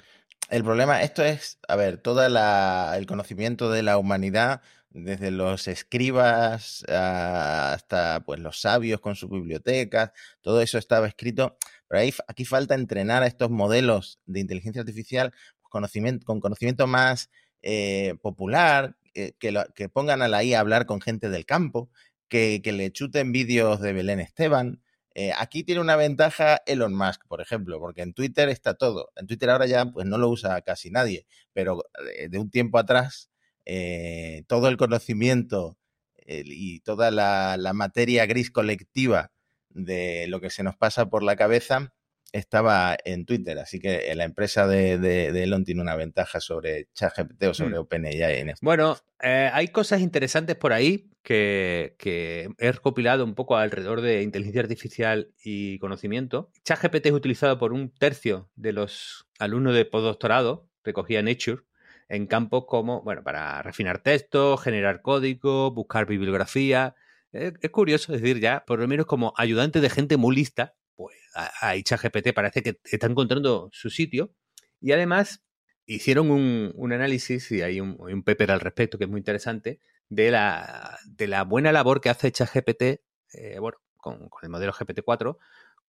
El 0.48 0.64
problema, 0.64 1.00
esto 1.02 1.24
es, 1.24 1.60
a 1.68 1.76
ver, 1.76 1.98
todo 1.98 2.26
el 2.26 3.06
conocimiento 3.06 3.70
de 3.70 3.84
la 3.84 3.98
humanidad, 3.98 4.62
desde 4.96 5.30
los 5.30 5.68
escribas 5.68 6.84
hasta 6.88 8.22
pues 8.24 8.40
los 8.40 8.60
sabios 8.60 9.00
con 9.00 9.14
sus 9.14 9.30
bibliotecas, 9.30 10.12
todo 10.40 10.60
eso 10.60 10.78
estaba 10.78 11.06
escrito 11.06 11.58
pero 11.88 12.00
ahí, 12.00 12.12
aquí 12.26 12.44
falta 12.44 12.74
entrenar 12.74 13.22
a 13.22 13.26
estos 13.26 13.50
modelos 13.50 14.20
de 14.26 14.40
inteligencia 14.40 14.80
artificial 14.80 15.32
conocimiento, 15.68 16.24
con 16.24 16.40
conocimiento 16.40 16.86
más 16.86 17.30
eh, 17.62 18.14
popular, 18.22 18.96
eh, 19.14 19.32
que, 19.38 19.54
que, 19.74 19.88
pongan 19.88 20.22
a 20.22 20.28
la 20.28 20.42
IA 20.42 20.58
a 20.58 20.60
hablar 20.60 20.86
con 20.86 21.00
gente 21.00 21.28
del 21.28 21.46
campo, 21.46 21.90
que, 22.28 22.60
que 22.62 22.72
le 22.72 22.90
chuten 22.92 23.32
vídeos 23.32 23.80
de 23.80 23.92
Belén 23.92 24.20
Esteban. 24.20 24.82
Eh, 25.14 25.32
aquí 25.36 25.64
tiene 25.64 25.80
una 25.80 25.96
ventaja 25.96 26.60
Elon 26.66 26.94
Musk, 26.94 27.26
por 27.26 27.40
ejemplo, 27.40 27.78
porque 27.78 28.02
en 28.02 28.12
Twitter 28.14 28.48
está 28.48 28.74
todo. 28.74 29.10
En 29.16 29.26
Twitter 29.26 29.50
ahora 29.50 29.66
ya 29.66 29.86
pues 29.86 30.06
no 30.06 30.18
lo 30.18 30.28
usa 30.28 30.60
casi 30.62 30.90
nadie, 30.90 31.26
pero 31.52 31.84
de 32.28 32.38
un 32.38 32.50
tiempo 32.50 32.78
atrás 32.78 33.30
todo 34.46 34.68
el 34.68 34.76
conocimiento 34.76 35.76
y 36.26 36.80
toda 36.80 37.10
la, 37.10 37.56
la 37.56 37.72
materia 37.72 38.26
gris 38.26 38.50
colectiva 38.50 39.32
de 39.70 40.26
lo 40.28 40.40
que 40.40 40.50
se 40.50 40.62
nos 40.62 40.76
pasa 40.76 41.08
por 41.10 41.22
la 41.22 41.36
cabeza 41.36 41.92
estaba 42.32 42.96
en 43.04 43.24
Twitter, 43.24 43.58
así 43.58 43.78
que 43.78 44.12
la 44.14 44.24
empresa 44.24 44.66
de, 44.66 45.28
Elon 45.42 45.64
tiene 45.64 45.80
una 45.80 45.96
ventaja 45.96 46.40
sobre 46.40 46.88
ChatGPT 46.94 47.44
o 47.44 47.54
sobre 47.54 47.76
mm. 47.76 47.80
OpenAI 47.80 48.40
en 48.40 48.50
esto. 48.50 48.64
Bueno, 48.64 48.96
eh, 49.22 49.50
hay 49.52 49.68
cosas 49.68 50.00
interesantes 50.00 50.56
por 50.56 50.72
ahí 50.72 51.10
que, 51.22 51.96
he 52.58 52.72
recopilado 52.72 53.24
un 53.24 53.34
poco 53.34 53.56
alrededor 53.56 54.00
de 54.00 54.22
inteligencia 54.22 54.60
artificial 54.60 55.32
y 55.42 55.78
conocimiento. 55.78 56.50
ChatGPT 56.64 57.06
es 57.06 57.12
utilizado 57.12 57.58
por 57.58 57.72
un 57.72 57.92
tercio 57.92 58.50
de 58.54 58.72
los 58.72 59.26
alumnos 59.38 59.74
de 59.74 59.84
postdoctorado, 59.84 60.68
recogía 60.84 61.22
Nature, 61.22 61.62
en 62.08 62.26
campos 62.26 62.64
como, 62.66 63.02
bueno, 63.02 63.22
para 63.22 63.62
refinar 63.62 64.02
textos, 64.02 64.62
generar 64.62 65.02
código, 65.02 65.70
buscar 65.72 66.06
bibliografía, 66.06 66.94
es, 67.32 67.70
curioso, 67.70 68.12
decir, 68.12 68.40
ya, 68.40 68.64
por 68.66 68.78
lo 68.78 68.88
menos 68.88 69.06
como 69.06 69.34
ayudante 69.36 69.80
de 69.80 69.90
gente 69.90 70.16
muy 70.16 70.34
lista, 70.34 70.74
pues 70.94 71.16
a, 71.34 71.74
ChatGPT 71.80 72.32
parece 72.34 72.62
que 72.62 72.80
está 72.84 73.06
encontrando 73.06 73.68
su 73.72 73.90
sitio. 73.90 74.32
Y 74.80 74.92
además 74.92 75.42
hicieron 75.86 76.30
un, 76.30 76.92
análisis, 76.92 77.50
y 77.52 77.62
hay 77.62 77.80
un, 77.80 77.96
un, 77.98 78.22
paper 78.22 78.52
al 78.52 78.60
respecto 78.60 78.98
que 78.98 79.04
es 79.04 79.10
muy 79.10 79.18
interesante, 79.18 79.80
de 80.08 80.30
la, 80.30 80.98
de 81.04 81.26
la 81.26 81.44
buena 81.44 81.72
labor 81.72 82.00
que 82.00 82.10
hace 82.10 82.32
ChatGPT, 82.32 82.82
eh, 83.34 83.58
bueno, 83.60 83.78
con, 83.96 84.30
el 84.42 84.48
modelo 84.48 84.72
GPT-4, 84.72 85.36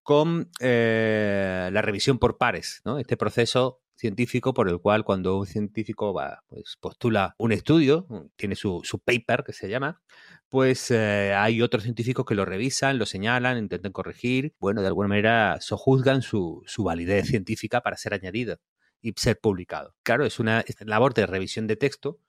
con 0.03 0.49
eh, 0.59 1.69
la 1.71 1.81
revisión 1.81 2.17
por 2.17 2.37
pares, 2.37 2.81
¿no? 2.83 2.97
Este 2.99 3.17
proceso 3.17 3.81
científico 3.97 4.53
por 4.53 4.69
el 4.69 4.79
cual 4.79 5.03
cuando 5.03 5.37
un 5.37 5.45
científico 5.45 6.15
pues 6.47 6.77
postula 6.79 7.35
un 7.37 7.51
estudio, 7.51 8.07
tiene 8.35 8.55
su, 8.55 8.81
su 8.83 8.99
paper 8.99 9.43
que 9.43 9.53
se 9.53 9.69
llama, 9.69 10.01
pues 10.49 10.91
eh, 10.91 11.33
hay 11.35 11.61
otros 11.61 11.83
científicos 11.83 12.25
que 12.25 12.35
lo 12.35 12.45
revisan, 12.45 12.97
lo 12.97 13.05
señalan, 13.05 13.57
intentan 13.57 13.91
corregir, 13.91 14.53
bueno, 14.59 14.81
de 14.81 14.87
alguna 14.87 15.09
manera 15.09 15.57
sojuzgan 15.59 16.21
su, 16.21 16.63
su 16.65 16.83
validez 16.83 17.27
científica 17.27 17.81
para 17.81 17.97
ser 17.97 18.13
añadido 18.13 18.59
y 19.01 19.13
ser 19.17 19.39
publicado. 19.39 19.95
Claro, 20.03 20.25
es 20.25 20.39
una 20.39 20.63
labor 20.79 21.13
de 21.13 21.25
revisión 21.25 21.67
de 21.67 21.75
texto, 21.75 22.19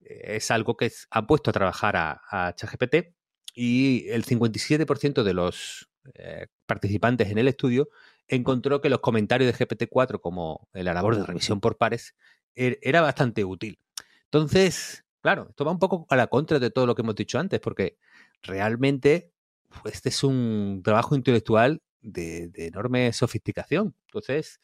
eh, 0.00 0.36
es 0.36 0.50
algo 0.50 0.76
que 0.76 0.90
ha 1.10 1.26
puesto 1.26 1.50
a 1.50 1.52
trabajar 1.52 1.96
a, 1.96 2.22
a 2.30 2.54
ChatGPT 2.54 3.14
y 3.54 4.08
el 4.08 4.24
57% 4.24 5.22
de 5.22 5.34
los 5.34 5.88
eh, 6.14 6.46
participantes 6.66 7.30
en 7.30 7.38
el 7.38 7.48
estudio 7.48 7.88
encontró 8.28 8.80
que 8.80 8.88
los 8.90 9.00
comentarios 9.00 9.50
de 9.50 9.66
GPT-4 9.66 10.20
como 10.20 10.68
la 10.72 10.94
labor 10.94 11.16
de 11.16 11.24
revisión 11.24 11.60
por 11.60 11.76
pares 11.76 12.14
er, 12.54 12.78
era 12.82 13.00
bastante 13.00 13.44
útil. 13.44 13.78
Entonces, 14.24 15.04
claro, 15.20 15.48
esto 15.50 15.64
va 15.64 15.72
un 15.72 15.78
poco 15.78 16.06
a 16.10 16.16
la 16.16 16.26
contra 16.26 16.58
de 16.58 16.70
todo 16.70 16.86
lo 16.86 16.94
que 16.94 17.02
hemos 17.02 17.14
dicho 17.14 17.38
antes, 17.38 17.60
porque 17.60 17.98
realmente 18.42 19.32
pues, 19.82 19.94
este 19.94 20.10
es 20.10 20.22
un 20.22 20.82
trabajo 20.84 21.14
intelectual 21.14 21.82
de, 22.00 22.50
enorme 22.54 23.12
sofisticación. 23.12 23.94
Entonces, 24.06 24.60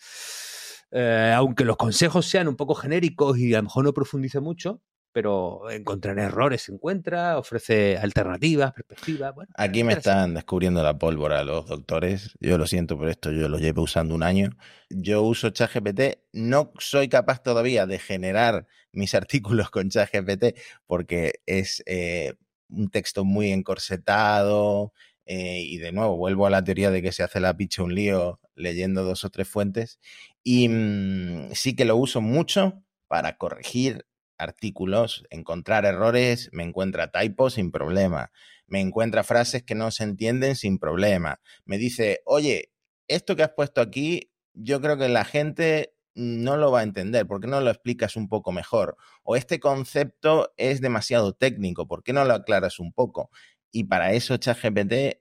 eh, 0.90 1.32
aunque 1.34 1.64
los 1.64 1.76
consejos 1.76 2.26
sean 2.26 2.48
un 2.48 2.56
poco 2.56 2.74
genéricos 2.74 3.38
y 3.38 3.54
a 3.54 3.58
lo 3.58 3.64
mejor 3.64 3.84
no 3.84 3.94
profundice 3.94 4.40
mucho, 4.40 4.80
pero 5.14 5.70
encontrar 5.70 6.18
errores 6.18 6.62
se 6.62 6.72
encuentra, 6.72 7.38
ofrece 7.38 7.96
alternativas, 7.96 8.72
perspectivas. 8.72 9.32
Bueno, 9.32 9.52
Aquí 9.56 9.84
me 9.84 9.92
están 9.92 10.34
descubriendo 10.34 10.82
la 10.82 10.98
pólvora 10.98 11.44
los 11.44 11.68
doctores. 11.68 12.34
Yo 12.40 12.58
lo 12.58 12.66
siento 12.66 12.98
por 12.98 13.08
esto, 13.08 13.30
yo 13.30 13.48
lo 13.48 13.58
llevo 13.58 13.82
usando 13.82 14.16
un 14.16 14.24
año. 14.24 14.50
Yo 14.90 15.22
uso 15.22 15.50
ChatGPT, 15.50 16.18
no 16.32 16.72
soy 16.80 17.08
capaz 17.08 17.44
todavía 17.44 17.86
de 17.86 18.00
generar 18.00 18.66
mis 18.92 19.14
artículos 19.14 19.70
con 19.70 19.88
ChatGPT 19.88 20.58
porque 20.84 21.34
es 21.46 21.84
eh, 21.86 22.34
un 22.68 22.90
texto 22.90 23.24
muy 23.24 23.52
encorsetado. 23.52 24.92
Eh, 25.26 25.60
y 25.60 25.78
de 25.78 25.92
nuevo, 25.92 26.16
vuelvo 26.16 26.44
a 26.44 26.50
la 26.50 26.64
teoría 26.64 26.90
de 26.90 27.02
que 27.02 27.12
se 27.12 27.22
hace 27.22 27.38
la 27.38 27.56
picha 27.56 27.84
un 27.84 27.94
lío 27.94 28.40
leyendo 28.56 29.04
dos 29.04 29.24
o 29.24 29.30
tres 29.30 29.46
fuentes. 29.46 30.00
Y 30.42 30.68
mm, 30.68 31.52
sí 31.52 31.76
que 31.76 31.84
lo 31.84 31.96
uso 31.96 32.20
mucho 32.20 32.82
para 33.06 33.36
corregir 33.38 34.04
artículos, 34.38 35.24
encontrar 35.30 35.84
errores, 35.84 36.50
me 36.52 36.62
encuentra 36.62 37.10
typos 37.10 37.54
sin 37.54 37.70
problema, 37.70 38.30
me 38.66 38.80
encuentra 38.80 39.24
frases 39.24 39.62
que 39.62 39.74
no 39.74 39.90
se 39.90 40.04
entienden 40.04 40.56
sin 40.56 40.78
problema, 40.78 41.40
me 41.64 41.78
dice, 41.78 42.20
oye, 42.24 42.72
esto 43.08 43.36
que 43.36 43.42
has 43.42 43.52
puesto 43.52 43.80
aquí, 43.80 44.32
yo 44.54 44.80
creo 44.80 44.96
que 44.96 45.08
la 45.08 45.24
gente 45.24 45.94
no 46.14 46.56
lo 46.56 46.70
va 46.70 46.80
a 46.80 46.84
entender, 46.84 47.26
¿por 47.26 47.40
qué 47.40 47.48
no 47.48 47.60
lo 47.60 47.70
explicas 47.70 48.16
un 48.16 48.28
poco 48.28 48.52
mejor? 48.52 48.96
O 49.24 49.36
este 49.36 49.58
concepto 49.58 50.52
es 50.56 50.80
demasiado 50.80 51.32
técnico, 51.32 51.88
¿por 51.88 52.02
qué 52.02 52.12
no 52.12 52.24
lo 52.24 52.34
aclaras 52.34 52.78
un 52.78 52.92
poco? 52.92 53.30
Y 53.72 53.84
para 53.84 54.12
eso 54.12 54.36
ChatGPT 54.36 55.18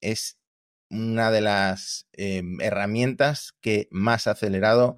es 0.00 0.38
una 0.90 1.30
de 1.30 1.40
las 1.40 2.06
em, 2.12 2.60
herramientas 2.60 3.54
que 3.60 3.88
más 3.90 4.26
acelerado 4.26 4.96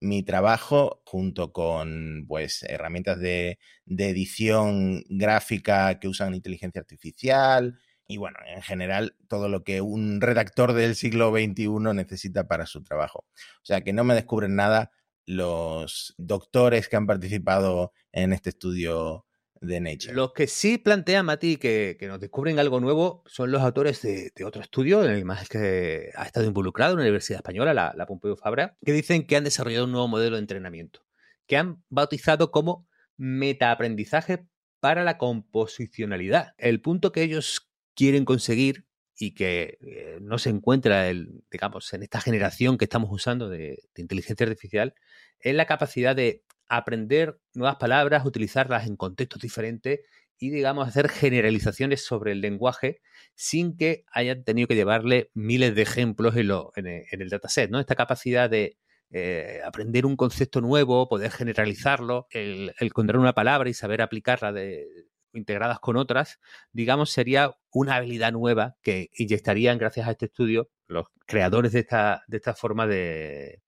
mi 0.00 0.22
trabajo 0.22 1.02
junto 1.04 1.52
con 1.52 2.24
pues 2.28 2.62
herramientas 2.64 3.18
de, 3.20 3.58
edición 3.86 5.04
gráfica 5.08 5.98
que 5.98 6.08
usan 6.08 6.34
inteligencia 6.34 6.80
artificial 6.80 7.78
y 8.06 8.18
bueno, 8.18 8.38
en 8.46 8.62
general 8.62 9.16
todo 9.28 9.48
lo 9.48 9.64
que 9.64 9.80
un 9.80 10.20
redactor 10.20 10.74
del 10.74 10.94
siglo 10.94 11.30
XXI 11.30 11.68
necesita 11.94 12.46
para 12.46 12.66
su 12.66 12.82
trabajo. 12.82 13.24
O 13.62 13.64
sea 13.64 13.82
que 13.82 13.92
no 13.92 14.04
me 14.04 14.14
descubren 14.14 14.56
nada 14.56 14.90
los 15.26 16.14
doctores 16.18 16.88
que 16.88 16.96
han 16.96 17.06
participado 17.06 17.92
en 18.12 18.32
este 18.32 18.50
estudio 18.50 19.26
de 19.66 19.80
Nature. 19.80 20.14
Los 20.14 20.32
que 20.32 20.46
sí 20.46 20.78
plantean, 20.78 21.26
Mati, 21.26 21.56
que, 21.56 21.96
que 21.98 22.06
nos 22.06 22.20
descubren 22.20 22.58
algo 22.58 22.80
nuevo 22.80 23.22
son 23.26 23.50
los 23.50 23.62
autores 23.62 24.02
de, 24.02 24.32
otro 24.44 24.62
estudio 24.62 25.04
en 25.04 25.10
el 25.10 25.24
más 25.24 25.48
que 25.48 26.10
ha 26.14 26.24
estado 26.24 26.46
involucrado 26.46 26.92
en 26.92 26.98
la 26.98 27.04
Universidad 27.04 27.38
Española, 27.38 27.74
la, 27.74 27.92
la 27.96 28.06
Pompeu 28.06 28.36
Fabra, 28.36 28.76
que 28.84 28.92
dicen 28.92 29.26
que 29.26 29.36
han 29.36 29.44
desarrollado 29.44 29.84
un 29.84 29.92
nuevo 29.92 30.08
modelo 30.08 30.36
de 30.36 30.42
entrenamiento, 30.42 31.00
que 31.46 31.56
han 31.56 31.82
bautizado 31.88 32.50
como 32.50 32.86
metaaprendizaje 33.16 34.46
para 34.80 35.04
la 35.04 35.18
composicionalidad. 35.18 36.54
El 36.58 36.80
punto 36.80 37.12
que 37.12 37.22
ellos 37.22 37.70
quieren 37.94 38.24
conseguir 38.24 38.86
y 39.16 39.34
que 39.34 39.78
eh, 39.80 40.18
no 40.20 40.38
se 40.38 40.50
encuentra 40.50 41.08
el, 41.08 41.44
digamos, 41.50 41.92
en 41.92 42.02
esta 42.02 42.20
generación 42.20 42.78
que 42.78 42.84
estamos 42.84 43.10
usando 43.12 43.48
de, 43.48 43.78
de 43.94 44.02
inteligencia 44.02 44.44
artificial, 44.44 44.94
es 45.38 45.54
la 45.54 45.66
capacidad 45.66 46.16
de 46.16 46.42
aprender 46.68 47.38
nuevas 47.54 47.76
palabras, 47.76 48.24
utilizarlas 48.24 48.86
en 48.86 48.96
contextos 48.96 49.42
diferentes 49.42 50.00
y, 50.38 50.50
digamos, 50.50 50.88
hacer 50.88 51.08
generalizaciones 51.08 52.04
sobre 52.04 52.32
el 52.32 52.40
lenguaje 52.40 53.00
sin 53.34 53.76
que 53.76 54.04
hayan 54.12 54.44
tenido 54.44 54.68
que 54.68 54.74
llevarle 54.74 55.30
miles 55.34 55.74
de 55.74 55.82
ejemplos 55.82 56.36
en, 56.36 56.50
el, 56.50 57.28
dataset, 57.28 57.70
¿no? 57.70 57.80
Esta 57.80 57.94
capacidad 57.94 58.50
de 58.50 58.76
eh, 59.10 59.60
aprender 59.64 60.06
un 60.06 60.16
concepto 60.16 60.60
nuevo, 60.60 61.08
poder 61.08 61.30
generalizarlo, 61.30 62.26
el, 62.30 62.74
encontrar 62.80 63.18
una 63.18 63.34
palabra 63.34 63.70
y 63.70 63.74
saber 63.74 64.02
aplicarla 64.02 64.52
de, 64.52 64.86
integradas 65.32 65.80
con 65.80 65.96
otras, 65.96 66.40
digamos, 66.72 67.10
sería 67.10 67.56
una 67.72 67.96
habilidad 67.96 68.32
nueva 68.32 68.76
que 68.82 69.10
inyectarían, 69.16 69.78
gracias 69.78 70.08
a 70.08 70.12
este 70.12 70.26
estudio, 70.26 70.70
los 70.86 71.06
creadores 71.26 71.72
de 71.72 71.80
esta, 71.80 72.22
de 72.28 72.36
esta 72.36 72.54
forma 72.54 72.86
de, 72.86 73.62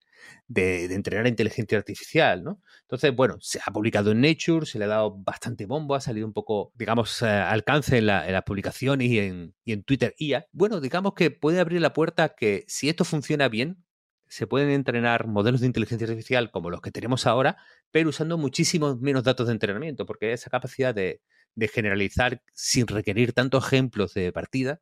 de, 0.48 0.84
entrenar 0.94 1.26
a 1.26 1.28
inteligencia 1.28 1.78
artificial, 1.78 2.44
¿no? 2.44 2.60
Entonces, 2.82 3.14
bueno, 3.14 3.36
se 3.40 3.60
ha 3.64 3.72
publicado 3.72 4.12
en 4.12 4.20
Nature, 4.20 4.66
se 4.66 4.78
le 4.78 4.84
ha 4.84 4.88
dado 4.88 5.16
bastante 5.18 5.66
bombo, 5.66 5.94
ha 5.94 6.00
salido 6.00 6.26
un 6.26 6.32
poco, 6.32 6.72
digamos, 6.74 7.22
eh, 7.22 7.26
alcance 7.26 7.98
en, 7.98 8.06
las 8.06 8.42
publicaciones 8.44 9.08
y 9.08 9.18
en, 9.18 9.54
y 9.64 9.72
en 9.72 9.82
Twitter 9.82 10.14
IA. 10.18 10.46
Bueno, 10.52 10.80
digamos 10.80 11.14
que 11.14 11.30
puede 11.30 11.60
abrir 11.60 11.80
la 11.80 11.92
puerta 11.92 12.34
que 12.34 12.64
si 12.68 12.88
esto 12.88 13.04
funciona 13.04 13.48
bien, 13.48 13.84
se 14.28 14.46
pueden 14.46 14.70
entrenar 14.70 15.26
modelos 15.28 15.60
de 15.60 15.68
inteligencia 15.68 16.06
artificial 16.06 16.50
como 16.50 16.70
los 16.70 16.80
que 16.80 16.90
tenemos 16.90 17.26
ahora, 17.26 17.58
pero 17.90 18.08
usando 18.08 18.38
muchísimos 18.38 19.00
menos 19.00 19.24
datos 19.24 19.46
de 19.46 19.52
entrenamiento, 19.52 20.06
porque 20.06 20.32
esa 20.32 20.50
capacidad 20.50 20.94
de, 20.94 21.22
de 21.54 21.68
generalizar 21.68 22.42
sin 22.52 22.86
requerir 22.86 23.32
tantos 23.32 23.66
ejemplos 23.66 24.14
de 24.14 24.32
partida 24.32 24.80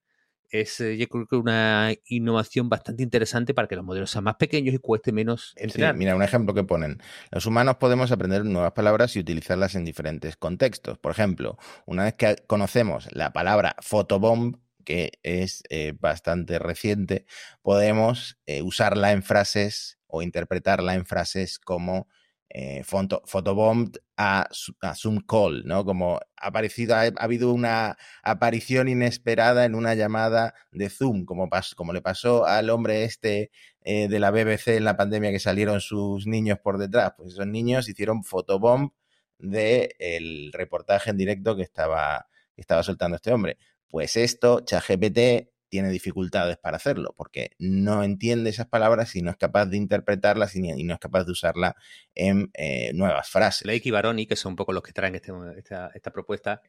es 0.54 0.80
eh, 0.80 0.96
yo 0.96 1.08
creo 1.08 1.26
que 1.26 1.34
una 1.34 1.92
innovación 2.06 2.68
bastante 2.68 3.02
interesante 3.02 3.54
para 3.54 3.66
que 3.66 3.74
los 3.74 3.84
modelos 3.84 4.12
sean 4.12 4.22
más 4.22 4.36
pequeños 4.36 4.72
y 4.72 4.78
cueste 4.78 5.10
menos 5.10 5.52
entrenar. 5.56 5.96
mira, 5.96 6.14
un 6.14 6.22
ejemplo 6.22 6.54
que 6.54 6.62
ponen. 6.62 7.02
Los 7.32 7.46
humanos 7.46 7.76
podemos 7.76 8.12
aprender 8.12 8.44
nuevas 8.44 8.70
palabras 8.70 9.16
y 9.16 9.18
utilizarlas 9.18 9.74
en 9.74 9.84
diferentes 9.84 10.36
contextos. 10.36 10.96
Por 10.98 11.10
ejemplo, 11.10 11.58
una 11.86 12.04
vez 12.04 12.14
que 12.14 12.36
conocemos 12.46 13.08
la 13.10 13.32
palabra 13.32 13.74
photobomb, 13.80 14.56
que 14.84 15.18
es 15.24 15.64
eh, 15.70 15.94
bastante 15.98 16.60
reciente, 16.60 17.26
podemos 17.62 18.38
eh, 18.46 18.62
usarla 18.62 19.10
en 19.10 19.24
frases 19.24 19.98
o 20.06 20.22
interpretarla 20.22 20.94
en 20.94 21.04
frases 21.04 21.58
como 21.58 22.06
eh, 22.50 22.85
photobomb 22.85 23.96
a, 24.16 24.48
Zoom 24.94 25.20
Call, 25.26 25.64
¿no? 25.66 25.85
Como 25.85 26.16
ha, 26.37 26.46
aparecido, 26.46 26.94
ha, 26.94 27.11
habido 27.18 27.52
una 27.52 27.96
aparición 28.22 28.88
inesperada 28.88 29.64
en 29.64 29.74
una 29.74 29.94
llamada 29.94 30.54
de 30.70 30.88
Zoom, 30.88 31.24
como, 31.24 31.48
como 31.76 31.92
le 31.92 32.02
pasó 32.02 32.46
al 32.46 32.70
hombre 32.70 33.04
este 33.04 33.50
eh, 33.83 34.09
de 34.09 34.20
la 34.20 34.30
BBC 34.30 34.68
en 34.76 34.85
la 34.85 34.96
pandemia 34.96 35.30
que 35.33 35.40
salieron 35.40 35.80
sus 35.80 36.26
niños 36.26 36.59
por 36.61 36.78
detrás. 36.78 37.14
Pues 37.16 37.33
esos 37.35 37.46
niños 37.46 37.88
hicieron 37.88 38.22
photobomb 38.24 38.92
del 39.38 40.52
reportaje 40.52 41.11
en 41.11 41.16
directo 41.16 41.57
que 41.57 41.62
estaba, 41.62 42.28
que 42.54 42.61
estaba 42.61 42.83
soltando 42.83 43.16
este 43.16 43.33
hombre. 43.33 43.59
Pues 43.88 44.16
esto, 44.16 44.61
ChatGPT 44.61 45.53
tiene 45.74 45.90
dificultades 45.90 46.56
para 46.56 46.76
hacerlo, 46.76 47.16
porque 47.16 47.50
no 47.58 48.04
entiende 48.04 48.48
esas 48.48 48.68
palabras 48.68 49.16
y 49.16 49.22
no 49.22 49.32
es 49.32 49.37
capaz 49.37 49.66
de 49.66 49.76
interpretarlas 49.76 50.54
y, 50.54 50.84
no 50.84 50.94
es 50.94 51.00
capaz 51.00 51.24
de 51.24 51.32
usarla 51.32 51.74
en 52.14 52.52
eh, 52.54 52.92
nuevas 52.94 53.28
frases. 53.28 53.66
Lake 53.66 53.82
y 53.87 53.90
Baroni, 53.90 54.24
que 54.26 54.37
son 54.37 54.52
un 54.52 54.56
poco 54.56 54.72
los 54.72 54.84
que 54.84 54.92
traen 54.92 55.16
este, 55.16 55.32
esta, 55.56 56.12
propuesta, 56.12 56.62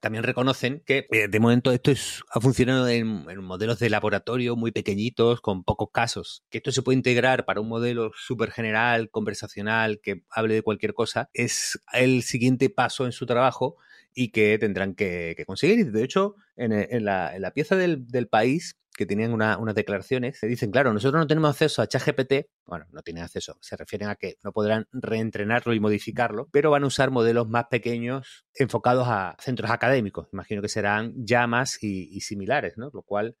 también 0.00 0.24
reconocen 0.24 0.82
que 0.86 1.06
eh, 1.10 1.28
de 1.28 1.38
momento 1.38 1.70
esto 1.70 1.92
ha 2.30 2.40
funcionado 2.40 2.88
en, 2.88 3.26
modelos 3.44 3.78
de 3.78 3.90
laboratorio 3.90 4.56
muy 4.56 4.72
pequeñitos, 4.72 5.42
con 5.42 5.62
pocos 5.62 5.90
casos. 5.92 6.42
Que 6.48 6.56
esto 6.56 6.72
se 6.72 6.80
puede 6.80 6.96
integrar 6.96 7.44
para 7.44 7.60
un 7.60 7.68
modelo 7.68 8.10
súper 8.16 8.52
general, 8.52 9.10
conversacional, 9.10 10.00
que 10.02 10.22
hable 10.30 10.54
de 10.54 10.62
cualquier 10.62 10.94
cosa, 10.94 11.28
es 11.34 11.78
el 11.92 12.22
siguiente 12.22 12.70
paso 12.70 13.04
en 13.04 13.12
su 13.12 13.26
trabajo 13.26 13.76
y 14.14 14.30
que 14.30 14.58
tendrán 14.58 14.94
que, 14.94 15.42
conseguir. 15.46 15.78
Y 15.80 15.84
de 15.84 16.04
hecho, 16.04 16.36
en, 16.56 16.72
en, 16.72 17.04
la, 17.04 17.34
en 17.34 17.42
la, 17.42 17.52
pieza 17.52 17.76
del, 17.76 18.28
país 18.28 18.76
que 19.00 19.06
tenían 19.06 19.32
unas 19.32 19.74
declaraciones, 19.74 20.38
se 20.38 20.46
dicen, 20.46 20.70
claro, 20.70 20.92
nosotros 20.92 21.20
no 21.20 21.26
tenemos 21.26 21.50
acceso 21.50 21.80
a 21.80 21.86
ChatGPT, 21.86 22.50
bueno, 22.66 22.84
no 22.90 23.00
tienen 23.00 23.24
acceso, 23.24 23.56
se 23.62 23.74
refieren 23.74 24.10
a 24.10 24.16
que 24.16 24.36
no 24.44 24.52
podrán 24.52 24.88
reentrenarlo 24.92 25.72
y 25.72 25.80
modificarlo, 25.80 26.48
pero 26.52 26.70
van 26.70 26.84
a 26.84 26.86
usar 26.86 27.10
modelos 27.10 27.48
más 27.48 27.64
pequeños 27.70 28.44
enfocados 28.52 29.06
a 29.08 29.36
centros 29.38 29.70
académicos, 29.70 30.28
imagino 30.34 30.60
que 30.60 30.68
serán 30.68 31.14
llamas 31.16 31.82
y, 31.82 32.20
similares, 32.20 32.76
¿no? 32.76 32.90
Lo 32.92 33.00
cual 33.00 33.36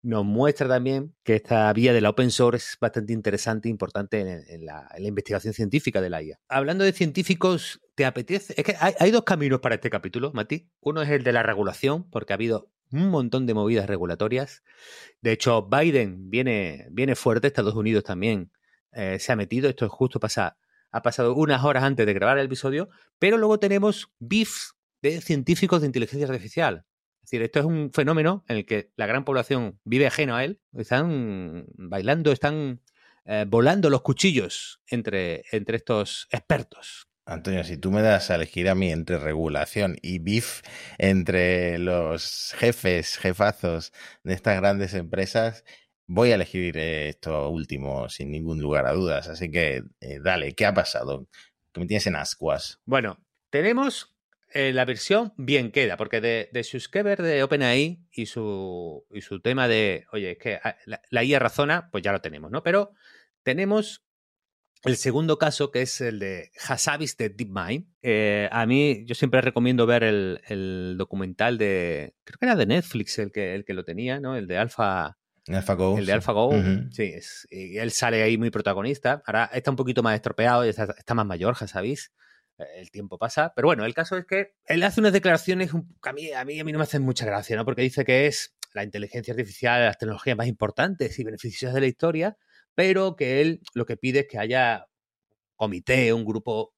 nos 0.00 0.24
muestra 0.24 0.66
también 0.66 1.14
que 1.24 1.34
esta 1.34 1.70
vía 1.74 1.92
de 1.92 2.00
la 2.00 2.08
open 2.08 2.30
source 2.30 2.70
es 2.72 2.78
bastante 2.80 3.12
interesante 3.12 3.68
e 3.68 3.70
importante 3.70 4.18
en, 4.20 4.64
la, 4.64 4.88
investigación 4.98 5.52
científica 5.52 6.00
de 6.00 6.08
la 6.08 6.22
IA. 6.22 6.40
Hablando 6.48 6.84
de 6.84 6.92
científicos, 6.92 7.81
¿te 7.94 8.04
apetece? 8.04 8.54
Es 8.56 8.64
que 8.64 8.76
hay, 8.78 9.10
dos 9.10 9.24
caminos 9.24 9.60
para 9.60 9.74
este 9.74 9.90
capítulo, 9.90 10.32
Mati. 10.32 10.70
Uno 10.80 11.02
es 11.02 11.10
el 11.10 11.22
de 11.24 11.32
la 11.32 11.42
regulación, 11.42 12.08
porque 12.10 12.32
ha 12.32 12.36
habido 12.36 12.70
un 12.90 13.10
montón 13.10 13.46
de 13.46 13.54
movidas 13.54 13.86
regulatorias. 13.86 14.62
De 15.20 15.32
hecho, 15.32 15.68
Biden 15.68 16.30
viene, 16.30 16.86
viene 16.90 17.14
fuerte, 17.14 17.46
Estados 17.46 17.74
Unidos 17.74 18.04
también 18.04 18.52
eh, 18.92 19.18
se 19.18 19.32
ha 19.32 19.36
metido. 19.36 19.68
Esto 19.68 19.86
es 19.86 19.92
justo 19.92 20.20
pasa, 20.20 20.58
ha 20.90 21.02
pasado 21.02 21.34
unas 21.34 21.64
horas 21.64 21.84
antes 21.84 22.06
de 22.06 22.14
grabar 22.14 22.38
el 22.38 22.46
episodio, 22.46 22.88
pero 23.18 23.38
luego 23.38 23.58
tenemos 23.58 24.12
BIF 24.18 24.72
de 25.00 25.20
científicos 25.20 25.80
de 25.80 25.86
inteligencia 25.86 26.26
artificial. 26.26 26.84
Es 27.22 27.30
decir, 27.30 27.42
esto 27.42 27.60
es 27.60 27.64
un 27.66 27.92
fenómeno 27.92 28.44
en 28.48 28.58
el 28.58 28.66
que 28.66 28.90
la 28.96 29.06
gran 29.06 29.24
población 29.24 29.78
vive 29.84 30.06
ajeno 30.06 30.34
a 30.34 30.44
él, 30.44 30.60
están 30.72 31.66
bailando, 31.76 32.32
están 32.32 32.80
eh, 33.24 33.44
volando 33.46 33.90
los 33.90 34.02
cuchillos 34.02 34.80
entre, 34.88 35.44
entre 35.52 35.76
estos 35.76 36.26
expertos. 36.30 37.11
Antonio, 37.24 37.62
si 37.64 37.76
tú 37.76 37.90
me 37.92 38.02
das 38.02 38.30
a 38.30 38.34
elegir 38.34 38.68
a 38.68 38.74
mí 38.74 38.90
entre 38.90 39.18
regulación 39.18 39.96
y 40.02 40.18
BIF 40.18 40.62
entre 40.98 41.78
los 41.78 42.54
jefes, 42.58 43.16
jefazos 43.16 43.92
de 44.24 44.34
estas 44.34 44.56
grandes 44.56 44.94
empresas, 44.94 45.64
voy 46.06 46.32
a 46.32 46.34
elegir 46.34 46.76
esto 46.76 47.48
último 47.48 48.08
sin 48.08 48.30
ningún 48.30 48.60
lugar 48.60 48.86
a 48.86 48.92
dudas. 48.92 49.28
Así 49.28 49.50
que 49.50 49.84
eh, 50.00 50.18
dale, 50.22 50.54
¿qué 50.54 50.66
ha 50.66 50.74
pasado? 50.74 51.28
Que 51.72 51.80
me 51.80 51.86
tienes 51.86 52.06
en 52.06 52.16
ascuas. 52.16 52.80
Bueno, 52.84 53.18
tenemos 53.50 54.12
eh, 54.54 54.72
la 54.72 54.84
versión 54.84 55.32
bien 55.36 55.72
queda, 55.72 55.96
porque 55.96 56.20
de, 56.20 56.50
de 56.52 57.16
de 57.16 57.42
OpenAI 57.42 58.04
y 58.12 58.26
su, 58.26 59.06
y 59.10 59.22
su 59.22 59.40
tema 59.40 59.66
de, 59.66 60.06
oye, 60.12 60.32
es 60.32 60.38
que 60.38 60.60
ah, 60.62 60.76
la, 61.08 61.24
IA 61.24 61.38
razona, 61.38 61.88
pues 61.90 62.04
ya 62.04 62.12
lo 62.12 62.20
tenemos, 62.20 62.50
¿no? 62.50 62.62
Pero 62.62 62.92
tenemos 63.42 64.04
el 64.84 64.96
segundo 64.96 65.38
caso, 65.38 65.70
que 65.70 65.82
es 65.82 66.00
el 66.00 66.18
de 66.18 66.50
Hassabis 66.66 67.16
de 67.16 67.28
DeepMind. 67.30 67.86
Eh, 68.02 68.48
a 68.50 68.66
mí, 68.66 69.04
yo 69.06 69.14
siempre 69.14 69.40
recomiendo 69.40 69.86
ver 69.86 70.02
el, 70.04 70.94
documental 70.98 71.58
de, 71.58 72.14
creo 72.24 72.38
que 72.38 72.46
era 72.46 72.56
de 72.56 72.66
Netflix 72.66 73.18
el 73.18 73.32
que, 73.32 73.54
el 73.54 73.64
que 73.64 73.74
lo 73.74 73.84
tenía, 73.84 74.20
¿no? 74.20 74.36
El 74.36 74.46
de 74.46 74.58
Alpha... 74.58 75.18
AlphaGo. 75.48 75.98
El 75.98 76.06
de 76.06 76.12
AlphaGo, 76.12 76.52
sí. 76.92 77.02
Es, 77.14 77.48
y 77.50 77.78
él 77.78 77.90
sale 77.90 78.22
ahí 78.22 78.38
muy 78.38 78.50
protagonista. 78.50 79.22
Ahora 79.26 79.50
está 79.52 79.70
un 79.70 79.76
poquito 79.76 80.02
más 80.02 80.14
estropeado, 80.14 80.62
está, 80.62 80.84
está 80.96 81.14
más 81.14 81.26
mayor, 81.26 81.56
Hassabis 81.58 82.12
el 82.76 82.90
tiempo 82.90 83.18
pasa. 83.18 83.52
Pero 83.54 83.68
bueno, 83.68 83.84
el 83.84 83.94
caso 83.94 84.16
es 84.16 84.26
que 84.26 84.54
él 84.66 84.82
hace 84.82 85.00
unas 85.00 85.12
declaraciones 85.12 85.70
que 85.70 86.08
a 86.08 86.12
mí, 86.12 86.32
a 86.32 86.44
mí, 86.44 86.60
a 86.60 86.64
mí 86.64 86.72
no 86.72 86.78
me 86.78 86.84
hacen 86.84 87.02
mucha 87.02 87.26
gracia, 87.26 87.56
¿no? 87.56 87.64
Porque 87.64 87.82
dice 87.82 88.04
que 88.04 88.26
es 88.26 88.54
la 88.74 88.84
inteligencia 88.84 89.32
artificial, 89.32 89.84
las 89.84 89.98
tecnologías 89.98 90.36
más 90.36 90.46
importantes 90.46 91.18
y 91.18 91.24
beneficiosas 91.24 91.74
de 91.74 91.80
la 91.80 91.86
historia, 91.86 92.36
pero 92.74 93.16
que 93.16 93.40
él 93.40 93.60
lo 93.74 93.86
que 93.86 93.96
pide 93.96 94.20
es 94.20 94.26
que 94.28 94.38
haya 94.38 94.86
comité, 95.56 96.12
un 96.12 96.24
grupo 96.24 96.74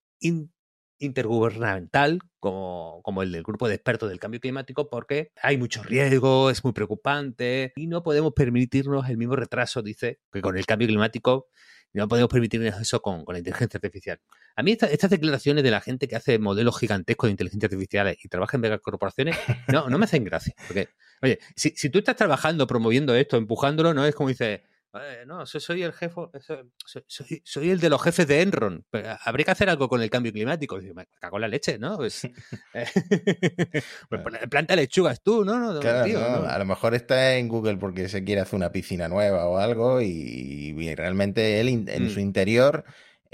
intergubernamental 0.98 2.18
como, 2.40 3.00
como, 3.02 3.22
el 3.22 3.32
del 3.32 3.42
grupo 3.42 3.68
de 3.68 3.74
expertos 3.74 4.08
del 4.08 4.20
cambio 4.20 4.40
climático 4.40 4.88
porque 4.88 5.32
hay 5.42 5.56
mucho 5.56 5.82
riesgo, 5.82 6.50
es 6.50 6.62
muy 6.64 6.72
preocupante 6.72 7.72
y 7.76 7.86
no 7.86 8.02
podemos 8.02 8.32
permitirnos 8.34 9.08
el 9.08 9.16
mismo 9.16 9.36
retraso, 9.36 9.82
dice, 9.82 10.20
que 10.32 10.40
con 10.40 10.56
el 10.56 10.66
cambio 10.66 10.88
climático 10.88 11.48
no 11.94 12.08
podemos 12.08 12.28
permitirnos 12.28 12.80
eso 12.80 13.00
con, 13.00 13.24
la 13.28 13.38
inteligencia 13.38 13.78
artificial. 13.78 14.20
A 14.56 14.62
mí 14.62 14.72
estas 14.72 15.10
declaraciones 15.10 15.62
de 15.62 15.70
la 15.70 15.80
gente 15.80 16.08
que 16.08 16.16
hace 16.16 16.38
modelos 16.40 16.78
gigantescos 16.78 17.28
de 17.28 17.32
inteligencia 17.32 17.66
artificial 17.66 18.16
y 18.20 18.28
trabaja 18.28 18.56
en 18.56 18.62
megacorporaciones, 18.62 19.36
no, 19.72 19.88
no 19.88 19.98
me 19.98 20.04
hacen 20.04 20.24
gracia. 20.24 20.54
Porque, 20.66 20.88
oye, 21.22 21.38
si, 21.54 21.70
si 21.70 21.90
tú 21.90 22.00
estás 22.00 22.16
trabajando, 22.16 22.66
promoviendo 22.66 23.14
esto, 23.14 23.36
empujándolo, 23.36 23.94
no 23.94 24.04
es 24.04 24.14
como 24.14 24.28
dice, 25.00 25.26
no, 25.26 25.46
soy 25.46 25.82
el 25.82 25.92
jefe, 25.92 26.20
soy, 27.06 27.70
el 27.70 27.80
de 27.80 27.88
los 27.88 28.02
jefes 28.02 28.26
de 28.26 28.42
Enron. 28.42 28.84
Pero 28.90 29.16
habría 29.24 29.44
que 29.44 29.50
hacer 29.50 29.68
algo 29.68 29.88
con 29.88 30.02
el 30.02 30.10
cambio 30.10 30.32
climático. 30.32 30.78
Me 30.94 31.06
cago 31.20 31.36
en 31.36 31.40
la 31.42 31.48
leche, 31.48 31.78
¿no? 31.78 31.96
Pues, 31.96 32.24
eh, 32.74 32.86
pues 34.08 34.22
planta 34.50 34.76
lechugas 34.76 35.22
tú, 35.22 35.44
¿no? 35.44 35.70
A 35.80 36.58
lo 36.58 36.64
mejor 36.64 36.94
está 36.94 37.36
en 37.36 37.48
Google 37.48 37.76
porque 37.76 38.08
se 38.08 38.24
quiere 38.24 38.40
hacer 38.40 38.56
una 38.56 38.72
piscina 38.72 39.08
nueva 39.08 39.46
o 39.46 39.58
algo 39.58 40.00
y, 40.00 40.94
realmente 40.94 41.60
él 41.60 41.68
en 41.88 42.10
su 42.10 42.20
mm. 42.20 42.22
interior 42.22 42.84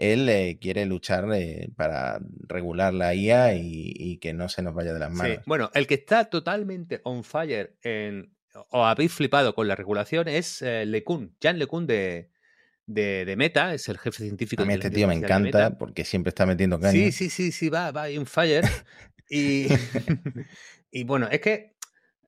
él 0.00 0.30
eh, 0.30 0.58
quiere 0.58 0.86
luchar 0.86 1.28
eh, 1.34 1.68
para 1.76 2.20
regular 2.48 2.94
la 2.94 3.14
IA 3.14 3.54
y, 3.54 4.18
que 4.18 4.32
no 4.32 4.48
se 4.48 4.62
nos 4.62 4.74
vaya 4.74 4.94
de 4.94 4.98
las 4.98 5.12
manos. 5.12 5.36
Sí. 5.36 5.42
Bueno, 5.46 5.70
el 5.74 5.86
que 5.86 5.94
está 5.94 6.24
totalmente 6.24 7.00
on 7.04 7.22
fire 7.22 7.76
en, 7.82 8.32
o 8.70 8.84
habéis 8.84 9.12
flipado 9.12 9.54
con 9.54 9.68
la 9.68 9.76
regulación 9.76 10.28
es 10.28 10.62
eh, 10.62 10.84
LeCun, 10.86 11.36
Jan 11.42 11.58
LeCun 11.58 11.86
de, 11.86 12.30
de, 12.86 13.34
Meta, 13.36 13.74
es 13.74 13.88
el 13.88 13.98
jefe 13.98 14.24
científico. 14.24 14.62
A 14.62 14.66
mí 14.66 14.74
este 14.74 14.90
tío 14.90 15.08
me 15.08 15.14
encanta 15.14 15.78
porque 15.78 16.04
siempre 16.04 16.30
está 16.30 16.46
metiendo 16.46 16.78
caña. 16.78 16.92
Sí, 16.92 17.12
sí, 17.12 17.30
sí, 17.30 17.52
sí, 17.52 17.68
va, 17.68 17.90
va 17.90 18.08
un 18.08 18.26
fire. 18.26 18.64
y, 19.28 19.66
y 20.90 21.04
bueno, 21.04 21.28
es 21.30 21.40
que 21.40 21.76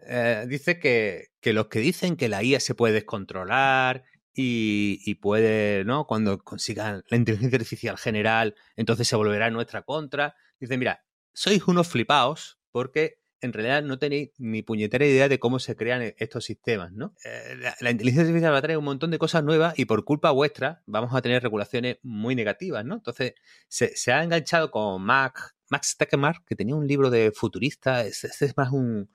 eh, 0.07 0.47
dice 0.49 0.79
que, 0.79 1.29
que, 1.41 1.53
los 1.53 1.69
que 1.69 1.81
dicen 1.81 2.17
que 2.17 2.29
la 2.29 2.43
IA 2.43 2.61
se 2.61 2.75
puede 2.75 2.95
descontrolar, 2.95 4.05
y, 4.35 5.15
puede, 5.17 5.85
¿no? 5.85 6.07
Cuando 6.07 6.39
consigan 6.39 7.05
la 7.09 7.17
inteligencia 7.17 7.57
artificial 7.57 7.99
general, 7.99 8.55
entonces 8.77 9.07
se 9.07 9.17
volverá 9.17 9.49
en 9.49 9.55
nuestra 9.55 9.83
contra. 9.83 10.37
Dice, 10.59 10.79
mira, 10.79 11.05
sois 11.33 11.67
unos 11.67 11.89
flipaos 11.89 12.59
porque 12.71 13.21
en 13.43 13.53
realidad 13.53 13.83
no 13.83 13.99
tenéis 13.99 14.31
ni 14.39 14.63
puñetera 14.63 15.05
idea 15.05 15.29
de 15.29 15.39
cómo 15.39 15.59
se 15.59 15.77
crean 15.77 16.01
e-, 16.01 16.15
estos 16.19 16.45
sistemas, 16.45 16.93
¿no? 16.93 17.15
Eh, 17.25 17.57
la, 17.81 17.91
inteligencia 17.91 18.23
artificial 18.23 18.53
va 18.53 18.59
a 18.59 18.63
traer 18.63 18.79
un 18.79 18.85
montón 18.85 19.11
de 19.11 19.19
cosas 19.19 19.43
nuevas 19.43 19.79
y 19.79 19.85
por 19.85 20.05
culpa 20.05 20.31
vuestra 20.31 20.83
vamos 20.87 21.13
a 21.13 21.21
tener 21.21 21.43
regulaciones 21.43 21.99
muy 22.03 22.35
negativas, 22.35 22.85
¿no? 22.85 22.95
Entonces, 22.95 23.35
se, 23.69 24.13
ha 24.13 24.23
enganchado 24.23 24.71
con 24.71 25.03
Mac, 25.03 25.55
Max 25.69 25.97
Tegmark, 25.99 26.45
que 26.47 26.55
tenía 26.55 26.77
un 26.77 26.87
libro 26.87 27.11
de 27.11 27.33
futurista, 27.33 28.07
este 28.07 28.29
es, 28.29 28.57
más 28.57 28.71
un, 28.73 29.11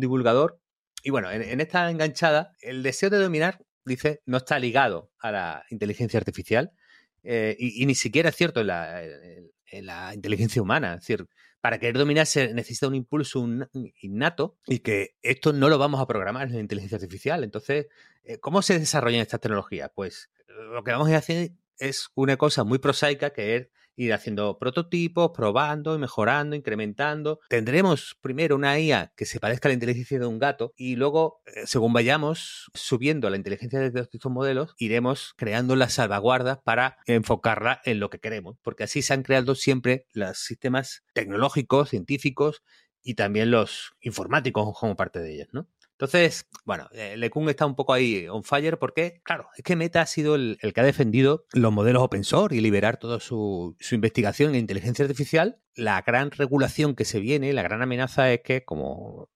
divulgador. 0.00 0.60
Y 1.04 1.10
bueno, 1.10 1.30
en, 1.30 1.60
esta 1.60 1.88
enganchada, 1.90 2.52
el 2.60 2.82
deseo 2.82 3.08
de 3.08 3.18
dominar, 3.18 3.64
dice, 3.84 4.20
no 4.26 4.38
está 4.38 4.58
ligado 4.58 5.12
a 5.20 5.30
la 5.30 5.64
inteligencia 5.70 6.18
artificial 6.18 6.72
eh, 7.22 7.56
y, 7.58 7.86
ni 7.86 7.94
siquiera 7.94 8.30
es 8.30 8.36
cierto 8.36 8.60
en 8.60 8.66
la, 8.66 9.02
en 9.04 9.86
la 9.86 10.12
inteligencia 10.12 10.60
humana. 10.60 10.94
Es 10.94 11.00
decir, 11.02 11.28
para 11.60 11.78
querer 11.78 11.98
dominar 11.98 12.26
se 12.26 12.54
necesita 12.54 12.88
un 12.88 12.94
impulso 12.94 13.44
innato 14.00 14.56
y 14.66 14.78
que 14.80 15.16
esto 15.22 15.52
no 15.52 15.68
lo 15.68 15.78
vamos 15.78 16.00
a 16.00 16.06
programar 16.06 16.48
en 16.48 16.54
la 16.54 16.60
inteligencia 16.60 16.96
artificial. 16.96 17.44
Entonces, 17.44 17.86
eh, 18.24 18.38
¿cómo 18.38 18.62
se 18.62 18.78
desarrollan 18.78 19.20
estas 19.20 19.40
tecnologías? 19.40 19.90
Pues 19.94 20.30
lo 20.46 20.82
que 20.84 20.92
vamos 20.92 21.10
a 21.10 21.16
hacer 21.16 21.52
es 21.78 22.08
una 22.14 22.36
cosa 22.36 22.64
muy 22.64 22.78
prosaica 22.78 23.30
que 23.30 23.56
es 23.56 23.68
ir 23.98 24.14
haciendo 24.14 24.58
prototipos, 24.58 25.32
probando 25.34 25.98
mejorando, 25.98 26.56
incrementando. 26.56 27.40
Tendremos 27.48 28.16
primero 28.20 28.56
una 28.56 28.78
IA 28.78 29.12
que 29.16 29.26
se 29.26 29.40
parezca 29.40 29.68
a 29.68 29.70
la 29.70 29.74
inteligencia 29.74 30.18
de 30.18 30.26
un 30.26 30.38
gato 30.38 30.72
y 30.76 30.96
luego, 30.96 31.42
eh, 31.46 31.66
según 31.66 31.92
vayamos 31.92 32.70
subiendo 32.74 33.28
la 33.28 33.36
inteligencia 33.36 33.80
de 33.80 34.00
estos 34.00 34.32
modelos, 34.32 34.74
iremos 34.78 35.34
creando 35.36 35.76
las 35.76 35.94
salvaguardas 35.94 36.58
para 36.64 36.96
enfocarla 37.06 37.80
en 37.84 38.00
lo 38.00 38.08
que 38.08 38.20
queremos, 38.20 38.56
porque 38.62 38.84
así 38.84 39.02
se 39.02 39.14
han 39.14 39.22
creado 39.22 39.54
siempre 39.54 40.06
los 40.12 40.38
sistemas 40.38 41.02
tecnológicos, 41.12 41.90
científicos 41.90 42.62
y 43.02 43.14
también 43.14 43.50
los 43.50 43.92
informáticos 44.00 44.78
como 44.78 44.96
parte 44.96 45.20
de 45.20 45.34
ellos, 45.34 45.48
¿no? 45.52 45.68
Entonces, 46.00 46.46
bueno, 46.64 46.88
eh, 46.92 47.16
LeCun 47.16 47.48
está 47.48 47.66
un 47.66 47.74
poco 47.74 47.92
ahí 47.92 48.28
on 48.28 48.44
fire 48.44 48.78
porque, 48.78 49.20
claro, 49.24 49.48
es 49.56 49.64
que 49.64 49.74
Meta 49.74 50.00
ha 50.00 50.06
sido 50.06 50.36
el, 50.36 50.56
que 50.56 50.80
ha 50.80 50.84
defendido 50.84 51.44
los 51.52 51.72
modelos 51.72 52.04
open 52.04 52.22
source 52.22 52.54
y 52.54 52.60
liberar 52.60 52.98
toda 52.98 53.18
su, 53.18 53.76
investigación 53.90 54.50
en 54.50 54.60
inteligencia 54.60 55.04
artificial. 55.04 55.60
La 55.74 56.00
gran 56.02 56.30
regulación 56.30 56.94
que 56.94 57.04
se 57.04 57.18
viene, 57.18 57.52
la 57.52 57.64
gran 57.64 57.82
amenaza 57.82 58.32
es 58.32 58.42
que, 58.42 58.64
como 58.64 59.28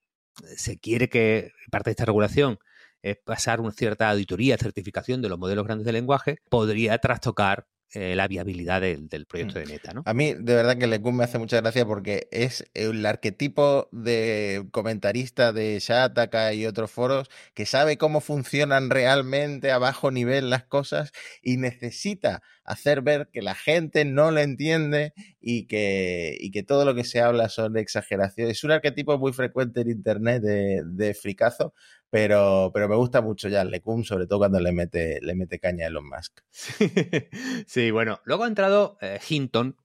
se 0.56 0.78
quiere 0.78 1.08
que 1.08 1.50
parte 1.72 1.90
de 1.90 1.92
esta 1.92 2.04
regulación 2.04 2.60
es 3.02 3.16
pasar 3.16 3.60
una 3.60 3.72
cierta 3.72 4.08
auditoría, 4.08 4.56
certificación 4.56 5.20
de 5.20 5.30
los 5.30 5.40
modelos 5.40 5.64
grandes 5.64 5.84
de 5.84 5.92
lenguaje, 5.92 6.38
podría 6.48 6.96
trastocar 6.98 7.66
eh, 7.94 8.16
la 8.16 8.26
viabilidad 8.26 8.80
del, 8.80 9.26
proyecto 9.26 9.58
mm. 9.58 9.62
de 9.62 9.66
Meta, 9.66 9.92
¿no? 9.92 10.02
A 10.06 10.14
mí, 10.14 10.32
de 10.32 10.54
verdad 10.54 10.78
que 10.78 10.86
Lecun 10.86 11.16
me 11.16 11.24
hace 11.24 11.38
mucha 11.38 11.60
gracia 11.60 11.84
porque 11.84 12.26
es 12.30 12.64
el 12.72 13.04
arquetipo 13.04 13.90
de 13.92 14.66
comentarista 14.70 15.52
de 15.52 15.78
Shataka 15.78 16.54
y 16.54 16.64
otros 16.64 16.90
foros 16.90 17.28
que 17.52 17.66
sabe 17.66 17.98
cómo 17.98 18.22
funcionan 18.22 18.88
realmente 18.88 19.70
a 19.70 19.78
bajo 19.78 20.10
nivel 20.10 20.48
las 20.48 20.64
cosas 20.64 21.12
y 21.42 21.58
necesita 21.58 22.42
hacer 22.64 23.02
ver 23.02 23.28
que 23.30 23.42
la 23.42 23.54
gente 23.54 24.04
no 24.04 24.30
lo 24.30 24.40
entiende 24.40 25.12
y 25.40 25.66
que, 25.66 26.36
y 26.40 26.50
que 26.50 26.62
todo 26.62 26.86
lo 26.86 26.94
que 26.94 27.04
se 27.04 27.20
habla 27.20 27.48
son 27.48 27.76
exageraciones. 27.76 28.58
Es 28.58 28.64
un 28.64 28.70
arquetipo 28.70 29.18
muy 29.18 29.32
frecuente 29.32 29.82
en 29.82 29.90
Internet 29.90 30.42
de, 30.42 30.82
de 30.86 31.12
fricazo, 31.12 31.74
pero, 32.12 32.70
pero 32.74 32.90
me 32.90 32.96
gusta 32.96 33.22
mucho 33.22 33.48
ya 33.48 33.64
Lecum, 33.64 34.04
sobre 34.04 34.26
todo 34.26 34.40
cuando 34.40 34.60
le 34.60 34.70
mete, 34.70 35.18
le 35.22 35.34
mete 35.34 35.58
caña 35.58 35.86
a 35.86 35.88
Elon 35.88 36.10
Musk. 36.10 36.42
Sí, 37.66 37.90
bueno, 37.90 38.20
luego 38.24 38.44
ha 38.44 38.48
entrado 38.48 38.98
eh, 39.00 39.18
Hinton 39.26 39.78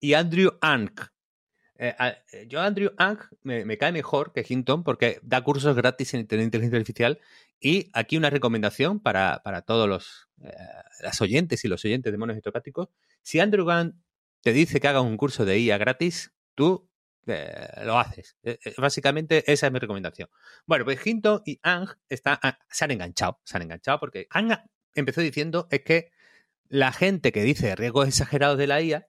y 0.00 0.14
Andrew 0.14 0.52
Ang. 0.62 0.92
Eh, 1.76 1.94
eh, 2.32 2.46
yo 2.48 2.62
Andrew 2.62 2.92
Ang 2.96 3.18
me, 3.42 3.76
cae 3.76 3.92
mejor 3.92 4.32
que 4.32 4.46
Hinton 4.48 4.82
porque 4.82 5.20
da 5.22 5.44
cursos 5.44 5.76
gratis 5.76 6.14
en 6.14 6.20
inteligencia 6.20 6.78
artificial 6.78 7.20
y 7.60 7.90
aquí 7.92 8.16
una 8.16 8.30
recomendación 8.30 8.98
para, 8.98 9.42
todos 9.66 9.86
los 9.86 10.30
las 11.02 11.20
oyentes 11.20 11.66
y 11.66 11.68
los 11.68 11.84
oyentes 11.84 12.10
de 12.12 12.16
monos 12.18 12.36
estocásticos. 12.38 12.88
Si 13.20 13.40
Andrew 13.40 13.68
Ang 13.70 13.92
te 14.40 14.54
dice 14.54 14.80
que 14.80 14.88
haga 14.88 15.02
un 15.02 15.18
curso 15.18 15.44
de 15.44 15.58
IA 15.58 15.76
gratis, 15.76 16.32
tú 16.54 16.88
eh, 17.26 17.82
lo 17.84 17.98
haces. 17.98 18.36
Eh, 18.42 18.58
eh, 18.64 18.74
básicamente 18.78 19.50
esa 19.50 19.66
es 19.66 19.72
mi 19.72 19.78
recomendación. 19.78 20.28
Bueno, 20.66 20.84
pues 20.84 21.04
Hinton 21.04 21.42
y 21.44 21.60
Ang 21.62 21.88
está, 22.08 22.38
ah, 22.42 22.58
se 22.68 22.84
han 22.84 22.90
enganchado, 22.90 23.40
se 23.44 23.56
han 23.56 23.62
enganchado 23.62 24.00
porque 24.00 24.26
Ang 24.30 24.56
empezó 24.94 25.20
diciendo 25.20 25.68
es 25.70 25.82
que 25.82 26.10
la 26.68 26.92
gente 26.92 27.32
que 27.32 27.42
dice 27.42 27.74
riesgos 27.76 28.08
exagerados 28.08 28.58
de 28.58 28.66
la 28.66 28.80
IA, 28.80 29.08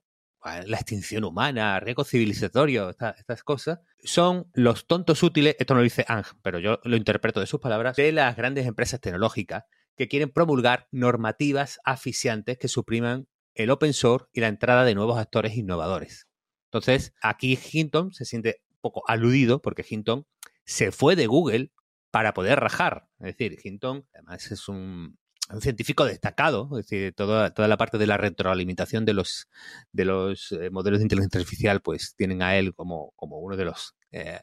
la 0.66 0.78
extinción 0.78 1.24
humana, 1.24 1.80
riesgos 1.80 2.10
civilizatorios, 2.10 2.98
estas 3.18 3.44
cosas, 3.44 3.80
son 4.04 4.50
los 4.54 4.88
tontos 4.88 5.24
útiles, 5.24 5.56
esto 5.58 5.74
no 5.74 5.80
lo 5.80 5.86
dice 5.86 6.04
Ang, 6.10 6.26
pero 6.42 6.60
yo 6.60 6.82
lo 6.84 6.98
interpreto 6.98 7.40
de 7.40 7.48
sus 7.48 7.62
palabras, 7.62 7.96
de 7.96 8.12
las 8.12 8.36
grandes 8.36 8.68
empresas 8.68 9.00
tecnológicas 9.00 9.64
que 9.96 10.10
quieren 10.10 10.30
promulgar 10.30 10.88
normativas 10.92 11.80
asfixiantes 11.86 12.58
que 12.58 12.68
supriman 12.68 13.28
el 13.56 13.70
open 13.70 13.94
source 13.94 14.28
y 14.34 14.42
la 14.42 14.48
entrada 14.48 14.84
de 14.84 14.96
nuevos 14.96 15.18
actores 15.18 15.56
innovadores. 15.56 16.28
Entonces, 16.74 17.14
aquí 17.22 17.60
Hinton 17.72 18.14
se 18.14 18.26
siente 18.26 18.64
un 18.72 18.78
poco 18.82 19.04
aludido 19.08 19.62
porque 19.62 19.86
Hinton 19.88 20.26
se 20.66 20.92
fue 20.92 21.16
de 21.16 21.28
Google 21.28 21.70
para 22.10 22.34
poder 22.34 22.60
rajar. 22.60 23.08
Es 23.20 23.38
decir, 23.38 23.60
Hinton 23.64 24.08
además 24.12 24.52
es 24.52 24.68
un, 24.68 25.20
científico 25.60 26.04
destacado, 26.06 26.68
es 26.72 26.88
decir, 26.88 27.14
toda, 27.14 27.54
toda 27.54 27.68
la 27.68 27.78
parte 27.78 28.00
de 28.00 28.08
la 28.08 28.18
retroalimentación 28.18 29.06
de 29.06 29.14
los, 29.14 29.50
de 29.92 30.06
los 30.06 30.52
eh, 30.54 30.72
modelos 30.72 30.98
de 30.98 31.04
inteligencia 31.04 31.40
artificial, 31.42 31.82
pues 31.82 32.16
tienen 32.16 32.42
a 32.42 32.58
él 32.58 32.74
como, 32.74 33.12
como 33.18 33.38
uno 33.38 33.56
de 33.56 33.66
los 33.66 33.96
eh, 34.12 34.40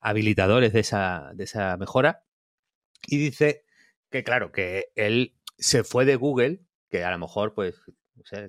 habilitadores 0.00 0.72
de 0.72 0.80
esa, 0.80 1.32
de 1.34 1.44
esa 1.44 1.76
mejora. 1.76 2.24
Y 3.06 3.18
dice 3.18 3.66
que, 4.10 4.24
claro, 4.24 4.52
que 4.52 4.86
él 4.94 5.34
se 5.58 5.84
fue 5.84 6.06
de 6.06 6.16
Google, 6.16 6.60
que 6.88 7.04
a 7.04 7.10
lo 7.10 7.18
mejor, 7.18 7.52
pues, 7.52 7.74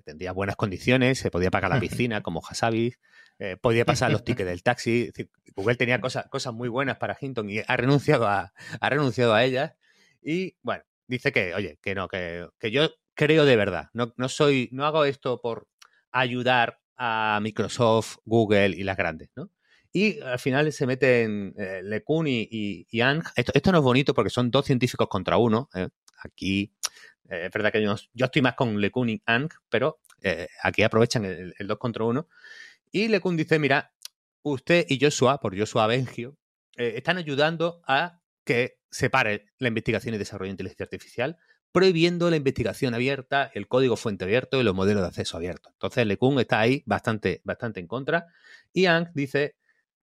tendría 0.04 0.32
buenas 0.32 0.56
condiciones, 0.56 1.20
se 1.20 1.32
podía 1.32 1.52
pagar 1.52 1.72
la 1.72 1.80
piscina 1.80 2.22
como 2.22 2.42
Hasabi, 2.48 2.94
eh, 3.40 3.58
podía 3.58 3.86
pasar 3.86 4.12
los 4.12 4.24
tickets 4.24 4.50
del 4.50 4.64
taxi. 4.64 5.12
Google 5.56 5.76
tenía 5.76 6.00
cosas, 6.00 6.28
cosas 6.30 6.54
muy 6.54 6.70
buenas 6.70 6.98
para 6.98 7.18
Hinton 7.20 7.50
y 7.50 7.60
ha 7.66 7.78
renunciado 7.78 8.28
a, 8.28 8.54
ha 8.80 8.90
renunciado 8.90 9.34
a 9.34 9.44
ellas. 9.44 9.74
Y 10.22 10.58
bueno, 10.62 10.84
dice 11.08 11.32
que, 11.32 11.54
oye, 11.54 11.80
que 11.82 11.96
no, 11.96 12.08
que, 12.08 12.50
yo 12.72 12.90
creo 13.14 13.46
de 13.46 13.56
verdad. 13.56 13.90
No, 13.94 14.14
no, 14.18 14.30
soy, 14.30 14.70
no 14.72 14.86
hago 14.86 15.06
esto 15.06 15.42
por 15.42 15.68
ayudar 16.12 16.80
a 16.98 17.40
Microsoft, 17.42 18.18
Google 18.26 18.70
y 18.70 18.84
las 18.84 18.98
grandes, 18.98 19.30
¿no? 19.36 19.52
Y 19.92 20.20
al 20.20 20.40
final 20.40 20.74
se 20.74 20.86
meten 20.86 21.54
eh, 21.58 21.80
LeCun 21.82 22.28
y, 22.28 22.86
y, 22.90 23.00
Ang. 23.00 23.24
Esto, 23.38 23.72
no 23.72 23.78
es 23.78 23.84
bonito 23.84 24.14
porque 24.14 24.30
son 24.30 24.52
dos 24.52 24.66
científicos 24.66 25.08
contra 25.08 25.38
uno. 25.38 25.70
¿eh? 25.74 25.88
Aquí 26.22 26.74
es 27.30 27.52
verdad 27.52 27.72
que 27.72 27.82
yo, 27.82 27.96
estoy 28.14 28.42
más 28.42 28.56
con 28.56 28.80
LeCun 28.80 29.10
y 29.10 29.22
Ang, 29.26 29.50
pero 29.70 30.00
aquí 30.64 30.84
aprovechan 30.84 31.26
el, 31.26 31.54
el, 31.58 31.68
dos 31.68 31.78
contra 31.78 32.04
uno. 32.04 32.28
Y 32.92 33.10
Lecun 33.10 33.36
dice, 33.36 33.60
mira, 33.60 33.92
usted 34.42 34.86
y 34.88 35.00
Joshua, 35.04 35.40
por 35.40 35.58
Joshua 35.58 35.86
Bengio, 35.88 36.38
eh, 36.78 36.94
están 36.96 37.18
ayudando 37.18 37.82
a 37.86 38.22
que 38.44 38.78
se 38.90 39.10
pare 39.10 39.48
la 39.58 39.68
investigación 39.68 40.16
y 40.16 40.18
desarrollo 40.18 40.48
de 40.48 40.52
inteligencia 40.52 40.86
artificial, 40.86 41.38
prohibiendo 41.72 42.30
la 42.30 42.38
investigación 42.38 42.94
abierta, 42.94 43.52
el 43.54 43.68
código 43.68 43.98
fuente 43.98 44.24
abierto 44.24 44.62
y 44.62 44.64
los 44.64 44.76
modelos 44.76 45.02
de 45.02 45.10
acceso 45.10 45.36
abierto. 45.36 45.72
Entonces, 45.74 46.06
Lecun 46.06 46.40
está 46.40 46.60
ahí 46.60 46.84
bastante, 46.86 47.42
bastante 47.44 47.82
en 47.82 47.88
contra. 47.88 48.28
Y 48.72 48.86
Ang 48.86 49.10
dice, 49.14 49.56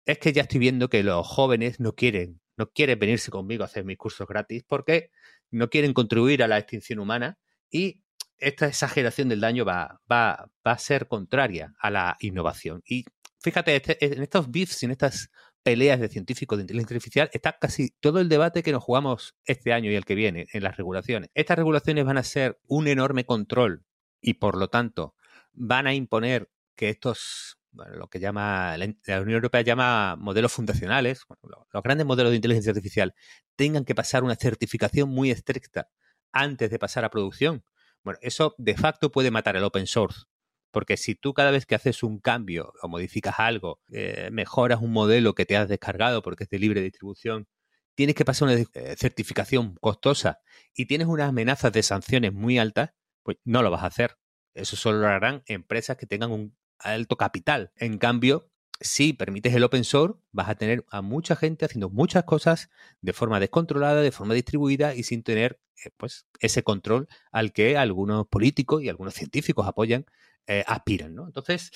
es 0.04 0.18
que 0.18 0.32
ya 0.32 0.42
estoy 0.42 0.58
viendo 0.58 0.90
que 0.90 1.02
los 1.02 1.26
jóvenes 1.26 1.80
no 1.80 1.94
quieren, 1.94 2.40
no 2.56 2.70
quieren 2.70 2.98
venirse 2.98 3.30
conmigo 3.30 3.62
a 3.62 3.66
hacer 3.66 3.84
mis 3.84 3.96
cursos 3.96 4.28
gratis 4.28 4.64
porque 4.66 5.10
no 5.52 5.70
quieren 5.70 5.92
contribuir 5.92 6.42
a 6.42 6.48
la 6.48 6.58
extinción 6.58 6.98
humana 6.98 7.38
y 7.70 8.02
esta 8.38 8.66
exageración 8.66 9.28
del 9.28 9.40
daño 9.40 9.64
va, 9.64 10.00
va, 10.10 10.50
a 10.64 10.78
ser 10.78 11.06
contraria 11.06 11.74
a 11.78 11.90
la 11.90 12.16
innovación. 12.20 12.82
Y 12.84 13.04
fíjate, 13.40 13.76
este, 13.76 14.04
en 14.04 14.22
estos 14.22 14.50
beefs 14.50 14.82
y 14.82 14.86
en 14.86 14.92
estas 14.92 15.30
peleas 15.62 16.00
de 16.00 16.08
científicos 16.08 16.58
de 16.58 16.62
inteligencia 16.62 16.96
artificial 16.96 17.30
está 17.32 17.56
casi 17.58 17.90
todo 18.00 18.18
el 18.18 18.28
debate 18.28 18.64
que 18.64 18.72
nos 18.72 18.82
jugamos 18.82 19.36
este 19.44 19.72
año 19.72 19.90
y 19.90 19.94
el 19.94 20.04
que 20.04 20.16
viene 20.16 20.46
en 20.52 20.64
las 20.64 20.76
regulaciones. 20.76 21.30
Estas 21.34 21.56
regulaciones 21.56 22.04
van 22.04 22.18
a 22.18 22.24
ser 22.24 22.58
un 22.66 22.88
enorme 22.88 23.24
control 23.24 23.84
y 24.20 24.34
por 24.34 24.56
lo 24.56 24.68
tanto 24.68 25.14
van 25.52 25.86
a 25.86 25.94
imponer 25.94 26.50
que 26.74 26.88
estos, 26.88 27.58
lo 27.72 28.08
que 28.08 28.20
llama 28.20 28.76
la, 28.76 28.84
Unión 29.20 29.36
Europea 29.36 29.62
llama 29.62 30.16
modelos 30.16 30.52
fundacionales, 30.52 31.22
los 31.72 31.82
grandes 31.82 32.06
modelos 32.06 32.30
de 32.30 32.36
inteligencia 32.36 32.70
artificial 32.70 33.14
tengan 33.56 33.84
que 33.84 33.94
pasar 33.94 34.24
una 34.24 34.36
certificación 34.36 35.08
muy 35.08 35.30
estricta 35.30 35.88
antes 36.32 36.70
de 36.70 36.78
pasar 36.78 37.04
a 37.04 37.10
producción 37.10 37.64
bueno, 38.04 38.18
eso 38.22 38.54
de 38.58 38.76
facto 38.76 39.10
puede 39.12 39.30
matar 39.30 39.56
el 39.56 39.64
open 39.64 39.86
source. 39.86 40.22
Porque 40.72 40.96
si 40.96 41.14
tú 41.14 41.34
cada 41.34 41.50
vez 41.50 41.66
que 41.66 41.74
haces 41.74 42.02
un 42.02 42.18
cambio 42.18 42.72
o 42.82 42.88
modificas 42.88 43.38
algo, 43.38 43.80
eh, 43.92 44.30
mejoras 44.32 44.80
un 44.80 44.92
modelo 44.92 45.34
que 45.34 45.44
te 45.44 45.56
has 45.56 45.68
descargado 45.68 46.22
porque 46.22 46.44
es 46.44 46.50
de 46.50 46.58
libre 46.58 46.80
distribución 46.80 47.46
tienes 47.94 48.16
que 48.16 48.24
pasar 48.24 48.48
una 48.48 48.58
eh, 48.58 48.96
certificación 48.96 49.76
costosa 49.80 50.40
y 50.74 50.86
tienes 50.86 51.08
unas 51.08 51.28
amenazas 51.28 51.72
de 51.72 51.82
sanciones 51.82 52.32
muy 52.32 52.58
altas, 52.58 52.92
pues 53.22 53.36
no 53.44 53.62
lo 53.62 53.70
vas 53.70 53.82
a 53.82 53.88
hacer. 53.88 54.16
Eso 54.54 54.76
solo 54.76 55.00
lo 55.00 55.08
harán 55.08 55.42
empresas 55.46 55.98
que 55.98 56.06
tengan 56.06 56.30
un 56.30 56.56
alto 56.82 57.16
capital. 57.16 57.72
En 57.76 57.98
cambio, 57.98 58.50
si 58.80 59.12
permites 59.12 59.54
el 59.54 59.64
open 59.64 59.84
source, 59.84 60.18
vas 60.32 60.48
a 60.48 60.54
tener 60.56 60.84
a 60.90 61.02
mucha 61.02 61.36
gente 61.36 61.64
haciendo 61.64 61.88
muchas 61.88 62.24
cosas 62.24 62.68
de 63.00 63.12
forma 63.12 63.40
descontrolada, 63.40 64.02
de 64.02 64.12
forma 64.12 64.34
distribuida 64.34 64.94
y 64.94 65.04
sin 65.04 65.22
tener 65.22 65.60
eh, 65.84 65.90
pues, 65.96 66.26
ese 66.40 66.62
control 66.62 67.08
al 67.30 67.52
que 67.52 67.76
algunos 67.76 68.26
políticos 68.26 68.82
y 68.82 68.88
algunos 68.88 69.14
científicos 69.14 69.66
apoyan, 69.66 70.06
eh, 70.46 70.64
aspiran. 70.66 71.14
¿no? 71.14 71.26
Entonces, 71.26 71.70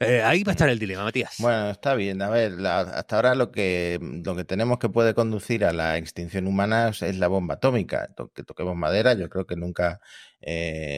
eh, 0.00 0.22
ahí 0.22 0.44
va 0.44 0.52
a 0.52 0.54
estar 0.54 0.68
el 0.68 0.78
dilema, 0.78 1.04
Matías. 1.04 1.36
Bueno, 1.38 1.70
está 1.70 1.94
bien. 1.94 2.22
A 2.22 2.28
ver, 2.28 2.54
hasta 2.66 3.16
ahora 3.16 3.34
lo 3.34 3.50
que, 3.50 3.98
lo 4.24 4.36
que 4.36 4.44
tenemos 4.44 4.78
que 4.78 4.88
puede 4.88 5.14
conducir 5.14 5.64
a 5.64 5.72
la 5.72 5.96
extinción 5.96 6.46
humana 6.46 6.88
es 6.88 7.18
la 7.18 7.28
bomba 7.28 7.54
atómica. 7.54 8.08
Que 8.34 8.44
toquemos 8.44 8.76
madera, 8.76 9.14
yo 9.14 9.28
creo 9.28 9.46
que 9.46 9.56
nunca, 9.56 10.00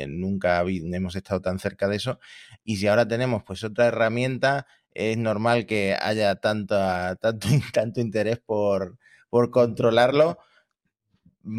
nunca 0.09 0.61
hemos 0.67 1.17
estado 1.17 1.41
tan 1.41 1.59
cerca 1.59 1.89
de 1.89 1.97
eso. 1.97 2.19
Y 2.65 2.77
si 2.77 2.89
ahora 2.89 3.09
tenemos 3.09 3.43
pues 3.45 3.65
otra 3.65 3.87
herramienta 3.87 4.67
es 4.93 5.17
normal 5.17 5.67
que 5.67 5.97
haya 6.01 6.37
tanto, 6.37 6.77
tanto, 7.21 7.49
tanto 7.73 8.01
interés 8.01 8.39
por, 8.39 8.99
por 9.29 9.51
controlarlo, 9.51 10.39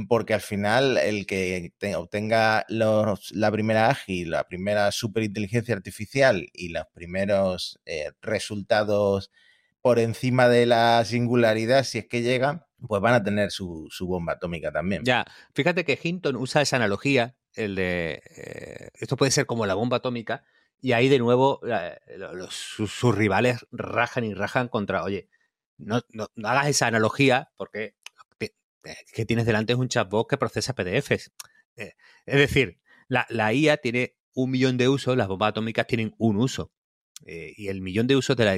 porque 0.07 0.33
al 0.33 0.41
final 0.41 0.97
el 0.97 1.25
que 1.25 1.73
obtenga 1.95 2.65
los, 2.69 3.31
la 3.31 3.51
primera 3.51 3.89
AGI, 3.89 4.25
la 4.25 4.47
primera 4.47 4.91
superinteligencia 4.91 5.75
artificial 5.75 6.47
y 6.53 6.69
los 6.69 6.85
primeros 6.93 7.79
eh, 7.85 8.11
resultados 8.21 9.31
por 9.81 9.97
encima 9.97 10.47
de 10.47 10.67
la 10.67 11.03
singularidad, 11.05 11.83
si 11.83 11.97
es 11.97 12.07
que 12.07 12.21
llega, 12.21 12.67
pues 12.87 13.01
van 13.01 13.15
a 13.15 13.23
tener 13.23 13.51
su, 13.51 13.89
bomba 14.01 14.33
atómica 14.33 14.71
también. 14.71 15.03
Ya, 15.03 15.25
fíjate 15.53 15.83
que 15.83 15.99
Hinton 16.01 16.35
usa 16.35 16.61
esa 16.61 16.75
analogía, 16.75 17.35
el 17.55 17.75
de 17.75 18.21
eh, 18.35 18.89
esto 18.93 19.17
puede 19.17 19.31
ser 19.31 19.47
como 19.47 19.65
la 19.65 19.73
bomba 19.73 19.97
atómica, 19.97 20.43
y 20.79 20.93
ahí 20.93 21.09
de 21.09 21.19
nuevo 21.19 21.61
sus, 22.49 23.15
rivales 23.15 23.65
rajan 23.71 24.23
y 24.23 24.33
rajan 24.33 24.67
contra, 24.67 25.03
oye, 25.03 25.29
no, 25.77 26.01
hagas 26.43 26.67
esa 26.67 26.87
analogía 26.87 27.51
porque 27.55 27.95
que 29.13 29.25
tienes 29.25 29.45
delante 29.45 29.73
es 29.73 29.79
un 29.79 29.87
chatbot 29.87 30.29
que 30.29 30.37
procesa 30.37 30.73
PDFs. 30.73 31.31
Eh, 31.77 31.93
es 32.25 32.37
decir, 32.37 32.79
la, 33.07 33.53
IA 33.53 33.77
tiene 33.77 34.15
un 34.33 34.51
millón 34.51 34.77
de 34.77 34.87
usos, 34.89 35.17
las 35.17 35.27
bombas 35.27 35.49
atómicas 35.49 35.87
tienen 35.87 36.13
un 36.17 36.37
uso. 36.37 36.71
Eh, 37.25 37.53
y 37.55 37.67
el 37.67 37.81
millón 37.81 38.07
de 38.07 38.15
usos 38.15 38.35
de 38.35 38.45
la, 38.45 38.55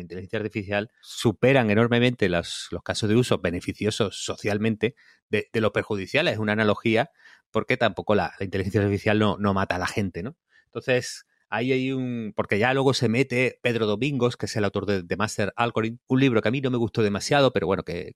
inteligencia 0.00 0.38
artificial 0.38 0.90
superan 1.02 1.70
enormemente 1.70 2.30
los, 2.30 2.68
casos 2.82 3.08
de 3.08 3.16
uso 3.16 3.38
beneficiosos 3.38 4.24
socialmente 4.24 4.94
de, 5.28 5.48
los 5.54 5.72
perjudiciales. 5.72 6.34
Es 6.34 6.38
una 6.38 6.52
analogía 6.52 7.10
porque 7.50 7.76
tampoco 7.76 8.14
la, 8.14 8.34
la 8.38 8.44
inteligencia 8.44 8.80
artificial 8.80 9.18
no, 9.18 9.36
no, 9.38 9.52
mata 9.52 9.76
a 9.76 9.78
la 9.78 9.86
gente, 9.86 10.22
¿no? 10.22 10.36
Entonces, 10.66 11.26
Ahí 11.50 11.72
hay 11.72 11.92
un. 11.92 12.32
Porque 12.36 12.58
ya 12.58 12.74
luego 12.74 12.92
se 12.94 13.08
mete 13.08 13.58
Pedro 13.62 13.86
Domingos, 13.86 14.36
que 14.36 14.46
es 14.46 14.56
el 14.56 14.64
autor 14.64 14.86
de 14.86 15.02
The 15.02 15.16
Master 15.16 15.52
Algorithm, 15.56 15.98
un 16.06 16.20
libro 16.20 16.42
que 16.42 16.48
a 16.48 16.50
mí 16.50 16.60
no 16.60 16.70
me 16.70 16.76
gustó 16.76 17.02
demasiado, 17.02 17.52
pero 17.52 17.66
bueno, 17.66 17.84
que, 17.84 18.12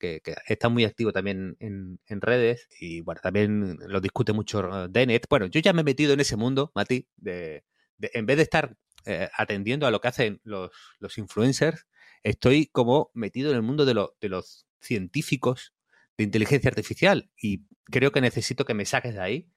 está 0.47 0.69
muy 0.69 0.85
activo 0.85 1.13
también 1.13 1.57
en, 1.61 1.99
redes. 2.21 2.69
Y 2.81 3.01
bueno, 3.01 3.21
también 3.23 3.79
lo 3.87 4.01
discute 4.01 4.33
mucho 4.33 4.89
Dennett. 4.89 5.27
Bueno, 5.31 5.47
yo 5.47 5.61
ya 5.61 5.73
me 5.73 5.81
he 5.81 5.85
metido 5.85 6.13
en 6.13 6.21
ese 6.21 6.37
mundo, 6.37 6.73
Mati, 6.75 7.09
de, 7.17 7.65
en 8.01 8.27
vez 8.27 8.37
de 8.37 8.43
estar 8.43 8.77
eh, 9.07 9.29
atendiendo 9.37 9.87
a 9.87 9.91
lo 9.91 10.01
que 10.01 10.09
hacen 10.09 10.41
los, 10.45 10.71
influencers, 11.17 11.87
estoy 12.23 12.67
como 12.67 13.11
metido 13.15 13.51
en 13.51 13.57
el 13.57 13.63
mundo 13.63 13.85
de 13.85 13.95
los 14.29 14.67
científicos 14.81 15.73
de 16.19 16.25
inteligencia 16.25 16.69
artificial. 16.69 17.31
Y 17.41 17.65
creo 17.85 18.13
que 18.13 18.21
necesito 18.21 18.65
que 18.65 18.75
me 18.75 18.85
saques 18.85 19.15
de 19.15 19.21
ahí 19.21 19.53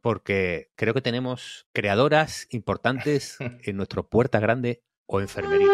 porque 0.00 0.70
creo 0.76 0.94
que 0.94 1.00
tenemos 1.00 1.66
creadoras 1.72 2.46
importantes 2.50 3.36
en 3.62 3.76
nuestro 3.76 4.08
Puerta 4.08 4.40
Grande 4.40 4.82
o 5.06 5.20
Enfermería. 5.20 5.68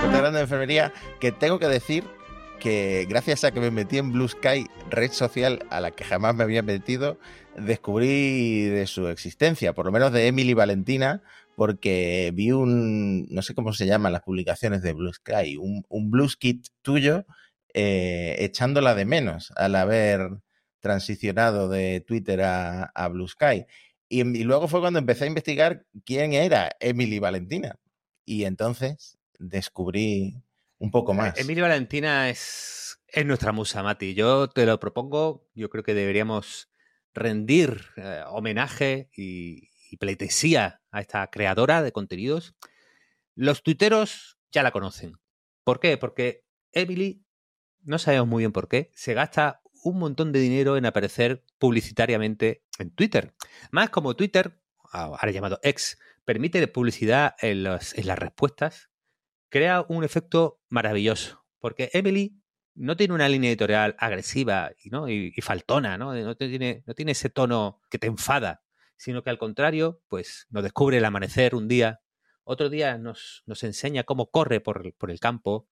Puerta 0.00 0.18
Grande 0.18 0.38
de 0.38 0.42
Enfermería, 0.42 0.92
que 1.20 1.32
tengo 1.32 1.58
que 1.58 1.68
decir 1.68 2.04
que 2.62 3.06
gracias 3.08 3.42
a 3.42 3.50
que 3.50 3.58
me 3.58 3.72
metí 3.72 3.98
en 3.98 4.12
Blue 4.12 4.28
Sky, 4.28 4.68
red 4.88 5.10
social 5.10 5.66
a 5.70 5.80
la 5.80 5.90
que 5.90 6.04
jamás 6.04 6.36
me 6.36 6.44
había 6.44 6.62
metido, 6.62 7.18
descubrí 7.56 8.66
de 8.66 8.86
su 8.86 9.08
existencia, 9.08 9.72
por 9.72 9.84
lo 9.84 9.90
menos 9.90 10.12
de 10.12 10.28
Emily 10.28 10.54
Valentina, 10.54 11.24
porque 11.56 12.32
vi 12.34 12.52
un, 12.52 13.26
no 13.30 13.42
sé 13.42 13.54
cómo 13.54 13.72
se 13.72 13.86
llaman 13.86 14.12
las 14.12 14.22
publicaciones 14.22 14.82
de 14.82 14.92
Blue 14.92 15.12
Sky, 15.12 15.56
un, 15.56 15.84
un 15.88 16.10
Blues 16.10 16.36
Kit 16.36 16.66
tuyo 16.82 17.26
eh, 17.74 18.36
echándola 18.38 18.94
de 18.94 19.04
menos 19.04 19.52
al 19.56 19.74
haber 19.76 20.30
transicionado 20.80 21.68
de 21.68 22.00
Twitter 22.00 22.42
a, 22.42 22.84
a 22.84 23.08
Blue 23.08 23.28
Sky. 23.28 23.66
Y, 24.08 24.20
y, 24.20 24.44
luego 24.44 24.68
fue 24.68 24.80
cuando 24.80 24.98
empecé 24.98 25.24
a 25.24 25.28
investigar 25.28 25.86
quién 26.04 26.34
era 26.34 26.70
Emily 26.80 27.18
Valentina. 27.18 27.78
Y 28.24 28.44
entonces 28.44 29.18
descubrí 29.38 30.42
un 30.78 30.90
poco 30.90 31.14
más. 31.14 31.38
Emily 31.38 31.60
Valentina 31.60 32.28
es, 32.28 32.98
es 33.08 33.24
nuestra 33.24 33.52
musa, 33.52 33.82
Mati. 33.82 34.14
Yo 34.14 34.48
te 34.48 34.66
lo 34.66 34.78
propongo. 34.80 35.48
Yo 35.54 35.70
creo 35.70 35.84
que 35.84 35.94
deberíamos 35.94 36.68
rendir 37.14 37.86
eh, 37.96 38.22
homenaje 38.26 39.08
y, 39.16 39.68
pleitesía 39.96 40.82
a 40.90 41.00
esta 41.00 41.26
creadora 41.28 41.82
de 41.82 41.92
contenidos. 41.92 42.54
Los 43.34 43.62
tuiteros 43.62 44.38
ya 44.50 44.62
la 44.62 44.70
conocen. 44.70 45.18
¿Por 45.64 45.80
qué? 45.80 45.96
Porque 45.96 46.44
Emily, 46.72 47.24
no 47.82 47.98
sabemos 47.98 48.28
muy 48.28 48.42
bien 48.42 48.52
por 48.52 48.68
qué, 48.68 48.90
se 48.94 49.14
gasta 49.14 49.62
un 49.84 49.98
montón 49.98 50.32
de 50.32 50.40
dinero 50.40 50.76
en 50.76 50.86
aparecer 50.86 51.44
publicitariamente 51.58 52.64
en 52.78 52.90
Twitter. 52.90 53.34
Más 53.70 53.90
como 53.90 54.14
Twitter, 54.14 54.60
ahora 54.90 55.30
llamado 55.30 55.58
X, 55.62 55.98
permite 56.24 56.66
publicidad 56.68 57.34
en, 57.40 57.66
en 57.66 58.06
las 58.06 58.18
respuestas 58.18 58.92
crea 59.52 59.84
un 59.86 60.02
efecto 60.02 60.60
maravilloso. 60.70 61.44
Porque 61.60 61.90
Emily 61.92 62.42
no 62.74 62.96
tiene 62.96 63.14
una 63.14 63.28
línea 63.28 63.50
editorial 63.50 63.94
agresiva 63.98 64.72
¿no? 64.90 65.08
y, 65.08 65.30
faltona, 65.42 65.98
¿no? 65.98 66.14
No 66.14 66.36
tiene, 66.36 66.82
no 66.86 66.94
tiene 66.94 67.12
ese 67.12 67.28
tono 67.28 67.80
que 67.90 67.98
te 67.98 68.06
enfada, 68.06 68.64
sino 68.96 69.22
que 69.22 69.30
al 69.30 69.38
contrario, 69.38 70.00
pues 70.08 70.46
nos 70.50 70.62
descubre 70.62 70.98
el 70.98 71.04
amanecer 71.04 71.54
un 71.54 71.68
día, 71.68 72.00
otro 72.44 72.68
día 72.68 72.98
nos, 72.98 73.42
nos 73.46 73.62
enseña 73.62 74.04
cómo 74.04 74.30
corre 74.30 74.60
por, 74.60 74.94
por 74.94 75.10
el 75.10 75.20
campo, 75.20 75.68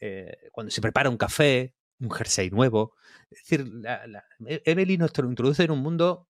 eh, 0.00 0.50
cuando 0.52 0.70
se 0.70 0.80
prepara 0.80 1.10
un 1.10 1.16
café, 1.16 1.74
un 2.00 2.10
jersey 2.10 2.50
nuevo. 2.50 2.94
Es 3.30 3.38
decir, 3.40 3.70
Emily 4.64 4.98
nos 4.98 5.12
introduce 5.18 5.64
en 5.64 5.70
un 5.70 5.80
mundo 5.80 6.28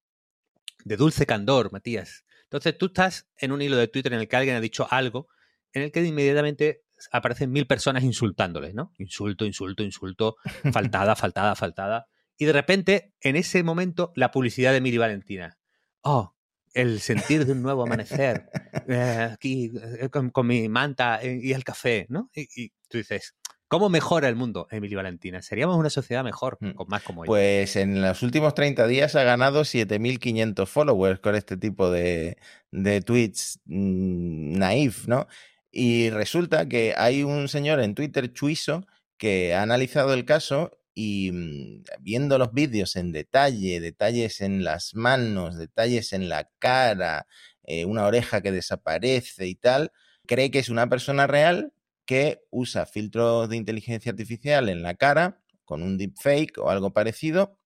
de 0.84 0.96
dulce 0.96 1.26
candor, 1.26 1.72
Matías. 1.72 2.24
Entonces 2.44 2.76
tú 2.76 2.86
estás 2.86 3.28
en 3.38 3.52
un 3.52 3.62
hilo 3.62 3.76
de 3.76 3.88
Twitter 3.88 4.12
en 4.12 4.20
el 4.20 4.28
que 4.28 4.36
alguien 4.36 4.56
ha 4.56 4.60
dicho 4.60 4.86
algo 4.90 5.28
en 5.74 5.82
el 5.82 5.92
que 5.92 6.02
inmediatamente 6.04 6.84
aparecen 7.10 7.50
mil 7.50 7.66
personas 7.66 8.04
insultándoles, 8.04 8.74
¿no? 8.74 8.92
Insulto, 8.98 9.44
insulto, 9.44 9.82
insulto, 9.82 10.36
faltada, 10.72 11.16
faltada, 11.16 11.54
faltada. 11.54 12.06
Y 12.38 12.46
de 12.46 12.52
repente, 12.52 13.12
en 13.20 13.36
ese 13.36 13.62
momento, 13.62 14.12
la 14.16 14.30
publicidad 14.30 14.72
de 14.72 14.80
Miri 14.80 14.98
Valentina. 14.98 15.58
Oh, 16.00 16.33
el 16.74 17.00
sentir 17.00 17.46
de 17.46 17.52
un 17.52 17.62
nuevo 17.62 17.84
amanecer, 17.84 18.50
eh, 18.88 19.30
aquí 19.32 19.72
eh, 20.00 20.08
con, 20.10 20.46
mi 20.46 20.68
manta 20.68 21.20
eh, 21.22 21.38
y 21.40 21.52
el 21.52 21.64
café, 21.64 22.06
¿no? 22.08 22.30
Y, 22.34 22.70
tú 22.88 22.98
dices, 22.98 23.34
¿cómo 23.68 23.88
mejora 23.88 24.28
el 24.28 24.36
mundo, 24.36 24.66
Emily 24.70 24.94
Valentina? 24.96 25.40
Seríamos 25.40 25.76
una 25.76 25.88
sociedad 25.88 26.24
mejor, 26.24 26.58
mm. 26.60 26.72
con 26.72 26.88
más 26.88 27.02
como 27.02 27.24
ella. 27.24 27.28
Pues 27.28 27.76
en 27.76 28.02
los 28.02 28.22
últimos 28.22 28.54
30 28.54 28.86
días 28.88 29.14
ha 29.14 29.22
ganado 29.22 29.62
7.500 29.62 30.66
followers 30.66 31.20
con 31.20 31.36
este 31.36 31.56
tipo 31.56 31.90
de, 31.90 32.36
de 32.72 33.00
tweets 33.00 33.60
mm, 33.66 34.58
naif, 34.58 35.06
¿no? 35.06 35.28
Y 35.70 36.10
resulta 36.10 36.68
que 36.68 36.94
hay 36.96 37.22
un 37.22 37.48
señor 37.48 37.80
en 37.80 37.94
Twitter, 37.94 38.32
Chuiso, 38.32 38.86
que 39.16 39.54
ha 39.54 39.62
analizado 39.62 40.12
el 40.12 40.24
caso 40.24 40.78
y 40.94 41.32
mm, 41.32 41.84
viendo 42.00 42.38
los 42.38 42.52
vídeos 42.52 42.96
en 42.96 43.12
detalle, 43.12 43.80
detalles 43.80 44.40
en 44.40 44.64
las 44.64 44.94
manos, 44.94 45.58
detalles 45.58 46.12
en 46.12 46.28
la 46.28 46.50
cara, 46.58 47.26
eh, 47.64 47.84
una 47.84 48.06
oreja 48.06 48.40
que 48.40 48.52
desaparece 48.52 49.46
y 49.46 49.54
tal, 49.54 49.92
cree 50.26 50.50
que 50.50 50.58
es 50.60 50.68
una 50.68 50.88
persona 50.88 51.26
real 51.26 51.72
que 52.06 52.42
usa 52.50 52.86
filtros 52.86 53.48
de 53.48 53.56
inteligencia 53.56 54.10
artificial 54.12 54.68
en 54.68 54.82
la 54.82 54.94
cara 54.94 55.40
con 55.64 55.82
un 55.82 55.98
deepfake 55.98 56.58
o 56.58 56.70
algo 56.70 56.92
parecido 56.92 57.58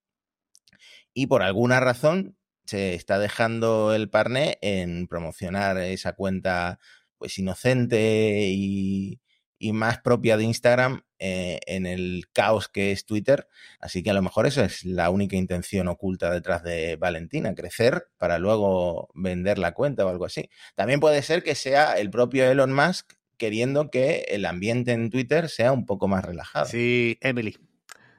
y 1.13 1.27
por 1.27 1.43
alguna 1.43 1.79
razón 1.79 2.37
se 2.65 2.93
está 2.93 3.19
dejando 3.19 3.93
el 3.93 4.09
parné 4.09 4.57
en 4.61 5.07
promocionar 5.07 5.77
esa 5.77 6.13
cuenta 6.13 6.79
pues 7.17 7.37
inocente 7.37 8.49
y, 8.51 9.19
y 9.59 9.73
más 9.73 9.99
propia 9.99 10.37
de 10.37 10.45
Instagram 10.45 11.03
eh, 11.19 11.59
en 11.67 11.85
el 11.85 12.25
caos 12.33 12.69
que 12.69 12.91
es 12.91 13.05
Twitter. 13.05 13.47
Así 13.79 14.01
que 14.01 14.09
a 14.09 14.13
lo 14.13 14.21
mejor 14.21 14.47
eso 14.47 14.63
es 14.63 14.85
la 14.85 15.09
única 15.09 15.35
intención 15.35 15.87
oculta 15.87 16.31
detrás 16.31 16.63
de 16.63 16.95
Valentina, 16.95 17.53
crecer 17.53 18.07
para 18.17 18.39
luego 18.39 19.09
vender 19.13 19.59
la 19.59 19.73
cuenta 19.73 20.05
o 20.05 20.09
algo 20.09 20.25
así. 20.25 20.49
También 20.75 20.99
puede 20.99 21.21
ser 21.21 21.43
que 21.43 21.55
sea 21.55 21.99
el 21.99 22.09
propio 22.09 22.49
Elon 22.49 22.73
Musk 22.73 23.13
queriendo 23.37 23.89
que 23.89 24.25
el 24.29 24.45
ambiente 24.45 24.93
en 24.93 25.09
Twitter 25.09 25.49
sea 25.49 25.71
un 25.71 25.85
poco 25.85 26.07
más 26.07 26.25
relajado. 26.25 26.65
Sí, 26.65 27.17
Emily. 27.21 27.57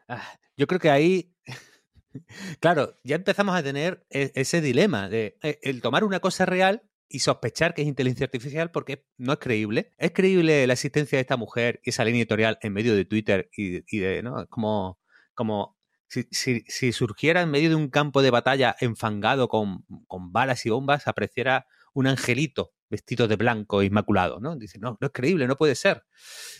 Ah, 0.08 0.22
yo 0.56 0.66
creo 0.66 0.80
que 0.80 0.90
ahí 0.90 1.34
Claro, 2.60 2.98
ya 3.04 3.16
empezamos 3.16 3.54
a 3.56 3.62
tener 3.62 4.04
e, 4.10 4.32
ese 4.34 4.60
dilema 4.60 5.08
de 5.08 5.38
eh, 5.42 5.58
el 5.62 5.80
tomar 5.80 6.04
una 6.04 6.20
cosa 6.20 6.46
real 6.46 6.82
y 7.10 7.18
sospechar 7.18 7.74
que 7.74 7.82
es 7.82 7.88
inteligencia 7.88 8.24
artificial 8.24 8.70
porque 8.70 9.04
no 9.18 9.32
es 9.32 9.40
creíble. 9.40 9.92
¿Es 9.98 10.12
creíble 10.12 10.66
la 10.66 10.72
existencia 10.72 11.16
de 11.18 11.22
esta 11.22 11.36
mujer 11.36 11.80
y 11.84 11.90
esa 11.90 12.04
línea 12.04 12.20
editorial 12.20 12.58
en 12.62 12.72
medio 12.72 12.94
de 12.94 13.04
Twitter 13.04 13.50
y, 13.54 13.98
de, 13.98 14.22
¿no? 14.22 14.46
Como, 14.46 15.00
como 15.34 15.76
si, 16.06 16.92
surgiera 16.92 17.42
en 17.42 17.50
medio 17.50 17.68
de 17.68 17.74
un 17.74 17.88
campo 17.88 18.22
de 18.22 18.30
batalla 18.30 18.76
enfangado 18.80 19.48
con, 19.48 19.84
balas 20.30 20.64
y 20.66 20.70
bombas, 20.70 21.08
apareciera 21.08 21.66
un 21.92 22.06
angelito 22.06 22.72
vestido 22.88 23.26
de 23.26 23.36
blanco 23.36 23.82
inmaculado, 23.82 24.38
¿no? 24.40 24.56
Dice, 24.56 24.78
no, 24.78 24.96
no 25.00 25.06
es 25.06 25.12
creíble, 25.12 25.48
no 25.48 25.56
puede 25.56 25.74
ser. 25.74 26.04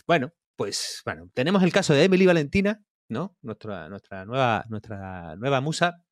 Bueno, 0.05 0.33
pues 0.57 1.01
bueno, 1.05 1.29
tenemos 1.33 1.63
el 1.63 1.71
caso 1.71 1.93
de 1.93 2.03
Emily 2.03 2.25
Valentina, 2.25 2.83
¿no? 3.07 3.37
Nuestra, 3.41 3.87
nuestra, 3.87 4.25
nueva, 4.25 4.65
nuestra 4.69 5.35
nueva 5.37 5.61
musa, 5.61 6.03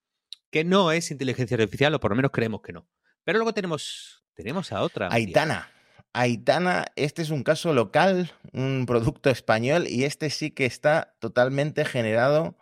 que 0.50 0.64
no 0.64 0.92
es 0.92 1.12
inteligencia 1.12 1.56
artificial, 1.56 1.94
o 1.94 2.00
por 2.00 2.12
lo 2.12 2.16
menos 2.16 2.32
creemos 2.32 2.62
que 2.62 2.74
no. 2.74 2.88
Pero 3.24 3.38
luego 3.38 3.54
tenemos, 3.54 4.24
tenemos 4.40 4.72
a 4.72 4.82
otra. 4.84 5.10
Aitana. 5.12 5.70
Aitana, 6.14 6.86
este 6.96 7.22
es 7.22 7.30
un 7.30 7.44
caso 7.44 7.74
local, 7.74 8.32
un 8.54 8.86
producto 8.88 9.30
español, 9.30 9.86
y 9.86 10.06
este 10.06 10.30
sí 10.30 10.52
que 10.52 10.66
está 10.66 11.14
totalmente 11.20 11.84
generado 11.84 12.56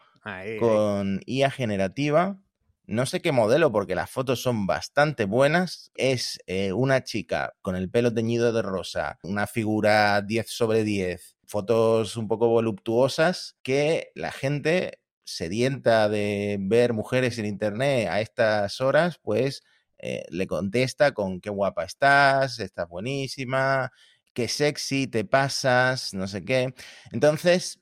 con 0.59 1.21
IA 1.27 1.51
generativa. 1.51 2.39
No 2.87 3.05
sé 3.05 3.21
qué 3.21 3.31
modelo, 3.31 3.71
porque 3.71 3.93
las 3.93 4.09
fotos 4.09 4.41
son 4.41 4.65
bastante 4.65 5.25
buenas. 5.25 5.91
Es 5.93 6.39
eh, 6.47 6.73
una 6.73 7.03
chica 7.03 7.53
con 7.61 7.75
el 7.75 7.91
pelo 7.91 8.11
teñido 8.11 8.51
de 8.53 8.63
rosa, 8.63 9.19
una 9.21 9.45
figura 9.45 10.19
10 10.23 10.49
sobre 10.49 10.83
10, 10.83 11.37
fotos 11.45 12.17
un 12.17 12.27
poco 12.27 12.47
voluptuosas 12.47 13.55
que 13.61 14.11
la 14.15 14.31
gente 14.31 14.99
sedienta 15.25 16.09
de 16.09 16.57
ver 16.59 16.93
mujeres 16.93 17.37
en 17.37 17.45
internet 17.45 18.07
a 18.09 18.19
estas 18.19 18.81
horas, 18.81 19.19
pues 19.21 19.61
eh, 19.99 20.25
le 20.29 20.47
contesta 20.47 21.13
con 21.13 21.41
qué 21.41 21.49
guapa 21.49 21.83
estás, 21.83 22.59
estás 22.59 22.87
buenísima, 22.87 23.91
qué 24.33 24.47
sexy 24.47 25.07
te 25.07 25.25
pasas, 25.25 26.13
no 26.13 26.27
sé 26.27 26.45
qué. 26.45 26.73
Entonces, 27.11 27.81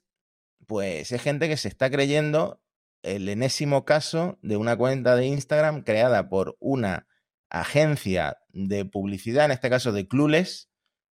pues 0.68 1.12
hay 1.12 1.20
gente 1.20 1.48
que 1.50 1.58
se 1.58 1.68
está 1.68 1.90
creyendo 1.90 2.62
el 3.02 3.30
enésimo 3.30 3.86
caso 3.86 4.40
de 4.42 4.58
una 4.58 4.76
cuenta 4.76 5.16
de 5.16 5.28
Instagram 5.28 5.84
creada 5.84 6.28
por 6.30 6.58
una 6.60 7.08
agencia 7.50 8.38
de 8.50 8.86
publicidad, 8.86 9.46
en 9.46 9.52
este 9.52 9.70
caso 9.70 9.92
de 9.92 10.08
Clueless, 10.08 10.70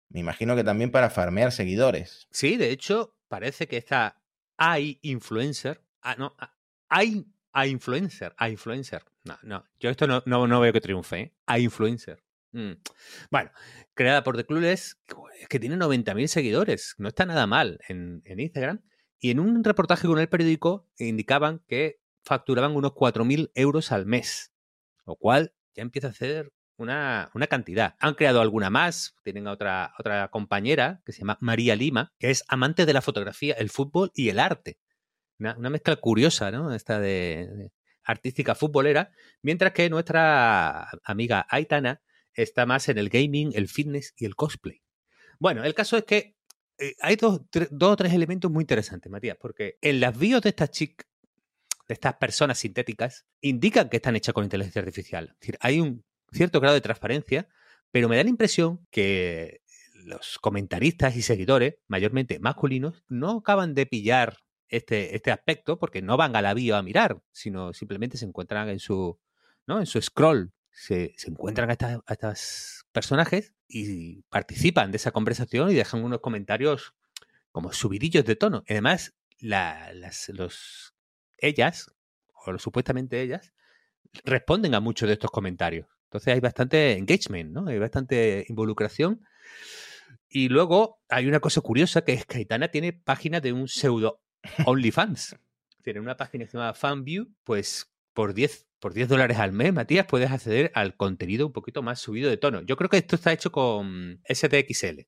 me 0.09 0.21
imagino 0.21 0.57
que 0.57 0.65
también 0.65 0.91
para 0.91 1.11
farmear 1.11 1.53
seguidores. 1.53 2.29
Sí, 2.31 2.57
de 2.57 2.71
hecho, 2.71 3.17
parece 3.29 3.67
que 3.67 3.79
esta 3.79 4.23
hay 4.57 4.99
influencer, 5.03 5.85
ah, 6.03 6.17
no, 6.17 6.37
hay 6.89 7.27
a 7.53 7.67
influencer, 7.67 8.35
a 8.37 8.49
influencer. 8.49 9.05
No, 9.25 9.39
no, 9.43 9.65
yo 9.79 9.91
esto 9.91 10.07
no, 10.07 10.23
no, 10.27 10.61
veo 10.61 10.73
que 10.73 10.81
triunfe, 10.81 11.21
¿eh? 11.21 11.35
A 11.47 11.59
influencer. 11.59 12.23
Mm. 12.53 12.73
Bueno, 13.31 13.51
creada 13.95 14.23
por 14.23 14.37
The 14.37 14.45
Clueless, 14.45 15.01
que 15.49 15.59
tiene 15.59 15.77
90.000 15.77 16.27
seguidores, 16.27 16.95
no 16.99 17.09
está 17.09 17.25
nada 17.25 17.47
mal 17.47 17.79
en, 17.89 18.23
en, 18.25 18.41
Instagram. 18.41 18.83
Y 19.19 19.31
en 19.31 19.41
un 19.41 19.63
reportaje 19.63 20.07
con 20.07 20.19
el 20.19 20.29
periódico 20.29 20.89
indicaban 20.99 21.61
que 21.69 22.01
facturaban 22.25 22.75
unos 22.75 22.93
4.000 22.93 23.53
euros 23.55 23.93
al 23.93 24.07
mes, 24.07 24.53
lo 25.07 25.17
cual 25.17 25.55
ya 25.75 25.83
empieza 25.83 26.09
a 26.09 26.13
ser 26.13 26.53
una, 26.83 27.31
cantidad. 27.49 27.95
Han 28.01 28.15
creado 28.15 28.41
alguna 28.41 28.71
más, 28.71 29.15
tienen 29.23 29.47
otra, 29.47 29.95
otra 29.99 30.29
compañera 30.29 31.03
que 31.05 31.13
se 31.13 31.21
llama 31.21 31.39
María 31.41 31.77
Lima, 31.77 32.13
que 32.19 32.31
es 32.31 32.45
amante 32.49 32.87
de 32.87 32.93
la 32.93 33.03
fotografía, 33.03 33.55
el 33.55 33.71
fútbol 33.71 34.11
y 34.15 34.29
el 34.29 34.39
arte. 34.39 34.79
Una, 35.57 35.71
mezcla 35.71 35.97
curiosa, 35.97 36.51
¿no? 36.51 36.75
Esta 36.75 37.01
de, 37.01 37.71
artística 38.05 38.55
futbolera, 38.55 39.13
mientras 39.43 39.73
que 39.73 39.89
nuestra 39.91 40.89
amiga 41.05 41.47
Aitana 41.49 42.01
está 42.35 42.67
más 42.67 42.89
en 42.89 42.99
el 42.99 43.09
gaming, 43.09 43.53
el 43.55 43.69
fitness 43.69 44.15
y 44.17 44.25
el 44.25 44.35
cosplay. 44.35 44.83
Bueno, 45.39 45.65
el 45.65 45.75
caso 45.75 45.97
es 45.97 46.05
que 46.05 46.37
eh, 46.79 46.95
hay 47.01 47.17
dos, 47.17 47.43
dos, 47.71 47.93
o 47.93 47.97
tres 47.97 48.13
elementos 48.13 48.51
muy 48.51 48.63
interesantes, 48.63 49.11
Matías, 49.11 49.37
porque 49.41 49.77
en 49.81 50.01
las 50.01 50.17
bios 50.19 50.43
de 50.43 50.51
estas 50.51 50.71
chicas, 50.71 51.07
de 51.89 51.95
estas 51.95 52.15
personas 52.15 52.59
sintéticas, 52.59 53.27
indican 53.41 53.89
que 53.89 53.97
están 53.97 54.17
hechas 54.17 54.35
con 54.35 54.45
inteligencia 54.45 54.81
artificial. 54.81 55.31
Es 55.33 55.41
decir, 55.41 55.59
hay 55.61 55.81
un 55.81 56.05
cierto 56.33 56.61
grado 56.61 56.75
de 56.75 56.81
transparencia, 56.81 57.49
pero 57.91 58.09
me 58.09 58.17
da 58.17 58.25
la 58.25 58.31
impresión 58.31 58.87
que 58.91 59.61
los 60.05 60.39
comentaristas 60.41 61.17
y 61.17 61.23
seguidores, 61.23 61.75
mayormente 61.87 62.39
masculinos, 62.39 63.05
no 63.09 63.39
acaban 63.39 63.75
de 63.75 63.87
pillar 63.87 64.39
este, 64.73 65.15
este 65.15 65.31
aspecto 65.31 65.79
porque 65.79 66.03
no 66.03 66.17
van 66.17 66.35
a 66.35 66.43
la 66.43 66.55
bio 66.55 66.77
a 66.77 66.83
mirar, 66.83 67.21
sino 67.31 67.73
simplemente 67.75 68.17
se 68.17 68.25
encuentran 68.25 68.71
en 68.71 68.79
su, 68.79 69.19
¿no? 69.67 69.79
en 69.79 69.87
su 69.87 70.01
scroll, 70.01 70.53
se, 70.71 71.15
encuentran 71.27 71.69
a, 71.69 71.75
estas, 71.75 72.01
estos 72.09 72.87
personajes 72.91 73.53
y 73.69 74.23
participan 74.31 74.91
de 74.91 74.97
esa 74.97 75.11
conversación 75.11 75.71
y 75.71 75.75
dejan 75.75 76.03
unos 76.03 76.21
comentarios 76.21 76.95
como 77.51 77.73
subidillos 77.73 78.25
de 78.25 78.35
tono. 78.35 78.65
además, 78.67 79.15
las, 79.39 80.31
los, 80.31 80.95
ellas, 81.37 81.93
o 82.47 82.59
supuestamente 82.59 83.21
ellas, 83.21 83.53
responden 84.25 84.75
a 84.75 84.81
muchos 84.81 85.07
de 85.07 85.15
estos 85.15 85.31
comentarios. 85.31 85.87
Entonces 86.05 86.33
hay 86.33 86.41
bastante 86.41 86.93
engagement, 86.97 87.53
¿no? 87.53 87.69
Hay 87.69 87.79
bastante 87.79 88.47
involucración. 88.49 89.21
Y 90.29 90.49
luego 90.49 90.99
hay 91.11 91.27
una 91.27 91.41
cosa 91.41 91.61
curiosa 91.61 92.05
que 92.05 92.15
es 92.15 92.25
que 92.25 92.39
Aitana 92.39 92.69
tiene 92.69 92.95
página 92.95 93.41
de 93.41 93.53
un 93.53 93.69
pseudo 93.69 94.22
OnlyFans. 94.67 95.37
tiene 95.83 96.01
una 96.01 96.17
página 96.17 96.45
que 96.45 96.51
se 96.51 96.59
llama 96.59 96.75
FanView, 96.75 97.29
pues 97.45 97.93
por 98.13 98.35
10, 98.35 98.67
por 98.79 98.95
10 98.95 99.09
dólares 99.09 99.39
al 99.39 99.53
mes, 99.53 99.73
Matías, 99.73 100.07
puedes 100.07 100.31
acceder 100.31 100.71
al 100.75 100.97
contenido 100.97 101.47
un 101.47 101.53
poquito 101.53 101.83
más 101.83 102.01
subido 102.01 102.31
de 102.31 102.37
tono. 102.37 102.63
Yo 102.63 102.77
creo 102.77 102.91
que 102.91 102.99
esto 102.99 103.17
está 103.17 103.33
hecho 103.33 103.51
con 103.51 104.21
STXL, 104.29 105.07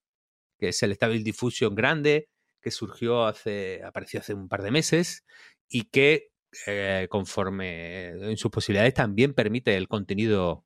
que 0.59 0.69
es 0.69 0.83
el 0.83 0.95
Stable 0.95 1.23
Diffusion 1.23 1.75
grande, 1.75 2.29
que 2.61 2.71
surgió 2.71 3.27
hace, 3.27 3.83
apareció 3.85 4.21
hace 4.21 4.35
un 4.35 4.49
par 4.49 4.63
de 4.63 4.71
meses 4.71 5.25
y 5.69 5.85
que 5.85 6.31
eh, 6.67 7.09
conforme 7.11 8.09
en 8.09 8.37
sus 8.37 8.51
posibilidades 8.51 8.95
también 8.95 9.35
permite 9.35 9.77
el 9.77 9.89
contenido 9.89 10.65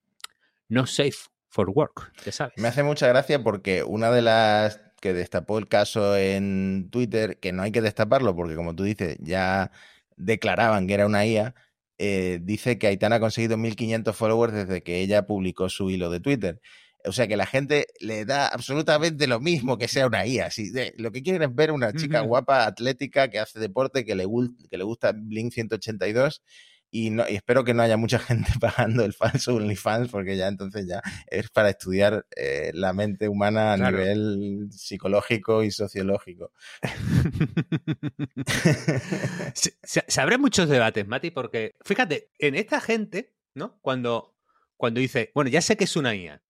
no 0.69 0.87
safe 0.87 1.17
for 1.49 1.71
work, 1.71 2.13
ya 2.25 2.33
sabes. 2.33 2.55
Me 2.59 2.69
hace 2.69 2.83
mucha 2.83 3.09
gracia 3.09 3.43
porque 3.43 3.83
una 3.83 4.11
de 4.11 4.23
las 4.23 4.81
que 5.01 5.13
destapó 5.15 5.59
el 5.59 5.69
caso 5.69 6.17
en 6.17 6.89
Twitter, 6.91 7.39
que 7.39 7.53
no 7.53 7.63
hay 7.63 7.73
que 7.73 7.83
destaparlo 7.83 8.35
porque 8.35 8.57
como 8.57 8.75
tú 8.75 8.85
dices, 8.85 9.17
ya 9.21 9.71
declaraban 10.17 10.87
que 10.87 10.95
era 10.95 11.07
una 11.07 11.27
IA, 11.27 11.55
eh, 11.99 12.41
dice 12.43 12.79
que 12.79 12.87
Aitana 12.89 13.17
ha 13.17 13.21
conseguido 13.21 13.57
1.500 13.57 14.15
followers 14.15 14.53
desde 14.53 14.83
que 14.83 15.01
ella 15.01 15.27
publicó 15.27 15.69
su 15.69 15.91
hilo 15.91 16.11
de 16.11 16.21
Twitter. 16.21 16.61
O 17.05 17.13
sea 17.13 17.29
que 17.29 17.37
la 17.37 17.47
gente 17.47 17.87
le 18.01 18.25
da 18.25 18.49
absolutamente 18.49 19.27
lo 19.27 19.41
mismo 19.41 19.79
que 19.79 19.89
sea 19.89 20.07
una 20.07 20.27
IA. 20.27 20.51
Si 20.51 20.73
lo 20.97 21.13
que 21.13 21.23
quieren 21.23 21.43
es 21.43 21.55
ver 21.55 21.73
una 21.73 21.93
chica 21.93 22.21
guapa, 22.21 22.67
atlética, 22.67 23.29
que 23.31 23.39
hace 23.39 23.61
deporte, 23.61 24.05
que 24.05 24.15
le, 24.15 24.27
que 24.71 24.79
le 24.79 24.85
gusta 24.85 25.13
Blink 25.13 25.53
182 25.53 26.43
y, 26.91 27.11
no, 27.11 27.29
y 27.29 27.35
espero 27.35 27.65
que 27.65 27.75
no 27.75 27.83
haya 27.83 27.97
mucha 27.97 28.19
gente 28.19 28.51
pagando 28.61 29.05
el 29.05 29.13
falso 29.13 29.55
OnlyFans 29.55 30.11
porque 30.11 30.37
ya 30.37 30.49
entonces 30.49 30.87
ya 30.87 31.03
es 31.27 31.51
para 31.51 31.71
estudiar 31.71 32.27
eh, 32.37 32.71
la 32.75 32.93
mente 32.93 33.29
humana 33.29 33.75
a 33.75 33.77
nivel 33.77 34.69
psicológico 34.71 35.63
y 35.63 35.71
sociológico. 35.71 36.53
se, 39.55 39.75
se, 39.83 40.21
abren 40.21 40.41
muchos 40.41 40.69
debates, 40.69 41.07
Mati, 41.07 41.31
porque 41.31 41.77
fíjate, 41.85 42.31
en 42.39 42.55
esta 42.55 42.81
gente, 42.81 43.35
¿no? 43.55 43.79
Cuando, 43.81 44.37
cuando 44.77 45.01
dice, 45.01 45.31
bueno, 45.35 45.51
ya 45.51 45.61
sé 45.61 45.77
que 45.77 45.85
es 45.85 45.97
una 45.97 46.15
IA, 46.15 46.43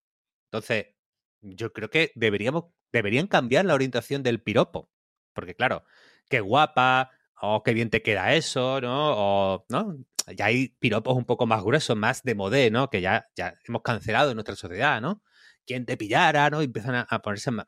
entonces 0.47 0.87
yo 1.41 1.73
creo 1.73 1.91
que 1.91 2.13
deberíamos, 2.15 2.67
deberían 2.93 3.27
cambiar 3.27 3.65
la 3.65 3.75
orientación 3.75 4.23
del 4.23 4.43
piropo, 4.43 4.91
porque 5.33 5.55
claro, 5.55 5.85
qué 6.29 6.41
guapa, 6.41 7.11
o 7.41 7.57
oh, 7.57 7.63
qué 7.63 7.73
bien 7.73 7.91
te 7.91 8.03
queda 8.03 8.35
eso, 8.35 8.81
¿no? 8.81 9.15
O, 9.17 9.65
¿no? 9.69 9.97
Ya 10.37 10.47
hay 10.47 10.69
piropos 10.79 11.17
un 11.17 11.25
poco 11.25 11.47
más 11.47 11.63
gruesos, 11.63 11.97
más 11.97 12.23
de 12.23 12.35
modé, 12.35 12.71
¿no? 12.71 12.91
Que 12.91 13.01
ya, 13.01 13.27
ya 13.37 13.55
hemos 13.67 13.83
cancelado 13.83 14.31
en 14.31 14.37
nuestra 14.37 14.57
sociedad, 14.57 15.01
¿no? 15.01 15.23
Quien 15.67 15.87
te 15.87 15.97
pillara, 15.97 16.51
¿no? 16.51 16.63
Y 16.63 16.67
empiezan 16.67 17.07
a, 17.09 17.19
ponerse 17.21 17.51
más, 17.51 17.67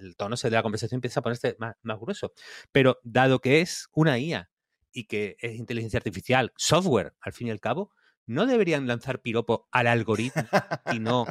El 0.00 0.16
tono 0.16 0.36
de 0.36 0.50
la 0.50 0.62
conversación 0.62 0.98
empieza 0.98 1.20
a 1.20 1.22
ponerse 1.22 1.56
más, 1.58 1.76
más 1.82 1.98
grueso. 1.98 2.32
Pero 2.72 2.98
dado 3.02 3.40
que 3.40 3.60
es 3.60 3.88
una 3.92 4.18
IA 4.18 4.50
y 4.92 5.04
que 5.04 5.36
es 5.40 5.56
inteligencia 5.56 5.98
artificial, 5.98 6.52
software, 6.56 7.14
al 7.20 7.32
fin 7.32 7.48
y 7.48 7.50
al 7.50 7.60
cabo, 7.60 7.92
¿no 8.26 8.46
deberían 8.46 8.86
lanzar 8.86 9.20
piropo 9.20 9.68
al 9.72 9.86
algoritmo 9.86 10.44
y 10.92 10.98
no 10.98 11.26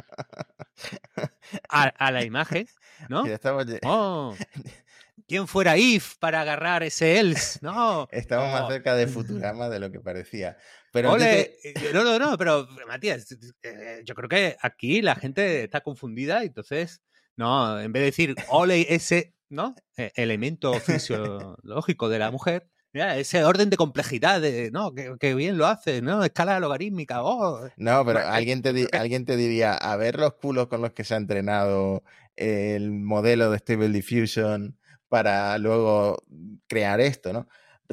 a, 1.68 2.10
la 2.12 2.24
imagen? 2.24 2.66
¿No? 3.08 3.26
Estamos, 3.26 3.66
oh. 3.84 4.36
¿Quién 5.30 5.46
fuera 5.46 5.78
if 5.78 6.16
para 6.16 6.40
agarrar 6.40 6.82
ese 6.82 7.20
else? 7.20 7.60
No. 7.62 8.08
Estamos 8.10 8.50
más 8.50 8.66
cerca 8.66 8.96
de 8.96 9.06
Futurama 9.06 9.68
de 9.68 9.78
lo 9.78 9.92
que 9.92 10.00
parecía. 10.00 10.56
Pero 10.92 11.12
Ole, 11.12 11.56
eh, 11.62 11.74
no, 11.94 12.02
no, 12.02 12.18
no, 12.18 12.36
pero 12.36 12.66
Matías, 12.88 13.30
eh, 13.62 14.02
yo 14.04 14.16
creo 14.16 14.28
que 14.28 14.56
aquí 14.60 15.02
la 15.02 15.14
gente 15.14 15.62
está 15.62 15.82
confundida, 15.82 16.42
entonces, 16.42 17.00
no, 17.36 17.80
en 17.80 17.92
vez 17.92 18.00
de 18.00 18.06
decir 18.06 18.34
ole 18.48 18.92
ese, 18.92 19.36
¿no? 19.48 19.76
E, 19.96 20.10
elemento 20.16 20.74
fisiológico 20.80 22.08
de 22.08 22.18
la 22.18 22.32
mujer, 22.32 22.68
ese 22.92 23.44
orden 23.44 23.70
de 23.70 23.76
complejidad, 23.76 24.40
de, 24.40 24.72
¿no? 24.72 24.92
Que, 24.92 25.34
bien 25.36 25.58
lo 25.58 25.68
hace, 25.68 26.02
¿no? 26.02 26.24
Escala 26.24 26.58
logarítmica. 26.58 27.22
Oh. 27.22 27.68
No, 27.76 28.04
pero 28.04 28.18
alguien 28.18 28.62
te, 28.62 28.88
alguien 28.90 29.24
te 29.24 29.36
diría, 29.36 29.74
a 29.74 29.94
ver 29.94 30.18
los 30.18 30.34
culos 30.34 30.66
con 30.66 30.82
los 30.82 30.92
que 30.92 31.04
se 31.04 31.14
ha 31.14 31.18
entrenado 31.18 32.02
el 32.34 32.90
modelo 32.90 33.52
de 33.52 33.58
Stable 33.58 33.90
Diffusion 33.90 34.79
para 35.10 35.58
luego 35.58 36.24
crear 36.68 37.00
esto, 37.00 37.34
¿no? 37.34 37.48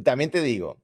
También 0.05 0.32
te 0.32 0.41
digo, 0.41 0.82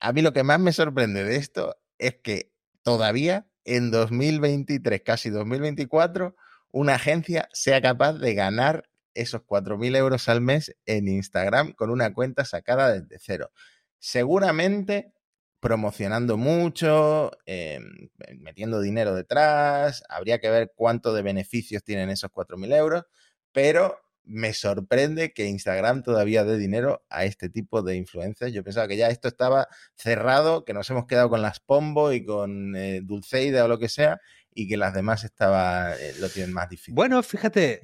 a 0.00 0.12
mí 0.12 0.20
lo 0.20 0.34
que 0.34 0.42
más 0.42 0.60
me 0.60 0.72
sorprende 0.72 1.24
de 1.24 1.36
esto 1.36 1.76
es 1.98 2.16
que 2.16 2.52
todavía 2.82 3.46
en 3.64 3.92
2023, 3.92 5.02
casi 5.02 5.30
2024, 5.30 6.34
una 6.72 6.96
agencia 6.96 7.48
sea 7.52 7.80
capaz 7.80 8.14
de 8.14 8.34
ganar 8.34 8.90
esos 9.14 9.42
4.000 9.42 9.94
euros 9.96 10.28
al 10.28 10.40
mes 10.40 10.74
en 10.86 11.06
Instagram 11.08 11.72
con 11.72 11.90
una 11.90 12.12
cuenta 12.12 12.44
sacada 12.44 12.92
desde 12.92 13.18
cero. 13.20 13.52
Seguramente 14.00 15.12
promocionando 15.60 16.36
mucho, 16.36 17.30
em, 17.46 18.10
metiendo 18.40 18.80
dinero 18.80 19.14
detrás, 19.14 20.02
habría 20.08 20.40
que 20.40 20.50
ver 20.50 20.72
cuánto 20.74 21.14
de 21.14 21.22
beneficios 21.22 21.84
tienen 21.84 22.10
esos 22.10 22.30
4.000 22.32 22.72
euros, 22.72 23.04
pero 23.52 24.01
me 24.24 24.52
sorprende 24.52 25.32
que 25.32 25.46
Instagram 25.46 26.02
todavía 26.02 26.44
dé 26.44 26.56
dinero 26.56 27.04
a 27.08 27.24
este 27.24 27.48
tipo 27.48 27.82
de 27.82 27.96
influencers. 27.96 28.52
Yo 28.52 28.62
pensaba 28.62 28.88
que 28.88 28.96
ya 28.96 29.08
esto 29.08 29.28
estaba 29.28 29.68
cerrado, 29.94 30.64
que 30.64 30.74
nos 30.74 30.88
hemos 30.90 31.06
quedado 31.06 31.28
con 31.28 31.42
las 31.42 31.60
Pombo 31.60 32.12
y 32.12 32.24
con 32.24 32.76
eh, 32.76 33.00
Dulceida 33.02 33.64
o 33.64 33.68
lo 33.68 33.78
que 33.78 33.88
sea, 33.88 34.20
y 34.54 34.68
que 34.68 34.76
las 34.76 34.94
demás 34.94 35.24
estaba, 35.24 35.94
eh, 35.96 36.14
lo 36.20 36.28
tienen 36.28 36.52
más 36.52 36.68
difícil. 36.68 36.94
Bueno, 36.94 37.22
fíjate, 37.22 37.82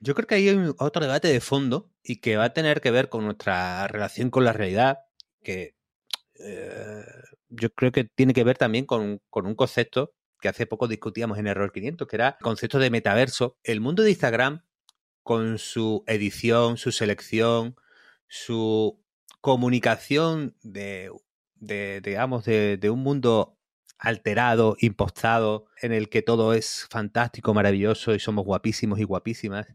yo 0.00 0.14
creo 0.14 0.26
que 0.26 0.34
hay 0.34 0.72
otro 0.78 1.02
debate 1.02 1.28
de 1.28 1.40
fondo 1.40 1.90
y 2.02 2.20
que 2.20 2.36
va 2.36 2.44
a 2.44 2.52
tener 2.52 2.80
que 2.80 2.90
ver 2.90 3.08
con 3.08 3.24
nuestra 3.24 3.86
relación 3.88 4.30
con 4.30 4.44
la 4.44 4.52
realidad, 4.52 4.98
que 5.42 5.74
eh, 6.40 7.04
yo 7.48 7.70
creo 7.70 7.92
que 7.92 8.04
tiene 8.04 8.34
que 8.34 8.44
ver 8.44 8.58
también 8.58 8.84
con, 8.84 9.20
con 9.30 9.46
un 9.46 9.54
concepto 9.54 10.12
que 10.40 10.48
hace 10.48 10.66
poco 10.66 10.88
discutíamos 10.88 11.38
en 11.38 11.46
Error 11.46 11.72
500, 11.72 12.06
que 12.06 12.16
era 12.16 12.28
el 12.38 12.44
concepto 12.44 12.78
de 12.78 12.90
metaverso. 12.90 13.56
El 13.62 13.80
mundo 13.80 14.02
de 14.02 14.10
Instagram 14.10 14.62
con 15.24 15.58
su 15.58 16.04
edición, 16.06 16.76
su 16.76 16.92
selección, 16.92 17.76
su 18.28 19.02
comunicación 19.40 20.54
de, 20.62 21.10
digamos, 21.60 22.44
de, 22.44 22.90
un 22.90 23.00
mundo 23.00 23.58
alterado, 23.98 24.76
impostado, 24.80 25.66
en 25.80 25.92
el 25.92 26.10
que 26.10 26.22
todo 26.22 26.52
es 26.52 26.86
fantástico, 26.90 27.54
maravilloso 27.54 28.14
y 28.14 28.20
somos 28.20 28.44
guapísimos 28.44 29.00
y 29.00 29.04
guapísimas, 29.04 29.66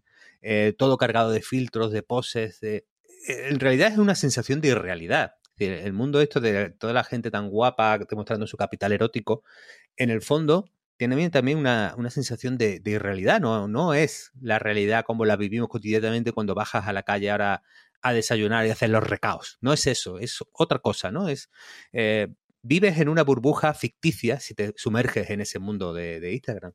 eh, 0.41 0.73
todo 0.77 0.97
cargado 0.97 1.31
de 1.31 1.41
filtros, 1.41 1.91
de 1.91 2.03
poses, 2.03 2.59
de... 2.61 2.85
En 3.27 3.59
realidad 3.59 3.91
es 3.91 3.97
una 3.97 4.15
sensación 4.15 4.61
de 4.61 4.69
irrealidad. 4.69 5.33
El 5.57 5.91
mundo 5.91 6.21
esto 6.21 6.39
de 6.39 6.69
toda 6.69 6.93
la 6.93 7.03
gente 7.03 7.31
tan 7.31 7.49
guapa 7.49 7.97
demostrando 7.97 8.47
su 8.47 8.55
capital 8.55 8.93
erótico, 8.93 9.43
en 9.97 10.09
el 10.09 10.21
fondo 10.21 10.69
tiene 10.99 11.29
también 11.29 11.57
una, 11.57 11.95
sensación 12.09 12.57
de, 12.57 12.81
irrealidad, 12.83 13.39
¿no? 13.39 13.69
no 13.69 13.93
es 13.93 14.33
la 14.41 14.59
realidad 14.59 15.05
como 15.05 15.23
la 15.23 15.37
vivimos 15.37 15.69
cotidianamente 15.69 16.33
cuando 16.33 16.55
bajas 16.55 16.87
a 16.87 16.93
la 16.93 17.03
calle 17.03 17.31
ahora 17.31 17.63
a 18.01 18.11
desayunar 18.11 18.67
y 18.67 18.69
hacer 18.69 18.89
los 18.89 19.07
recaos. 19.07 19.57
No 19.61 19.71
es 19.71 19.87
eso, 19.87 20.19
es 20.19 20.39
otra 20.51 20.79
cosa, 20.79 21.09
¿no? 21.09 21.29
Es 21.29 21.49
eh, 21.93 22.27
vives 22.63 22.97
en 22.99 23.07
una 23.07 23.23
burbuja 23.23 23.73
ficticia 23.73 24.41
si 24.41 24.55
te 24.55 24.73
sumerges 24.75 25.29
en 25.29 25.39
ese 25.39 25.59
mundo 25.59 25.93
de, 25.93 26.33
Instagram. 26.33 26.73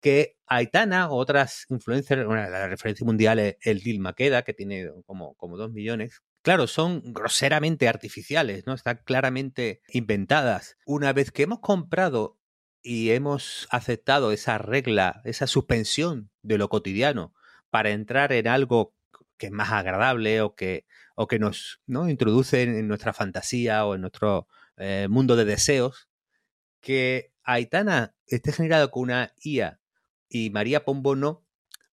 Que 0.00 0.38
Aitana 0.46 1.10
o 1.10 1.16
otras 1.16 1.66
influencers, 1.70 2.24
la 2.28 2.68
referencia 2.68 3.04
mundial 3.04 3.40
es 3.40 3.56
el 3.62 3.78
Lil 3.78 3.98
Maqueda, 3.98 4.42
que 4.42 4.54
tiene 4.54 4.92
como, 5.06 5.34
como 5.34 5.56
dos 5.56 5.72
millones, 5.72 6.22
claro, 6.42 6.68
son 6.68 7.02
groseramente 7.12 7.88
artificiales, 7.88 8.64
¿no? 8.64 8.74
Están 8.74 9.00
claramente 9.04 9.82
inventadas. 9.88 10.76
Una 10.86 11.12
vez 11.12 11.32
que 11.32 11.42
hemos 11.42 11.58
comprado 11.58 12.39
y 12.82 13.10
hemos 13.10 13.66
aceptado 13.70 14.32
esa 14.32 14.58
regla, 14.58 15.20
esa 15.24 15.46
suspensión 15.46 16.30
de 16.42 16.58
lo 16.58 16.68
cotidiano 16.68 17.34
para 17.70 17.90
entrar 17.90 18.32
en 18.32 18.48
algo 18.48 18.94
que 19.36 19.46
es 19.46 19.52
más 19.52 19.70
agradable 19.70 20.40
o 20.40 20.54
que, 20.54 20.86
o 21.14 21.26
que 21.26 21.38
nos 21.38 21.80
¿no? 21.86 22.08
introduce 22.08 22.62
en 22.62 22.88
nuestra 22.88 23.12
fantasía 23.12 23.84
o 23.86 23.94
en 23.94 24.02
nuestro 24.02 24.48
eh, 24.76 25.08
mundo 25.08 25.36
de 25.36 25.44
deseos, 25.44 26.08
que 26.80 27.32
Aitana 27.42 28.14
esté 28.26 28.52
generado 28.52 28.90
con 28.90 29.04
una 29.04 29.32
IA 29.42 29.80
y 30.28 30.50
María 30.50 30.84
Pombo 30.84 31.16
no, 31.16 31.44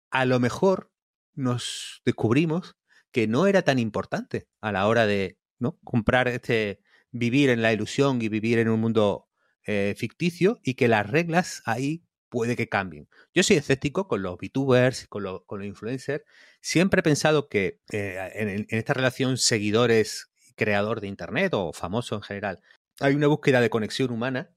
a 0.09 0.25
lo 0.25 0.39
mejor 0.39 0.91
nos 1.33 2.01
descubrimos 2.05 2.77
que 3.11 3.27
no 3.27 3.47
era 3.47 3.61
tan 3.61 3.79
importante 3.79 4.47
a 4.61 4.71
la 4.71 4.87
hora 4.87 5.05
de 5.05 5.37
¿no? 5.59 5.79
comprar 5.83 6.27
este, 6.27 6.81
vivir 7.11 7.49
en 7.49 7.61
la 7.61 7.73
ilusión 7.73 8.21
y 8.21 8.29
vivir 8.29 8.59
en 8.59 8.69
un 8.69 8.79
mundo 8.79 9.26
eh, 9.67 9.95
ficticio 9.97 10.59
y 10.63 10.75
que 10.75 10.87
las 10.87 11.09
reglas 11.09 11.61
ahí 11.65 12.03
puede 12.29 12.55
que 12.55 12.69
cambien. 12.69 13.07
Yo 13.33 13.43
soy 13.43 13.57
escéptico 13.57 14.07
con 14.07 14.21
los 14.21 14.37
VTubers, 14.37 15.07
con, 15.07 15.23
los 15.23 15.43
influencers. 15.61 16.23
Siempre 16.61 17.01
he 17.01 17.03
pensado 17.03 17.49
que 17.49 17.79
eh, 17.91 18.31
en, 18.35 18.65
esta 18.69 18.93
relación 18.93 19.37
seguidores-creador 19.37 21.01
de 21.01 21.07
Internet 21.07 21.53
o 21.53 21.73
famoso 21.73 22.15
en 22.15 22.21
general, 22.21 22.61
hay 22.99 23.15
una 23.15 23.27
búsqueda 23.27 23.61
de 23.61 23.69
conexión 23.69 24.11
humana, 24.11 24.51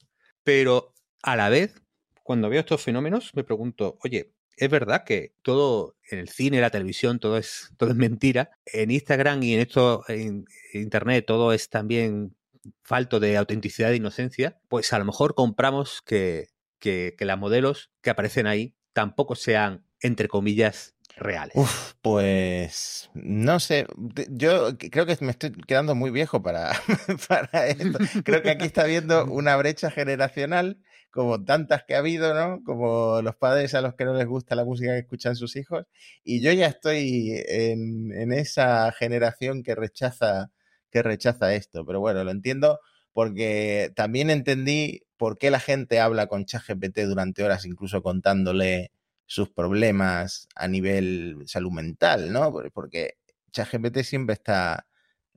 pero 0.45 0.95
a 1.23 1.37
la 1.37 1.49
vez, 1.49 1.75
cuando 2.23 2.49
veo 2.49 2.61
estos 2.61 2.83
fenómenos, 2.83 3.35
me 3.35 3.45
pregunto, 3.45 3.99
oye, 4.03 4.33
es 4.57 4.71
verdad 4.71 5.05
que 5.05 5.35
todo 5.43 5.97
en 6.11 6.19
el 6.19 6.29
cine, 6.29 6.61
la 6.61 6.71
televisión, 6.71 7.19
todo 7.19 7.39
es, 7.39 7.73
todo 7.79 7.91
es 7.91 7.97
mentira. 7.97 8.51
En 8.67 8.91
Instagram 8.91 9.43
y 9.43 9.55
en 9.55 9.61
esto, 9.61 10.05
en 10.09 10.45
Internet, 10.73 11.25
todo 11.27 11.53
es 11.53 11.69
también 11.69 12.37
falto 12.83 13.21
de 13.21 13.37
autenticidad 13.37 13.93
e 13.93 13.97
inocencia, 13.97 14.61
pues 14.69 14.93
a 14.93 14.99
lo 14.99 15.05
mejor 15.05 15.35
compramos 15.35 16.03
que, 16.05 16.49
que, 16.79 17.15
las 17.21 17.39
modelos 17.39 17.91
que 18.03 18.11
aparecen 18.11 18.47
ahí 18.47 18.75
tampoco 18.93 19.35
sean, 19.35 19.85
entre 20.01 20.29
comillas, 20.29 20.95
reales. 21.17 21.55
pues 22.03 23.11
no 23.15 23.61
sé, 23.61 23.87
yo 24.31 24.77
creo 24.79 25.07
que 25.07 25.17
me 25.21 25.31
estoy 25.31 25.53
quedando 25.53 25.95
muy 25.95 26.11
viejo 26.11 26.43
para, 26.43 26.73
para 27.29 27.67
esto. 27.69 27.99
Creo 28.25 28.43
que 28.43 28.51
aquí 28.51 28.65
está 28.65 28.83
habiendo 28.83 29.25
una 29.33 29.57
brecha 29.57 29.91
generacional, 29.91 30.79
como 31.11 31.45
tantas 31.45 31.85
que 31.85 31.95
ha 31.95 31.99
habido, 31.99 32.35
¿no? 32.35 32.63
Como 32.65 33.21
los 33.23 33.37
padres 33.37 33.75
a 33.75 33.81
los 33.81 33.95
que 33.95 34.05
no 34.05 34.15
les 34.15 34.27
gusta 34.27 34.55
la 34.55 34.65
música 34.65 34.93
que 34.93 35.01
escuchan 35.01 35.37
sus 35.37 35.57
hijos. 35.57 35.87
Y 36.23 36.41
yo 36.41 36.53
ya 36.53 36.67
estoy 36.67 37.43
en, 37.49 38.13
en 38.13 38.33
esa 38.33 38.93
generación 38.93 39.63
que 39.63 39.75
rechaza 39.75 40.53
que 40.91 41.03
rechaza 41.03 41.55
esto. 41.55 41.84
Pero 41.86 42.01
bueno, 42.01 42.24
lo 42.24 42.30
entiendo 42.30 42.80
porque 43.12 43.93
también 43.97 44.30
entendí 44.30 45.03
por 45.16 45.38
qué 45.38 45.51
la 45.51 45.61
gente 45.61 46.01
habla 46.01 46.26
con 46.26 46.45
ChatGPT 46.45 47.01
durante 47.01 47.43
horas, 47.43 47.66
incluso 47.66 48.03
contándole 48.03 48.93
sus 49.26 49.51
problemas 49.51 50.49
a 50.55 50.68
nivel 50.68 51.36
salud 51.47 51.72
mental, 51.72 52.32
¿no? 52.32 52.53
Porque 52.72 53.14
ChatGPT 53.53 53.99
siempre 53.99 54.34
está 54.34 54.86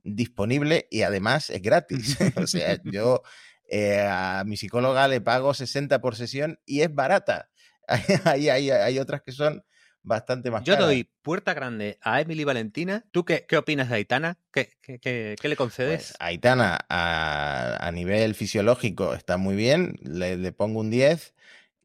disponible 0.03 0.87
y 0.89 1.01
además 1.01 1.49
es 1.49 1.61
gratis. 1.61 2.17
o 2.37 2.47
sea, 2.47 2.79
yo 2.83 3.21
eh, 3.69 4.05
a 4.07 4.43
mi 4.45 4.57
psicóloga 4.57 5.07
le 5.07 5.21
pago 5.21 5.53
60 5.53 5.99
por 6.01 6.15
sesión 6.15 6.59
y 6.65 6.81
es 6.81 6.93
barata. 6.93 7.49
hay, 8.25 8.49
hay, 8.49 8.69
hay 8.71 8.99
otras 8.99 9.21
que 9.21 9.31
son 9.31 9.63
bastante 10.03 10.51
más 10.51 10.63
Yo 10.63 10.75
doy 10.75 11.09
puerta 11.21 11.53
grande 11.53 11.97
a 12.01 12.21
Emily 12.21 12.43
Valentina. 12.43 13.05
¿Tú 13.11 13.25
qué, 13.25 13.45
qué 13.47 13.57
opinas 13.57 13.89
de 13.89 13.95
Aitana? 13.95 14.37
¿Qué, 14.51 14.69
qué, 14.81 14.99
qué, 15.39 15.49
le 15.49 15.55
concedes? 15.55 16.07
Pues 16.09 16.13
Aitana, 16.19 16.79
a, 16.89 17.77
a, 17.79 17.91
nivel 17.91 18.35
fisiológico, 18.35 19.13
está 19.13 19.37
muy 19.37 19.55
bien. 19.55 19.95
Le, 20.03 20.37
le 20.37 20.51
pongo 20.51 20.81
un 20.81 20.89
10 20.89 21.33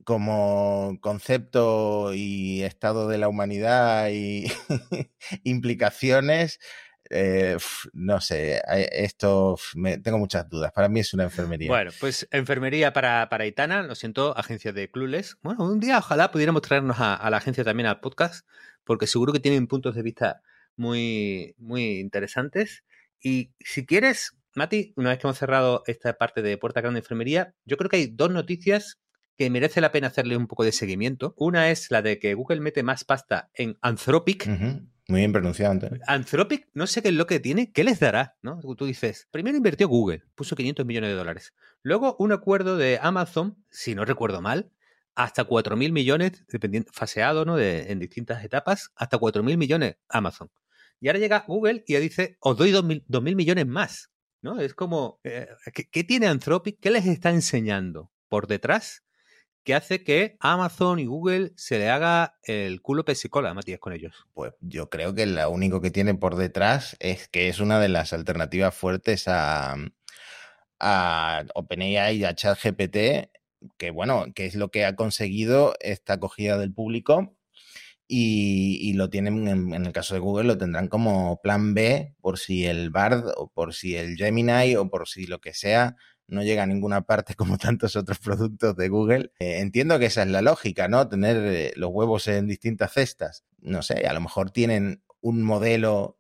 como 0.05 0.97
concepto 1.03 2.15
y 2.15 2.63
estado 2.63 3.09
de 3.09 3.19
la 3.19 3.29
humanidad 3.29 4.09
y 4.11 4.47
implicaciones, 5.45 6.61
eh, 7.11 7.57
no 7.93 8.21
sé, 8.21 8.61
esto 8.93 9.57
me, 9.75 9.99
tengo 9.99 10.19
muchas 10.19 10.49
dudas. 10.49 10.73
Para 10.73 10.89
mí 10.89 11.01
es 11.01 11.15
una 11.15 11.25
enfermería. 11.25 11.69
Bueno, 11.69 11.91
pues 11.99 12.29
enfermería 12.31 12.93
para, 12.93 13.29
para 13.29 13.47
Itana, 13.47 13.83
lo 13.83 13.95
siento, 13.95 14.37
agencia 14.37 14.73
de 14.73 14.91
Clules. 14.91 15.39
Bueno, 15.43 15.65
un 15.65 15.81
día 15.81 15.99
ojalá 15.99 16.31
pudiéramos 16.31 16.63
traernos 16.63 16.97
a, 17.01 17.29
la 17.31 17.37
agencia 17.37 17.65
también 17.65 17.87
al 17.87 18.01
podcast, 18.01 18.47
porque 18.85 19.07
seguro 19.07 19.33
que 19.33 19.41
tienen 19.41 19.67
puntos 19.67 19.95
de 19.95 20.03
vista 20.03 20.43
muy, 20.77 21.55
muy 21.59 21.99
interesantes. 21.99 22.85
Y 23.21 23.53
si 23.61 23.87
quieres, 23.87 24.37
Mati, 24.55 24.93
una 24.97 25.11
vez 25.11 25.19
que 25.19 25.27
hemos 25.27 25.39
cerrado 25.39 25.83
esta 25.87 26.15
parte 26.15 26.43
de 26.43 26.59
Puerta 26.59 26.81
Grande 26.81 27.01
Enfermería, 27.01 27.55
yo 27.65 27.77
creo 27.77 27.89
que 27.89 27.97
hay 27.97 28.07
dos 28.07 28.31
noticias 28.31 28.99
que 29.37 29.51
merece 29.51 29.81
la 29.81 29.93
pena 29.93 30.09
hacerle 30.09 30.37
un 30.37 30.49
poco 30.49 30.65
de 30.65 30.73
seguimiento. 30.73 31.35
Una 31.37 31.71
es 31.71 31.91
la 31.91 32.03
de 32.03 32.19
que 32.19 32.35
Google 32.35 32.61
mete 32.61 32.83
más 32.83 33.05
pasta 33.05 33.51
en 33.55 33.79
Anthropic, 33.81 34.49
Muy 35.11 35.21
bien 35.21 35.33
pronunciado, 35.33 35.73
Antonio. 35.73 36.03
Anthropic, 36.07 36.69
no 36.75 36.87
sé 36.87 37.01
qué 37.01 37.09
es 37.09 37.15
lo 37.15 37.27
que 37.27 37.41
tiene, 37.41 37.73
¿qué 37.73 37.83
les 37.83 37.99
dará? 37.99 38.37
¿no? 38.43 38.61
Tú 38.61 38.85
dices, 38.85 39.27
primero 39.31 39.57
invirtió 39.57 39.89
Google, 39.89 40.23
puso 40.35 40.55
500 40.55 40.85
millones 40.85 41.09
de 41.09 41.17
dólares. 41.17 41.55
Luego 41.83 42.15
un 42.19 42.31
acuerdo 42.31 42.77
de 42.77 42.99
Amazon, 43.01 43.57
si 43.71 43.95
no 43.95 44.05
recuerdo 44.05 44.43
mal, 44.43 44.71
hasta 45.15 45.49
4.000 45.49 45.93
millones, 45.93 46.45
dependiendo, 46.49 46.93
faseado 46.93 47.47
¿no? 47.47 47.57
de, 47.57 47.91
en 47.91 48.01
distintas 48.01 48.45
etapas, 48.45 48.91
hasta 48.97 49.19
4.000 49.19 49.57
millones 49.57 49.97
Amazon. 50.11 50.51
Y 51.01 51.09
ahora 51.09 51.21
llega 51.21 51.45
Google 51.49 51.85
y 51.87 51.95
ya 51.95 52.01
dice, 52.01 52.37
os 52.41 52.59
doy 52.59 52.71
2.000 52.71 53.35
millones 53.35 53.67
más. 53.67 54.11
¿no? 54.43 54.61
Es 54.61 54.75
como, 54.75 55.21
eh, 55.25 55.49
¿qué, 55.73 55.89
¿qué, 55.89 56.05
tiene 56.05 56.27
Anthropic? 56.27 56.81
¿Qué 56.81 56.91
les 56.91 57.07
está 57.07 57.31
enseñando 57.31 58.13
por 58.29 58.47
detrás 58.47 59.05
que 59.69 59.75
hace 59.75 60.03
que 60.03 60.39
Amazon 60.41 60.99
y 60.99 61.05
Google 61.05 61.53
se 61.57 61.79
le 61.79 61.91
haga 61.91 62.39
el 62.43 62.81
culo 62.81 63.05
pesicola, 63.05 63.53
Matías, 63.53 63.79
con 63.79 63.93
ellos? 63.93 64.27
Pues 64.33 64.55
yo 64.63 64.89
creo 64.89 65.15
que 65.15 65.27
lo 65.27 65.51
único 65.51 65.83
que 65.83 65.91
tiene 65.91 66.15
por 66.15 66.37
detrás 66.37 66.97
es 67.01 67.29
que 67.29 67.49
es 67.49 67.61
una 67.61 67.79
de 67.79 67.91
las 67.91 68.15
alternativas 68.15 68.75
fuertes 68.75 69.25
a, 69.29 69.77
OpenAI 71.55 72.17
y 72.17 72.25
a 72.25 72.35
ChatGPT, 72.35 73.29
que 73.77 73.91
bueno, 73.91 74.25
que 74.35 74.47
es 74.47 74.55
lo 74.55 74.71
que 74.71 74.87
ha 74.87 74.97
conseguido 74.97 75.75
esta 75.81 76.15
acogida 76.15 76.57
del 76.57 76.73
público. 76.73 77.37
Y, 78.11 78.95
lo 78.95 79.11
tienen, 79.11 79.49
en, 79.49 79.75
en, 79.75 79.85
el 79.85 79.93
caso 79.93 80.15
de 80.15 80.21
Google, 80.21 80.47
lo 80.47 80.57
tendrán 80.57 80.89
como 80.89 81.43
plan 81.43 81.75
B 81.75 82.15
por 82.23 82.39
si 82.39 82.65
el 82.65 82.89
Bard 82.89 83.35
o 83.37 83.51
por 83.53 83.75
si 83.75 83.97
el 83.97 84.17
Gemini 84.17 84.77
o 84.77 84.89
por 84.89 85.07
si 85.09 85.27
lo 85.27 85.43
que 85.43 85.53
sea 85.53 85.95
no 86.29 86.43
llega 86.43 86.63
a 86.63 86.67
ninguna 86.67 87.03
parte 87.03 87.35
como 87.37 87.59
tantos 87.59 87.97
otros 87.97 88.19
productos 88.19 88.77
de 88.77 88.89
Google. 88.89 89.33
Eh, 89.41 89.59
entiendo 89.61 89.99
que 89.99 90.07
esa 90.07 90.23
es 90.23 90.29
la 90.29 90.43
lógica, 90.43 90.87
¿no? 90.89 91.09
Tener 91.09 91.37
eh, 91.39 91.73
los 91.77 91.91
huevos 91.91 92.29
en 92.29 92.47
distintas 92.47 92.93
cestas. 92.93 93.45
No 93.59 93.83
sé, 93.83 94.07
a 94.07 94.13
lo 94.13 94.21
mejor 94.21 94.51
tienen 94.51 95.03
un 95.21 95.43
modelo 95.43 96.19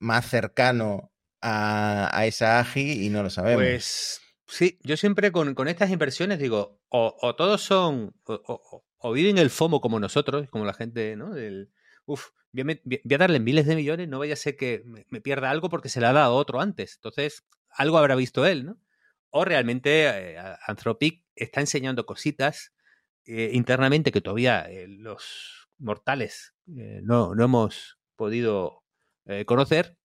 más 0.00 0.28
cercano 0.28 1.12
a, 1.40 2.10
a 2.12 2.26
esa 2.26 2.58
AGI 2.58 3.04
y 3.04 3.10
no 3.10 3.22
lo 3.22 3.30
sabemos. 3.30 3.62
Pues 3.62 4.20
sí, 4.46 4.78
yo 4.82 4.96
siempre 4.96 5.30
con, 5.30 5.68
estas 5.68 5.90
inversiones 5.90 6.38
digo, 6.38 6.80
o, 6.88 7.34
todos 7.36 7.62
son, 7.62 8.14
o, 8.26 9.12
viven 9.12 9.38
el 9.38 9.50
FOMO 9.50 9.80
como 9.80 10.00
nosotros, 10.00 10.48
como 10.50 10.64
la 10.64 10.74
gente, 10.74 11.16
¿no? 11.16 11.32
Del, 11.32 11.70
uf, 12.06 12.30
voy 12.52 12.80
a, 12.82 13.14
a, 13.14 13.18
darle 13.18 13.40
miles 13.40 13.66
de 13.66 13.76
millones, 13.76 14.08
no 14.08 14.18
vaya 14.18 14.34
a 14.34 14.36
ser 14.36 14.56
que 14.56 14.82
me, 14.84 15.06
me 15.10 15.20
pierda 15.20 15.50
algo 15.50 15.68
porque 15.68 15.88
se 15.88 16.00
le 16.00 16.06
ha 16.06 16.12
dado 16.12 16.34
otro 16.34 16.60
antes. 16.60 16.96
Entonces, 16.96 17.44
algo 17.70 17.98
habrá 17.98 18.16
visto 18.16 18.46
él, 18.46 18.64
¿no? 18.66 18.78
O 19.36 19.44
realmente 19.44 20.06
eh, 20.06 20.36
Anthropic 20.64 21.24
está 21.34 21.60
enseñando 21.60 22.06
cositas 22.06 22.72
eh, 23.26 23.50
internamente 23.52 24.12
que 24.12 24.20
todavía 24.20 24.60
eh, 24.70 24.86
los 24.86 25.68
mortales 25.76 26.54
no, 26.66 27.34
no, 27.34 27.44
hemos 27.44 27.98
podido 28.16 28.84
conocer 29.44 29.98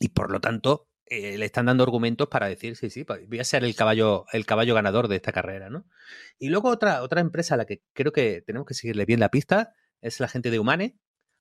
y 0.00 0.08
por 0.08 0.32
lo 0.32 0.40
tanto 0.40 0.88
le 1.06 1.44
están 1.44 1.66
dando 1.66 1.84
argumentos 1.84 2.28
para 2.28 2.48
decir, 2.48 2.76
sí, 2.76 2.88
sí, 2.88 3.04
voy 3.04 3.38
a 3.38 3.44
ser 3.44 3.62
el 3.62 3.76
caballo, 3.76 4.24
el 4.32 4.46
caballo 4.46 4.74
ganador 4.74 5.06
de 5.06 5.16
esta 5.16 5.32
carrera, 5.32 5.68
¿no? 5.68 5.84
Y 6.38 6.48
luego 6.48 6.70
otra, 6.70 7.02
otra 7.02 7.20
empresa 7.20 7.54
a 7.54 7.58
la 7.58 7.66
que 7.66 7.82
creo 7.92 8.10
que 8.10 8.42
tenemos 8.42 8.66
que 8.66 8.74
seguirle 8.74 9.04
bien 9.04 9.20
la 9.20 9.28
pista 9.28 9.74
es 10.00 10.18
la 10.18 10.28
gente 10.28 10.50
de 10.50 10.58
Humane, 10.58 10.98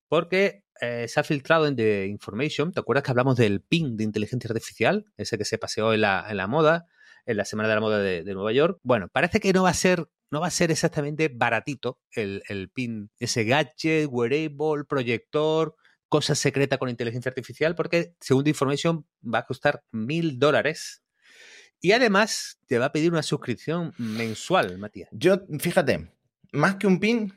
porque 0.10 0.64
eh, 0.82 1.08
se 1.08 1.20
ha 1.20 1.24
filtrado 1.24 1.68
en 1.68 1.76
The 1.76 2.08
Information. 2.08 2.74
¿Te 2.74 2.80
acuerdas 2.80 3.04
que 3.04 3.12
hablamos 3.12 3.38
del 3.38 3.62
PIN 3.62 3.96
de 3.96 4.04
inteligencia 4.04 4.50
artificial? 4.50 5.06
Ese 5.16 5.38
que 5.38 5.46
se 5.46 5.58
paseó 5.58 5.94
en 5.94 6.02
la, 6.02 6.48
moda, 6.50 6.88
en 7.26 7.38
la 7.38 7.46
Semana 7.46 7.70
de 7.70 7.76
la 7.76 7.82
Moda 7.82 8.00
de, 8.00 8.34
Nueva 8.34 8.52
York. 8.52 8.80
Bueno, 8.84 9.08
parece 9.08 9.40
que 9.40 9.54
no 9.54 9.64
va 9.64 9.70
a 9.70 9.74
ser, 9.74 10.10
no 10.32 10.42
va 10.42 10.48
a 10.48 10.52
ser 10.52 10.72
exactamente 10.72 11.30
baratito 11.34 12.00
el, 12.12 12.44
el 12.50 12.70
PIN, 12.70 13.12
ese 13.20 13.44
gadget, 13.44 14.08
wearable, 14.10 14.84
proyector, 14.88 15.76
cosa 16.08 16.34
secreta 16.34 16.78
con 16.78 16.90
inteligencia 16.90 17.30
artificial, 17.30 17.76
porque 17.76 18.16
según 18.20 18.44
The 18.44 18.50
Information 18.50 19.06
va 19.24 19.40
a 19.40 19.46
costar 19.46 19.84
mil 19.92 20.40
dólares. 20.40 21.04
Y 21.82 21.94
además 21.94 22.60
te 22.68 22.78
va 22.78 22.86
a 22.86 22.92
pedir 22.92 23.12
una 23.12 23.24
suscripción 23.24 23.94
mensual, 23.98 24.78
Matías. 24.80 25.10
Yo, 25.14 25.42
fíjate, 25.60 26.12
más 26.52 26.76
que 26.76 26.88
un 26.88 27.00
PIN, 27.00 27.34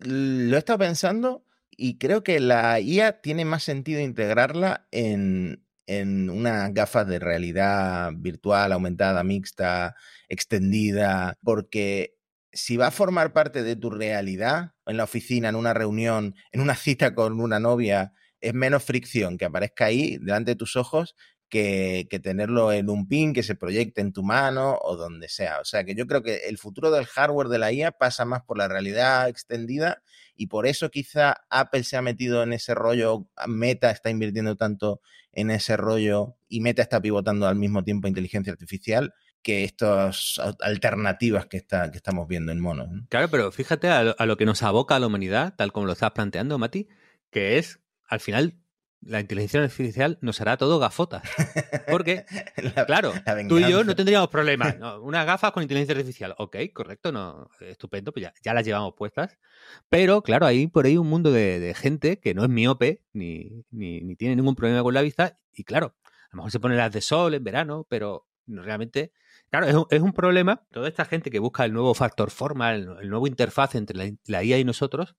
lo 0.00 0.56
he 0.56 0.58
estado 0.58 0.78
pensando 0.78 1.44
y 1.76 1.98
creo 1.98 2.22
que 2.22 2.40
la 2.40 2.80
IA 2.80 3.20
tiene 3.20 3.44
más 3.44 3.62
sentido 3.62 4.00
integrarla 4.00 4.86
en, 4.90 5.64
en 5.86 6.30
unas 6.30 6.72
gafas 6.74 7.06
de 7.06 7.18
realidad 7.18 8.12
virtual, 8.16 8.72
aumentada, 8.72 9.22
mixta, 9.24 9.94
extendida, 10.28 11.38
porque 11.42 12.16
si 12.52 12.76
va 12.76 12.88
a 12.88 12.90
formar 12.90 13.32
parte 13.32 13.62
de 13.62 13.76
tu 13.76 13.90
realidad 13.90 14.72
en 14.86 14.96
la 14.96 15.04
oficina, 15.04 15.48
en 15.48 15.56
una 15.56 15.74
reunión, 15.74 16.34
en 16.52 16.60
una 16.60 16.74
cita 16.74 17.14
con 17.14 17.40
una 17.40 17.60
novia, 17.60 18.12
es 18.40 18.54
menos 18.54 18.84
fricción 18.84 19.38
que 19.38 19.44
aparezca 19.44 19.86
ahí 19.86 20.18
delante 20.18 20.52
de 20.52 20.56
tus 20.56 20.76
ojos 20.76 21.14
que, 21.48 22.08
que, 22.10 22.18
tenerlo 22.18 22.72
en 22.72 22.90
un 22.90 23.06
pin 23.08 23.32
que 23.32 23.42
se 23.42 23.54
proyecte 23.54 24.00
en 24.00 24.12
tu 24.12 24.22
mano 24.24 24.78
o 24.82 24.96
donde 24.96 25.28
sea. 25.28 25.60
O 25.60 25.64
sea 25.64 25.84
que 25.84 25.94
yo 25.94 26.06
creo 26.06 26.22
que 26.22 26.48
el 26.48 26.58
futuro 26.58 26.90
del 26.90 27.06
hardware 27.06 27.48
de 27.48 27.58
la 27.58 27.72
IA 27.72 27.92
pasa 27.92 28.24
más 28.24 28.42
por 28.42 28.58
la 28.58 28.68
realidad 28.68 29.28
extendida 29.28 30.02
y 30.36 30.46
por 30.48 30.66
eso 30.66 30.90
quizá 30.90 31.36
Apple 31.50 31.84
se 31.84 31.96
ha 31.96 32.02
metido 32.02 32.42
en 32.42 32.52
ese 32.52 32.74
rollo, 32.74 33.28
Meta 33.46 33.90
está 33.90 34.10
invirtiendo 34.10 34.56
tanto 34.56 35.00
en 35.32 35.50
ese 35.50 35.76
rollo 35.76 36.36
y 36.48 36.60
Meta 36.60 36.82
está 36.82 37.00
pivotando 37.00 37.46
al 37.46 37.56
mismo 37.56 37.82
tiempo 37.82 38.08
inteligencia 38.08 38.52
artificial 38.52 39.14
que 39.42 39.64
estas 39.64 40.40
alternativas 40.60 41.46
que, 41.46 41.56
está, 41.56 41.90
que 41.90 41.98
estamos 41.98 42.26
viendo 42.26 42.50
en 42.50 42.60
monos. 42.60 42.88
¿no? 42.90 43.06
Claro, 43.08 43.28
pero 43.30 43.52
fíjate 43.52 43.88
a 43.88 44.02
lo, 44.02 44.16
a 44.18 44.26
lo 44.26 44.36
que 44.36 44.44
nos 44.44 44.62
aboca 44.62 44.96
a 44.96 44.98
la 44.98 45.06
humanidad, 45.06 45.54
tal 45.56 45.72
como 45.72 45.86
lo 45.86 45.92
estás 45.92 46.10
planteando, 46.10 46.58
Mati, 46.58 46.88
que 47.30 47.58
es 47.58 47.80
al 48.08 48.20
final 48.20 48.58
la 49.02 49.20
inteligencia 49.20 49.62
artificial 49.62 50.18
nos 50.20 50.40
hará 50.40 50.56
todo 50.56 50.78
gafotas. 50.78 51.22
Porque, 51.90 52.24
la, 52.56 52.86
claro, 52.86 53.12
la 53.24 53.48
tú 53.48 53.58
y 53.58 53.70
yo 53.70 53.84
no 53.84 53.94
tendríamos 53.94 54.28
problemas. 54.28 54.78
No, 54.78 55.00
unas 55.00 55.26
gafas 55.26 55.52
con 55.52 55.62
inteligencia 55.62 55.94
artificial. 55.94 56.34
Ok, 56.38 56.56
correcto, 56.72 57.12
no, 57.12 57.48
estupendo, 57.60 58.12
pues 58.12 58.24
ya, 58.24 58.34
ya, 58.42 58.54
las 58.54 58.64
llevamos 58.64 58.94
puestas. 58.94 59.38
Pero, 59.88 60.22
claro, 60.22 60.46
hay 60.46 60.66
por 60.66 60.86
ahí 60.86 60.96
un 60.96 61.08
mundo 61.08 61.30
de, 61.30 61.60
de 61.60 61.74
gente 61.74 62.18
que 62.18 62.34
no 62.34 62.42
es 62.42 62.48
miope 62.48 63.02
ni, 63.12 63.64
ni, 63.70 64.00
ni, 64.00 64.16
tiene 64.16 64.36
ningún 64.36 64.54
problema 64.54 64.82
con 64.82 64.94
la 64.94 65.02
vista. 65.02 65.38
Y 65.52 65.64
claro, 65.64 65.94
a 66.04 66.28
lo 66.32 66.36
mejor 66.38 66.50
se 66.50 66.60
ponen 66.60 66.78
las 66.78 66.92
de 66.92 67.00
sol 67.00 67.34
en 67.34 67.44
verano, 67.44 67.86
pero 67.88 68.26
realmente. 68.46 69.12
Claro, 69.50 69.66
es 69.66 69.74
un, 69.74 69.86
es 69.90 70.00
un 70.00 70.12
problema. 70.12 70.66
Toda 70.72 70.88
esta 70.88 71.04
gente 71.04 71.30
que 71.30 71.38
busca 71.38 71.64
el 71.64 71.72
nuevo 71.72 71.94
factor 71.94 72.30
forma, 72.30 72.74
el, 72.74 72.88
el 73.00 73.08
nuevo 73.08 73.28
interfaz 73.28 73.76
entre 73.76 73.96
la, 73.96 74.12
la 74.26 74.42
IA 74.42 74.58
y 74.58 74.64
nosotros, 74.64 75.14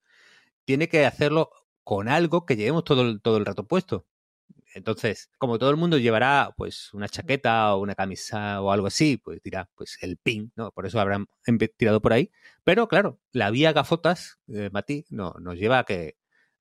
tiene 0.66 0.90
que 0.90 1.06
hacerlo 1.06 1.50
con 1.88 2.10
algo 2.10 2.46
que 2.46 2.58
llevemos 2.58 2.84
todo 2.84 3.02
el, 3.04 3.22
todo 3.22 3.38
el 3.38 3.46
rato 3.46 3.66
puesto. 3.66 4.06
Entonces, 4.74 5.30
como 5.38 5.58
todo 5.58 5.70
el 5.70 5.78
mundo 5.78 5.98
llevará 5.98 6.54
pues 6.58 6.94
una 6.94 7.08
chaqueta 7.08 7.74
o 7.74 7.82
una 7.82 7.96
camisa 7.96 8.62
o 8.62 8.74
algo 8.74 8.88
así, 8.88 9.16
pues 9.16 9.42
dirá, 9.42 9.70
pues 9.74 9.98
el 10.02 10.18
pin, 10.18 10.52
¿no? 10.58 10.72
Por 10.72 10.86
eso 10.86 11.00
habrán 11.00 11.28
tirado 11.78 12.02
por 12.02 12.12
ahí. 12.12 12.30
Pero 12.66 12.90
claro, 12.90 13.22
la 13.32 13.52
vía 13.52 13.72
gafotas, 13.72 14.38
eh, 14.50 14.70
Mati, 14.74 15.06
no, 15.10 15.34
nos 15.40 15.56
lleva 15.56 15.80
a 15.80 15.86
que 15.86 16.17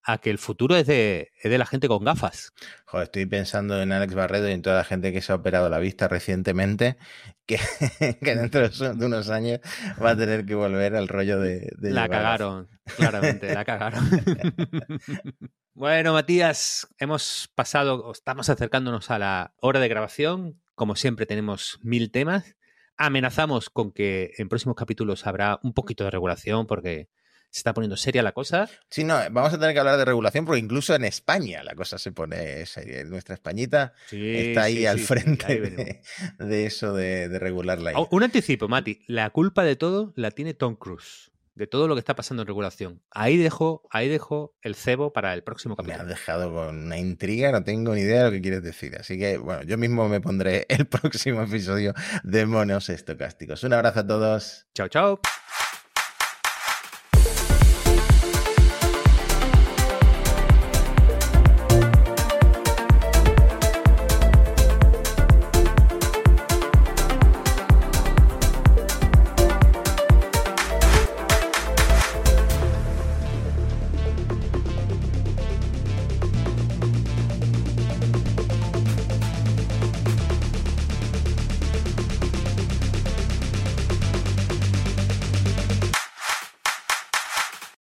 a 0.07 0.19
que 0.19 0.31
el 0.31 0.39
futuro 0.39 0.77
es 0.77 0.87
de, 0.87 1.33
es 1.43 1.51
de 1.51 1.59
la 1.59 1.67
gente 1.67 1.89
con 1.89 2.05
gafas. 2.05 2.53
Joder, 2.85 3.07
estoy 3.07 3.27
pensando 3.27 3.83
en 3.83 3.91
Alex 3.91 4.15
Barredo 4.15 4.49
y 4.49 4.53
en 4.53 4.63
toda 4.63 4.77
la 4.77 4.85
gente 4.85 5.13
que 5.13 5.21
se 5.21 5.33
ha 5.33 5.35
operado 5.35 5.69
la 5.69 5.81
vista 5.81 6.07
recientemente, 6.07 6.97
que, 7.45 7.59
que 8.23 8.37
dentro 8.37 8.69
de 8.69 9.05
unos 9.05 9.31
años 9.31 9.59
va 10.03 10.11
a 10.11 10.17
tener 10.17 10.47
que 10.47 10.55
volver 10.55 10.95
al 10.95 11.09
rollo 11.09 11.41
de... 11.41 11.73
de 11.77 11.91
la 11.91 12.09
cagaron, 12.09 12.69
claramente, 12.97 13.53
la 13.53 13.65
cagaron. 13.65 14.09
bueno, 15.75 16.13
Matías, 16.13 16.87
hemos 16.99 17.51
pasado, 17.57 18.13
estamos 18.13 18.49
acercándonos 18.49 19.11
a 19.11 19.19
la 19.19 19.55
hora 19.59 19.81
de 19.81 19.89
grabación. 19.89 20.63
Como 20.77 20.95
siempre 20.95 21.27
tenemos 21.27 21.81
mil 21.83 22.13
temas. 22.13 22.55
Amenazamos 22.97 23.71
con 23.71 23.91
que 23.91 24.35
en 24.39 24.49
próximos 24.49 24.77
capítulos 24.77 25.27
habrá 25.27 25.59
un 25.65 25.73
poquito 25.73 26.05
de 26.05 26.11
regulación 26.11 26.69
porque 26.69 27.09
se 27.57 27.61
está 27.61 27.73
poniendo 27.73 27.97
seria 27.97 28.23
la 28.23 28.33
cosa. 28.33 28.69
Sí, 28.91 29.03
no, 29.03 29.15
vamos 29.31 29.55
a 29.55 29.59
tener 29.59 29.73
que 29.73 29.81
hablar 29.81 29.97
de 29.97 30.05
regulación 30.05 30.45
porque 30.45 30.61
incluso 30.61 30.95
en 30.95 31.07
España 31.07 31.65
la 31.65 31.75
cosa 31.75 31.97
se 31.97 32.13
pone 32.13 32.67
seria. 32.67 33.03
Nuestra 33.05 33.35
Españita 33.35 33.95
sí, 34.09 34.37
está 34.37 34.65
ahí 34.65 34.77
sí, 34.77 34.87
al 34.87 34.99
sí, 34.99 35.05
frente 35.07 35.47
ahí 35.47 35.59
de, 35.61 36.03
de, 36.39 36.67
eso 36.67 36.93
de, 36.93 37.31
de 37.31 37.39
regular 37.39 37.81
la. 37.81 37.95
Un 38.11 38.23
anticipo, 38.23 38.69
Mati. 38.69 39.01
La 39.07 39.31
culpa 39.31 39.65
de 39.65 39.75
todo 39.75 40.13
la 40.17 40.33
tiene 40.33 40.53
Tom 40.53 40.77
Cruise 40.77 41.33
de 41.55 41.67
todo 41.67 41.89
lo 41.89 41.95
que 41.95 42.01
está 42.01 42.15
pasando 42.15 42.43
en 42.43 42.47
regulación. 42.47 43.01
Ahí 43.11 43.39
dejo, 43.39 43.89
ahí 43.91 44.09
dejo 44.09 44.55
el 44.61 44.75
cebo 44.75 45.15
para 45.15 45.33
el 45.33 45.43
próximo 45.43 45.77
capítulo. 45.77 46.05
Me 46.05 46.13
has 46.13 46.19
dejado 46.19 46.53
con 46.53 46.85
una 46.85 46.99
intriga, 46.99 47.51
no 47.51 47.65
tengo 47.65 47.95
ni 47.95 48.03
idea 48.03 48.19
de 48.19 48.25
lo 48.27 48.31
que 48.33 48.43
quieres 48.43 48.63
decir. 48.63 48.95
Así 49.01 49.19
que, 49.19 49.39
bueno, 49.39 49.63
yo 49.63 49.79
mismo 49.79 50.07
me 50.11 50.21
pondré 50.21 50.67
el 50.69 50.87
próximo 50.87 51.41
episodio 51.41 51.95
de 52.23 52.45
Monos 52.45 52.91
Estocásticos. 52.91 53.65
Un 53.65 53.73
abrazo 53.73 54.01
a 54.01 54.07
todos. 54.07 54.67
Chao, 54.75 54.89
chao. 54.89 55.21